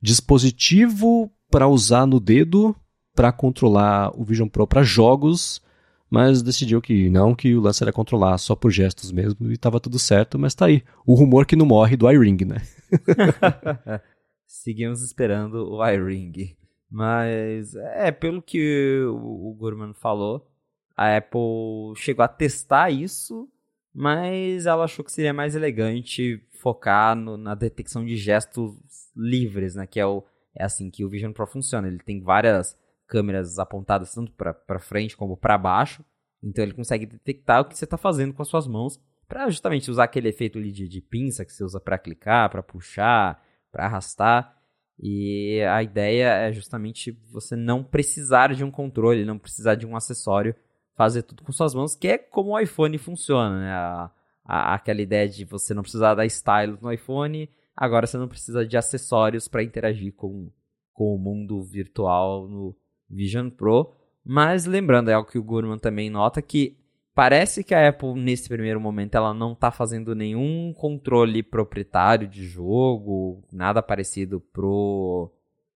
[0.00, 2.74] dispositivo para usar no dedo
[3.14, 5.62] para controlar o Vision Pro para jogos,
[6.10, 9.80] mas decidiu que não, que o lance era controlar só por gestos mesmo e estava
[9.80, 10.82] tudo certo, mas tá aí.
[11.06, 12.62] O rumor que não morre do iRing, né?
[14.46, 16.56] Seguimos esperando o iRing.
[16.94, 20.48] Mas, é, pelo que o, o Gurman falou,
[20.96, 23.48] a Apple chegou a testar isso,
[23.92, 28.76] mas ela achou que seria mais elegante focar no, na detecção de gestos
[29.16, 29.88] livres, né?
[29.88, 30.22] Que é, o,
[30.54, 31.88] é assim que o Vision Pro funciona.
[31.88, 36.04] Ele tem várias câmeras apontadas tanto para frente como para baixo.
[36.40, 39.90] Então ele consegue detectar o que você está fazendo com as suas mãos para justamente
[39.90, 43.42] usar aquele efeito de, de pinça que você usa para clicar, para puxar,
[43.72, 44.53] para arrastar.
[44.98, 49.96] E a ideia é justamente você não precisar de um controle, não precisar de um
[49.96, 50.54] acessório,
[50.94, 53.72] fazer tudo com suas mãos, que é como o iPhone funciona, né?
[53.72, 54.10] A,
[54.44, 58.64] a, aquela ideia de você não precisar da stylus no iPhone, agora você não precisa
[58.64, 60.50] de acessórios para interagir com,
[60.92, 62.76] com o mundo virtual no
[63.10, 63.92] Vision Pro.
[64.24, 66.78] Mas lembrando, é algo que o Gurman também nota, que
[67.14, 72.44] Parece que a Apple, nesse primeiro momento, ela não está fazendo nenhum controle proprietário de
[72.44, 75.30] jogo, nada parecido pro,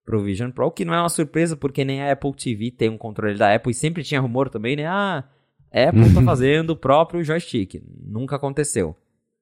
[0.04, 2.88] pro Vision Pro, o que não é uma surpresa, porque nem a Apple TV tem
[2.88, 4.86] um controle da Apple, e sempre tinha rumor também, né?
[4.86, 5.24] Ah,
[5.72, 7.80] Apple está fazendo o próprio joystick.
[8.04, 8.96] Nunca aconteceu.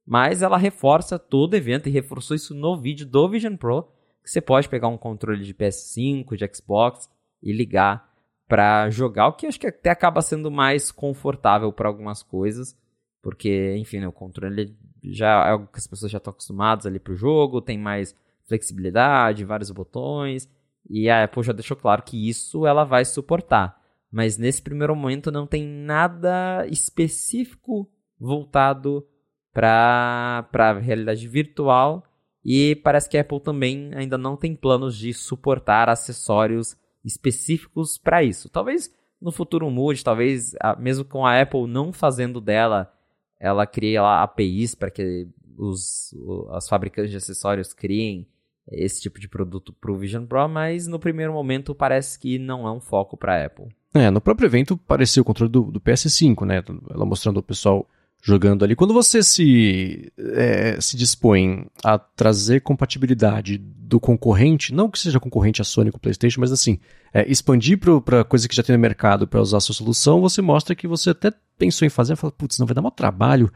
[0.05, 3.85] Mas ela reforça todo o evento e reforçou isso no vídeo do Vision Pro,
[4.23, 7.09] que você pode pegar um controle de PS5, de Xbox
[7.43, 8.12] e ligar
[8.48, 12.77] para jogar, o que acho que até acaba sendo mais confortável para algumas coisas,
[13.20, 16.98] porque, enfim, né, o controle já é algo que as pessoas já estão acostumadas ali
[16.98, 18.14] pro jogo, tem mais
[18.44, 20.48] flexibilidade, vários botões,
[20.89, 23.81] e a Apple já deixou claro que isso ela vai suportar.
[24.10, 29.05] Mas nesse primeiro momento não tem nada específico voltado
[29.52, 32.05] para a realidade virtual
[32.44, 38.22] e parece que a Apple também ainda não tem planos de suportar acessórios específicos para
[38.22, 38.48] isso.
[38.48, 42.92] Talvez no futuro mude, talvez mesmo com a Apple não fazendo dela,
[43.38, 46.14] ela crie lá APIs para que os,
[46.50, 48.26] as fabricantes de acessórios criem
[48.70, 52.66] esse tipo de produto para o Vision Pro, mas no primeiro momento parece que não
[52.66, 53.68] é um foco para a Apple.
[53.94, 56.62] É, no próprio evento pareceu o controle do, do PS5, né?
[56.90, 57.86] Ela mostrando o pessoal
[58.26, 58.74] jogando ali.
[58.74, 65.62] Quando você se, é, se dispõe a trazer compatibilidade do concorrente, não que seja concorrente
[65.62, 66.80] a Sony com o PlayStation, mas assim,
[67.14, 70.42] é, expandir para coisa que já tem no mercado para usar a sua solução, você
[70.42, 73.48] mostra que você até pensou em fazer, fala, putz, não vai dar muito trabalho.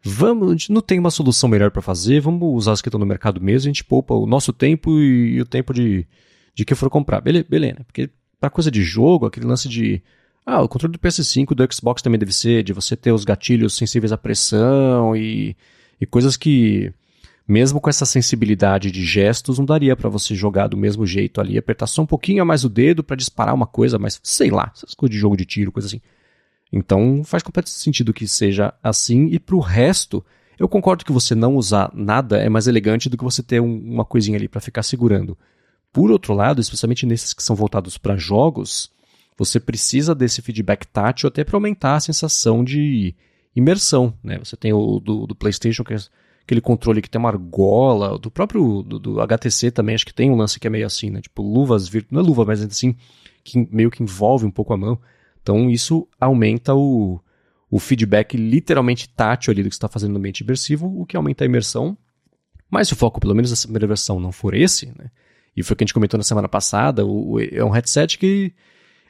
[0.00, 3.00] Vamos, a gente não tem uma solução melhor para fazer, vamos usar as que estão
[3.00, 6.06] no mercado mesmo, a gente poupa o nosso tempo e, e o tempo de,
[6.54, 7.20] de que for comprar.
[7.20, 8.08] Beleza, beleza, porque
[8.38, 10.00] para coisa de jogo, aquele lance de
[10.44, 13.76] ah, o controle do PS5 do Xbox também deve ser de você ter os gatilhos
[13.76, 15.56] sensíveis à pressão e,
[16.00, 16.92] e coisas que,
[17.46, 21.56] mesmo com essa sensibilidade de gestos, não daria para você jogar do mesmo jeito ali,
[21.56, 24.72] apertar só um pouquinho a mais o dedo para disparar uma coisa, mas sei lá,
[24.74, 26.00] essas coisas de jogo de tiro, coisa assim.
[26.72, 30.24] Então faz completo sentido que seja assim, e pro resto,
[30.58, 33.78] eu concordo que você não usar nada é mais elegante do que você ter um,
[33.78, 35.38] uma coisinha ali para ficar segurando.
[35.92, 38.90] Por outro lado, especialmente nesses que são voltados para jogos,
[39.36, 43.14] você precisa desse feedback tátil até para aumentar a sensação de
[43.54, 44.14] imersão.
[44.22, 44.38] Né?
[44.38, 45.98] Você tem o do, do PlayStation, que é,
[46.42, 50.30] aquele controle que tem uma argola, do próprio do, do HTC também, acho que tem
[50.30, 51.20] um lance que é meio assim, né?
[51.20, 52.96] Tipo, luvas virtuais, não é luva, mas assim,
[53.44, 54.98] que meio que envolve um pouco a mão.
[55.42, 57.20] Então isso aumenta o,
[57.70, 61.44] o feedback literalmente tátil ali do que está fazendo no ambiente imersivo, o que aumenta
[61.44, 61.96] a imersão.
[62.70, 65.10] Mas se o foco, pelo menos nessa primeira versão, não for esse, né?
[65.54, 68.18] E foi o que a gente comentou na semana passada, o, o é um headset
[68.18, 68.54] que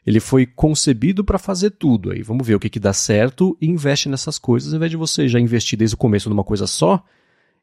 [0.06, 2.10] ele foi concebido para fazer tudo.
[2.10, 4.96] Aí vamos ver o que, que dá certo e investe nessas coisas, ao invés de
[4.96, 7.04] você já investir desde o começo numa coisa só,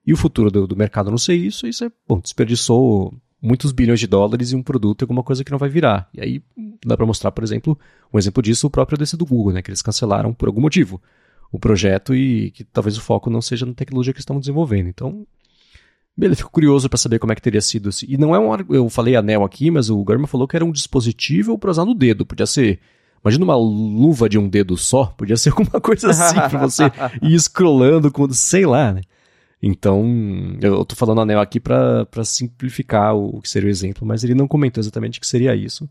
[0.05, 3.99] e o futuro do, do mercado não ser isso, isso é, bom, desperdiçou muitos bilhões
[3.99, 6.09] de dólares em um produto, alguma coisa que não vai virar.
[6.13, 6.43] E aí
[6.85, 7.77] dá para mostrar, por exemplo,
[8.13, 11.01] um exemplo disso, o próprio desse do Google, né, que eles cancelaram por algum motivo
[11.51, 14.87] o projeto e que talvez o foco não seja na tecnologia que estão desenvolvendo.
[14.87, 15.25] Então,
[16.19, 17.89] beleza, fico curioso para saber como é que teria sido.
[18.07, 20.71] E não é um, eu falei anel aqui, mas o Garmin falou que era um
[20.71, 22.79] dispositivo para usar no dedo, podia ser
[23.23, 26.83] Imagina uma luva de um dedo só, podia ser alguma coisa assim para você
[27.21, 29.01] ir scrollando com, sei lá, né?
[29.61, 30.05] Então,
[30.61, 34.47] eu tô falando anel aqui para simplificar o, que seria o exemplo, mas ele não
[34.47, 35.89] comentou exatamente o que seria isso.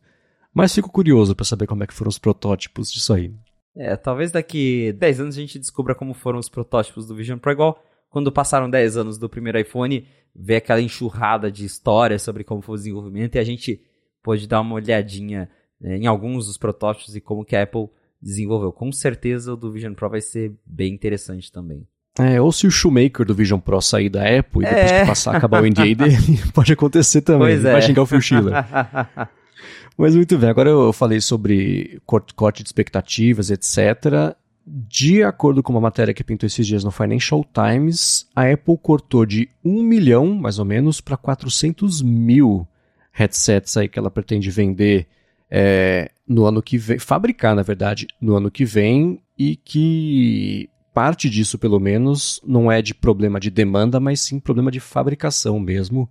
[0.55, 3.31] Mas fico curioso para saber como é que foram os protótipos disso aí.
[3.77, 7.53] É, talvez daqui 10 anos a gente descubra como foram os protótipos do Vision Pro,
[7.53, 12.63] igual quando passaram 10 anos do primeiro iPhone, ver aquela enxurrada de histórias sobre como
[12.63, 13.81] foi o desenvolvimento e a gente
[14.23, 15.49] pôde dar uma olhadinha
[15.81, 17.89] né, em alguns dos protótipos e como que a Apple
[18.21, 18.73] desenvolveu.
[18.73, 21.87] Com certeza o do Vision Pro vai ser bem interessante também.
[22.19, 25.01] É, ou se o Shoemaker do Vision Pro sair da Apple e depois é.
[25.01, 27.49] que passar, acabar o NDA dele, pode acontecer também.
[27.49, 27.73] Pois é.
[27.73, 28.55] Vai xingar o Phil Schiller.
[29.97, 34.37] Mas muito bem, agora eu falei sobre corte de expectativas, etc.
[34.71, 39.25] De acordo com uma matéria que pintou esses dias no Financial Times, a Apple cortou
[39.25, 42.69] de 1 milhão, mais ou menos, para 400 mil
[43.11, 45.07] headsets aí que ela pretende vender
[45.51, 51.31] é, no ano que vem, fabricar, na verdade, no ano que vem, e que parte
[51.31, 56.11] disso, pelo menos, não é de problema de demanda, mas sim problema de fabricação mesmo.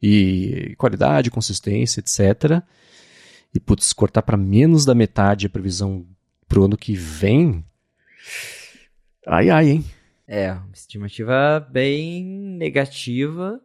[0.00, 2.62] E qualidade, consistência, etc.
[3.52, 6.06] E, putz, cortar para menos da metade a previsão
[6.46, 7.64] pro ano que vem.
[9.26, 9.84] Ai, ai, hein?
[10.26, 13.60] É, uma estimativa bem negativa.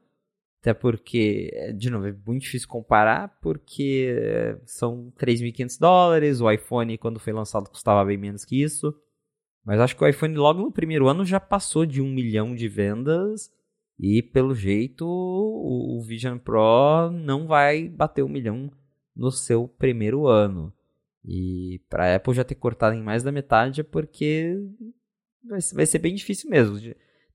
[0.61, 6.39] Até porque, de novo, é muito difícil comparar, porque são 3.500 dólares.
[6.39, 8.95] O iPhone, quando foi lançado, custava bem menos que isso.
[9.65, 12.69] Mas acho que o iPhone logo no primeiro ano já passou de um milhão de
[12.69, 13.51] vendas.
[13.99, 18.71] E pelo jeito o Vision Pro não vai bater um milhão
[19.15, 20.73] no seu primeiro ano.
[21.25, 24.57] E para a Apple já ter cortado em mais da metade é porque
[25.73, 26.77] vai ser bem difícil mesmo.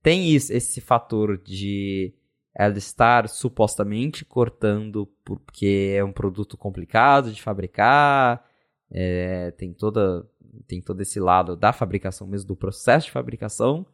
[0.02, 2.15] Tem isso, esse fator de
[2.55, 8.44] ela estar supostamente cortando porque é um produto complicado de fabricar,
[8.90, 10.28] é, tem toda
[10.66, 13.86] tem todo esse lado da fabricação mesmo, do processo de fabricação.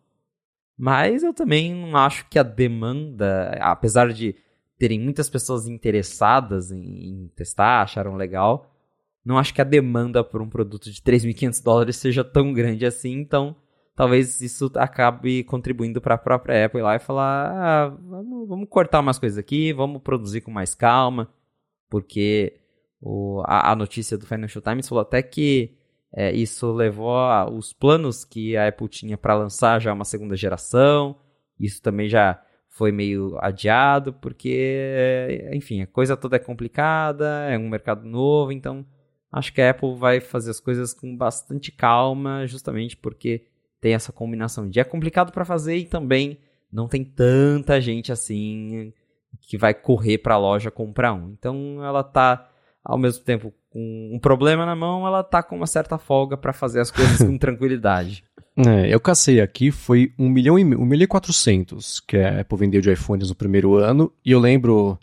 [0.76, 4.34] Mas eu também não acho que a demanda, apesar de
[4.78, 8.73] terem muitas pessoas interessadas em, em testar, acharam legal,
[9.24, 13.12] não acho que a demanda por um produto de 3.500 dólares seja tão grande assim,
[13.12, 13.56] então
[13.96, 18.68] talvez isso acabe contribuindo para a própria Apple ir lá e falar: ah, vamos, vamos
[18.68, 21.32] cortar umas coisas aqui, vamos produzir com mais calma,
[21.88, 22.60] porque
[23.00, 25.76] o, a, a notícia do Financial Times falou até que
[26.16, 30.36] é, isso levou a, os planos que a Apple tinha para lançar já uma segunda
[30.36, 31.16] geração.
[31.58, 37.68] Isso também já foi meio adiado, porque, enfim, a coisa toda é complicada, é um
[37.68, 38.84] mercado novo, então
[39.34, 43.44] acho que a Apple vai fazer as coisas com bastante calma, justamente porque
[43.80, 46.38] tem essa combinação de é complicado para fazer e também
[46.72, 48.92] não tem tanta gente assim
[49.42, 51.30] que vai correr para a loja comprar um.
[51.30, 52.48] Então ela tá
[52.84, 56.52] ao mesmo tempo com um problema na mão, ela tá com uma certa folga para
[56.52, 58.22] fazer as coisas com tranquilidade.
[58.56, 62.58] É, eu cacei aqui, foi 1 milhão e, 1 milhão e 400 que a Apple
[62.58, 64.96] vendeu de iPhones no primeiro ano, e eu lembro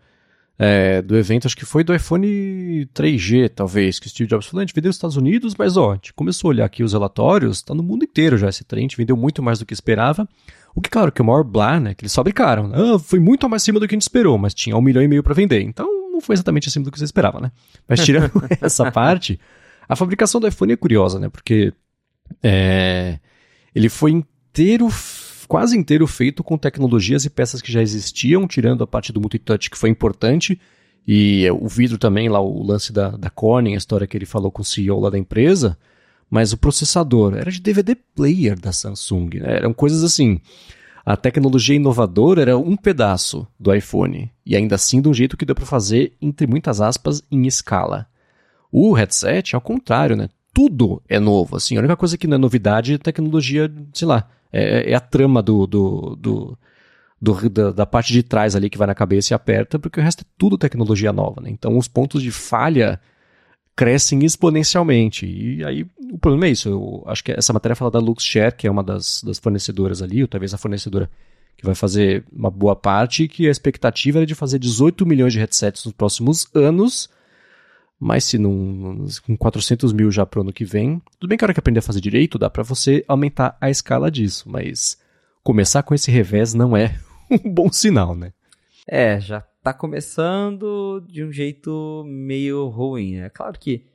[0.63, 4.61] é, do evento, acho que foi do iPhone 3G, talvez, que o Steve Jobs falou,
[4.61, 6.93] a gente vendeu nos Estados Unidos, mas ó, a gente começou a olhar aqui os
[6.93, 9.73] relatórios, tá no mundo inteiro já esse trem, a gente vendeu muito mais do que
[9.73, 10.29] esperava,
[10.75, 13.63] o que, claro, que o maior blá, né, que eles fabricaram, ah, foi muito mais
[13.63, 15.87] acima do que a gente esperou, mas tinha um milhão e meio para vender, então
[16.11, 17.51] não foi exatamente acima do que você esperava, né?
[17.89, 18.31] Mas tirando
[18.61, 19.39] essa parte,
[19.89, 21.27] a fabricação do iPhone é curiosa, né?
[21.27, 21.73] Porque
[22.43, 23.17] é,
[23.73, 24.89] ele foi inteiro,
[25.51, 29.69] quase inteiro feito com tecnologias e peças que já existiam, tirando a parte do multitouch
[29.69, 30.57] que foi importante.
[31.05, 34.49] E o vidro também, lá o lance da, da Corning, a história que ele falou
[34.49, 35.77] com o CEO lá da empresa.
[36.29, 39.41] Mas o processador era de DVD player da Samsung.
[39.41, 39.57] Né?
[39.57, 40.39] Eram coisas assim
[41.05, 45.43] a tecnologia inovadora era um pedaço do iPhone, e ainda assim de um jeito que
[45.43, 48.07] deu para fazer, entre muitas aspas, em escala.
[48.71, 50.29] O headset, ao contrário, né?
[50.53, 54.29] Tudo é novo, assim, a única coisa que não é novidade é tecnologia, sei lá,
[54.51, 56.57] é, é a trama do, do, do,
[57.21, 60.03] do, da, da, parte de trás ali que vai na cabeça e aperta, porque o
[60.03, 61.49] resto é tudo tecnologia nova, né?
[61.49, 62.99] Então os pontos de falha
[63.75, 65.25] crescem exponencialmente.
[65.25, 66.69] E aí o problema é isso.
[66.69, 70.21] Eu acho que essa matéria fala da Luxshare, que é uma das, das fornecedoras ali,
[70.21, 71.09] ou talvez a fornecedora
[71.57, 75.39] que vai fazer uma boa parte, que a expectativa era de fazer 18 milhões de
[75.39, 77.09] headsets nos próximos anos,
[78.01, 81.43] mas se não, com 400 mil já para o ano que vem, tudo bem que
[81.43, 84.99] a hora que aprender a fazer direito, dá para você aumentar a escala disso, mas
[85.43, 86.99] começar com esse revés não é
[87.29, 88.33] um bom sinal, né?
[88.87, 93.17] É, já tá começando de um jeito meio ruim.
[93.17, 93.85] É claro que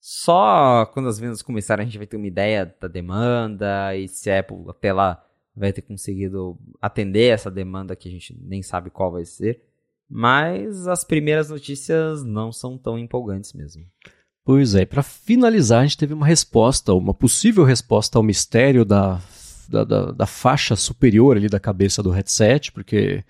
[0.00, 4.32] só quando as vendas começarem a gente vai ter uma ideia da demanda e se
[4.32, 5.24] a Apple até lá
[5.54, 9.62] vai ter conseguido atender essa demanda que a gente nem sabe qual vai ser.
[10.08, 13.84] Mas as primeiras notícias não são tão empolgantes mesmo.
[14.44, 19.20] Pois é, para finalizar, a gente teve uma resposta, uma possível resposta ao mistério da,
[19.68, 23.24] da, da, da, faixa superior ali da cabeça do headset, porque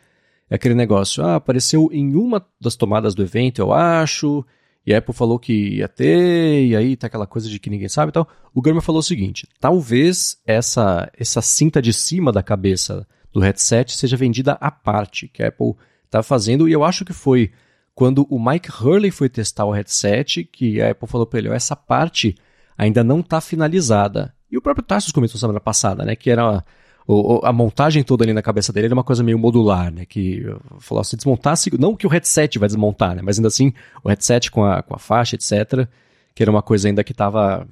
[0.51, 4.45] é aquele negócio, ah, apareceu em uma das tomadas do evento, eu acho,
[4.87, 7.89] e a Apple falou que ia ter, e aí tá aquela coisa de que ninguém
[7.89, 8.29] sabe e tal.
[8.53, 13.93] O Gurman falou o seguinte: talvez essa, essa cinta de cima da cabeça do headset
[13.97, 15.75] seja vendida à parte, que a Apple
[16.11, 17.51] tá fazendo, e eu acho que foi
[17.95, 21.77] quando o Mike Hurley foi testar o headset, que a Apple falou para ele: essa
[21.77, 22.35] parte
[22.77, 24.35] ainda não está finalizada.
[24.51, 26.65] E o próprio Tarsus comentou semana passada, né, que era
[27.07, 30.07] o, a montagem toda ali na cabeça dele era uma coisa meio modular, né?
[30.07, 30.45] Que
[30.79, 33.23] falou se desmontasse, não que o headset vai desmontar, né?
[33.23, 33.73] Mas ainda assim,
[34.03, 35.87] o headset com a, com a faixa, etc.,
[36.35, 37.67] que era uma coisa ainda que estava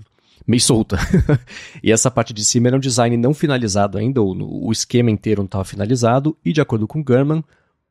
[0.47, 0.99] meio solta.
[1.83, 5.41] e essa parte de cima era um design não finalizado ainda, o, o esquema inteiro
[5.41, 7.43] não estava finalizado, e de acordo com German,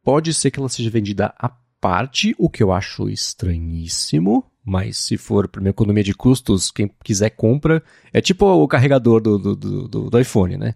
[0.03, 1.49] pode ser que ela seja vendida à
[1.80, 6.90] parte, o que eu acho estranhíssimo, mas se for para uma economia de custos, quem
[7.03, 7.84] quiser compra.
[8.14, 10.76] É tipo o carregador do, do, do, do iPhone, né?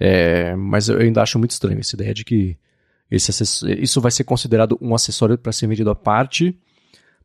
[0.00, 2.56] É, mas eu ainda acho muito estranho essa ideia de que
[3.08, 3.30] esse
[3.80, 6.58] isso vai ser considerado um acessório para ser vendido à parte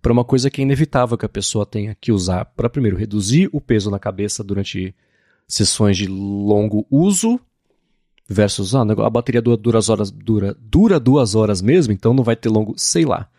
[0.02, 3.50] para uma coisa que é inevitável que a pessoa tenha que usar para, primeiro, reduzir
[3.52, 4.96] o peso na cabeça durante
[5.48, 7.40] sessões de longo uso
[8.28, 12.36] versus ah, a bateria dura duas horas dura, dura duas horas mesmo, então não vai
[12.36, 13.30] ter longo, sei lá.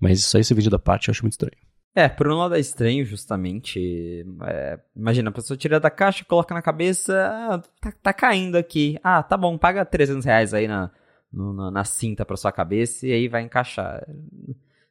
[0.00, 1.56] Mas isso aí ser vendido à parte eu acho muito estranho.
[1.96, 4.26] É, por um lado é estranho, justamente.
[4.42, 8.98] É, imagina, a pessoa tira da caixa, coloca na cabeça, ah, tá, tá, caindo aqui.
[9.02, 10.90] Ah, tá bom, paga 300 reais aí na,
[11.32, 14.04] no, na cinta pra sua cabeça e aí vai encaixar.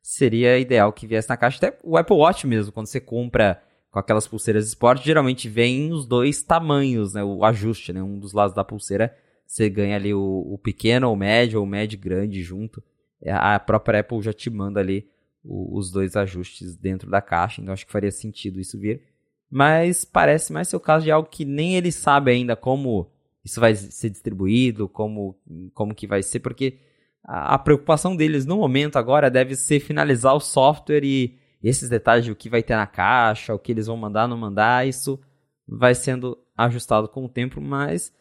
[0.02, 1.58] Seria ideal que viesse na caixa.
[1.58, 3.62] Até o Apple Watch mesmo, quando você compra
[3.92, 7.24] com aquelas pulseiras de esporte, geralmente vem os dois tamanhos, né?
[7.24, 8.02] O ajuste, né?
[8.02, 9.16] Um dos lados da pulseira,
[9.46, 12.84] você ganha ali o, o pequeno, o médio, ou o médio grande junto.
[13.26, 15.08] A própria Apple já te manda ali
[15.44, 19.02] o, os dois ajustes dentro da caixa, então acho que faria sentido isso vir.
[19.50, 23.12] Mas parece mais ser o caso de algo que nem ele sabe ainda como
[23.44, 25.38] isso vai ser distribuído, como,
[25.74, 26.80] como que vai ser, porque
[27.24, 32.26] a, a preocupação deles no momento agora deve ser finalizar o software e esses detalhes
[32.26, 35.20] de o que vai ter na caixa, o que eles vão mandar, não mandar, isso
[35.68, 38.14] vai sendo ajustado com o tempo, mas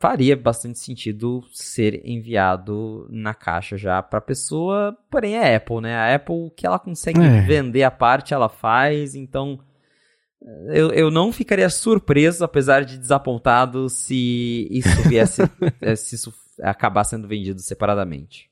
[0.00, 5.94] faria bastante sentido ser enviado na caixa já para a pessoa, porém é Apple, né?
[5.94, 7.42] A Apple, que ela consegue é.
[7.42, 9.60] vender a parte, ela faz, então
[10.44, 15.42] eh, eu, eu não ficaria surpreso, apesar de desapontado, se isso viesse,
[15.80, 18.50] eh, se isso acabar sendo vendido separadamente.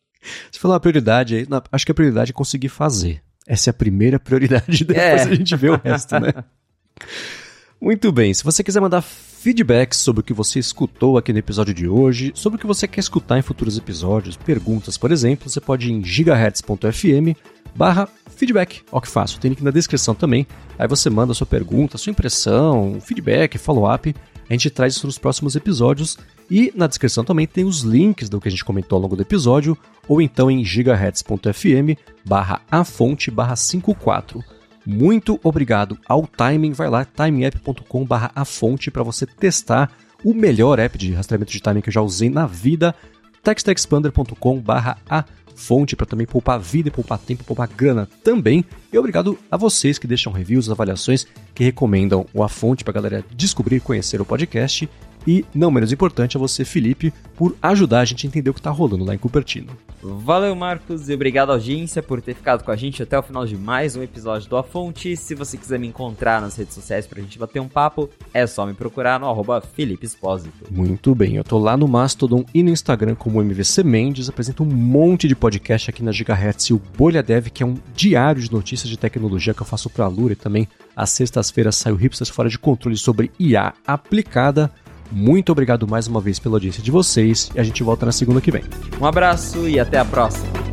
[0.51, 3.21] Você falou a prioridade aí, acho que a prioridade é conseguir fazer.
[3.49, 5.23] Essa é a primeira prioridade, depois é.
[5.23, 6.33] a gente vê o resto, né?
[7.83, 11.75] Muito bem, se você quiser mandar feedbacks sobre o que você escutou aqui no episódio
[11.75, 15.61] de hoje, sobre o que você quer escutar em futuros episódios, perguntas, por exemplo, você
[15.61, 17.37] pode ir em gigahertz.fm
[17.75, 18.83] barra feedback.
[18.93, 20.47] Ó que fácil, tem link na descrição também.
[20.79, 24.15] Aí você manda a sua pergunta, a sua impressão, feedback, follow-up.
[24.49, 26.17] A gente traz isso nos próximos episódios.
[26.49, 29.23] E na descrição também tem os links do que a gente comentou ao longo do
[29.23, 29.77] episódio,
[30.07, 34.62] ou então em gigahertz.fm barra a fonte barra 54.
[34.85, 36.73] Muito obrigado ao Timing.
[36.73, 39.91] Vai lá, timingapp.com.br a fonte para você testar
[40.25, 42.95] o melhor app de rastreamento de timing que eu já usei na vida.
[43.43, 44.73] textexpander.com.br
[45.09, 48.65] a fonte para também poupar vida, poupar tempo, poupar grana também.
[48.93, 52.95] E obrigado a vocês que deixam reviews, avaliações, que recomendam o A Fonte para a
[52.95, 54.89] galera descobrir e conhecer o podcast.
[55.27, 58.61] E, não menos importante, a você, Felipe, por ajudar a gente a entender o que
[58.61, 59.69] está rolando lá em Cupertino.
[60.03, 63.57] Valeu, Marcos, e obrigado, audiência, por ter ficado com a gente até o final de
[63.57, 65.17] mais um episódio do A Fonte.
[65.17, 68.45] Se você quiser me encontrar nas redes sociais para a gente bater um papo, é
[68.47, 70.67] só me procurar no arroba Felipe Espósito.
[70.71, 74.67] Muito bem, eu tô lá no Mastodon e no Instagram como MVC Mendes, apresento um
[74.67, 78.51] monte de podcast aqui na Gigahertz e o Bolha Dev, que é um diário de
[78.51, 80.67] notícias de tecnologia que eu faço para a Lura e também
[80.97, 84.71] às sextas-feiras sai o Hipsters Fora de Controle sobre IA aplicada.
[85.13, 88.41] Muito obrigado mais uma vez pela audiência de vocês e a gente volta na segunda
[88.41, 88.65] que vem.
[88.99, 90.72] Um abraço e até a próxima.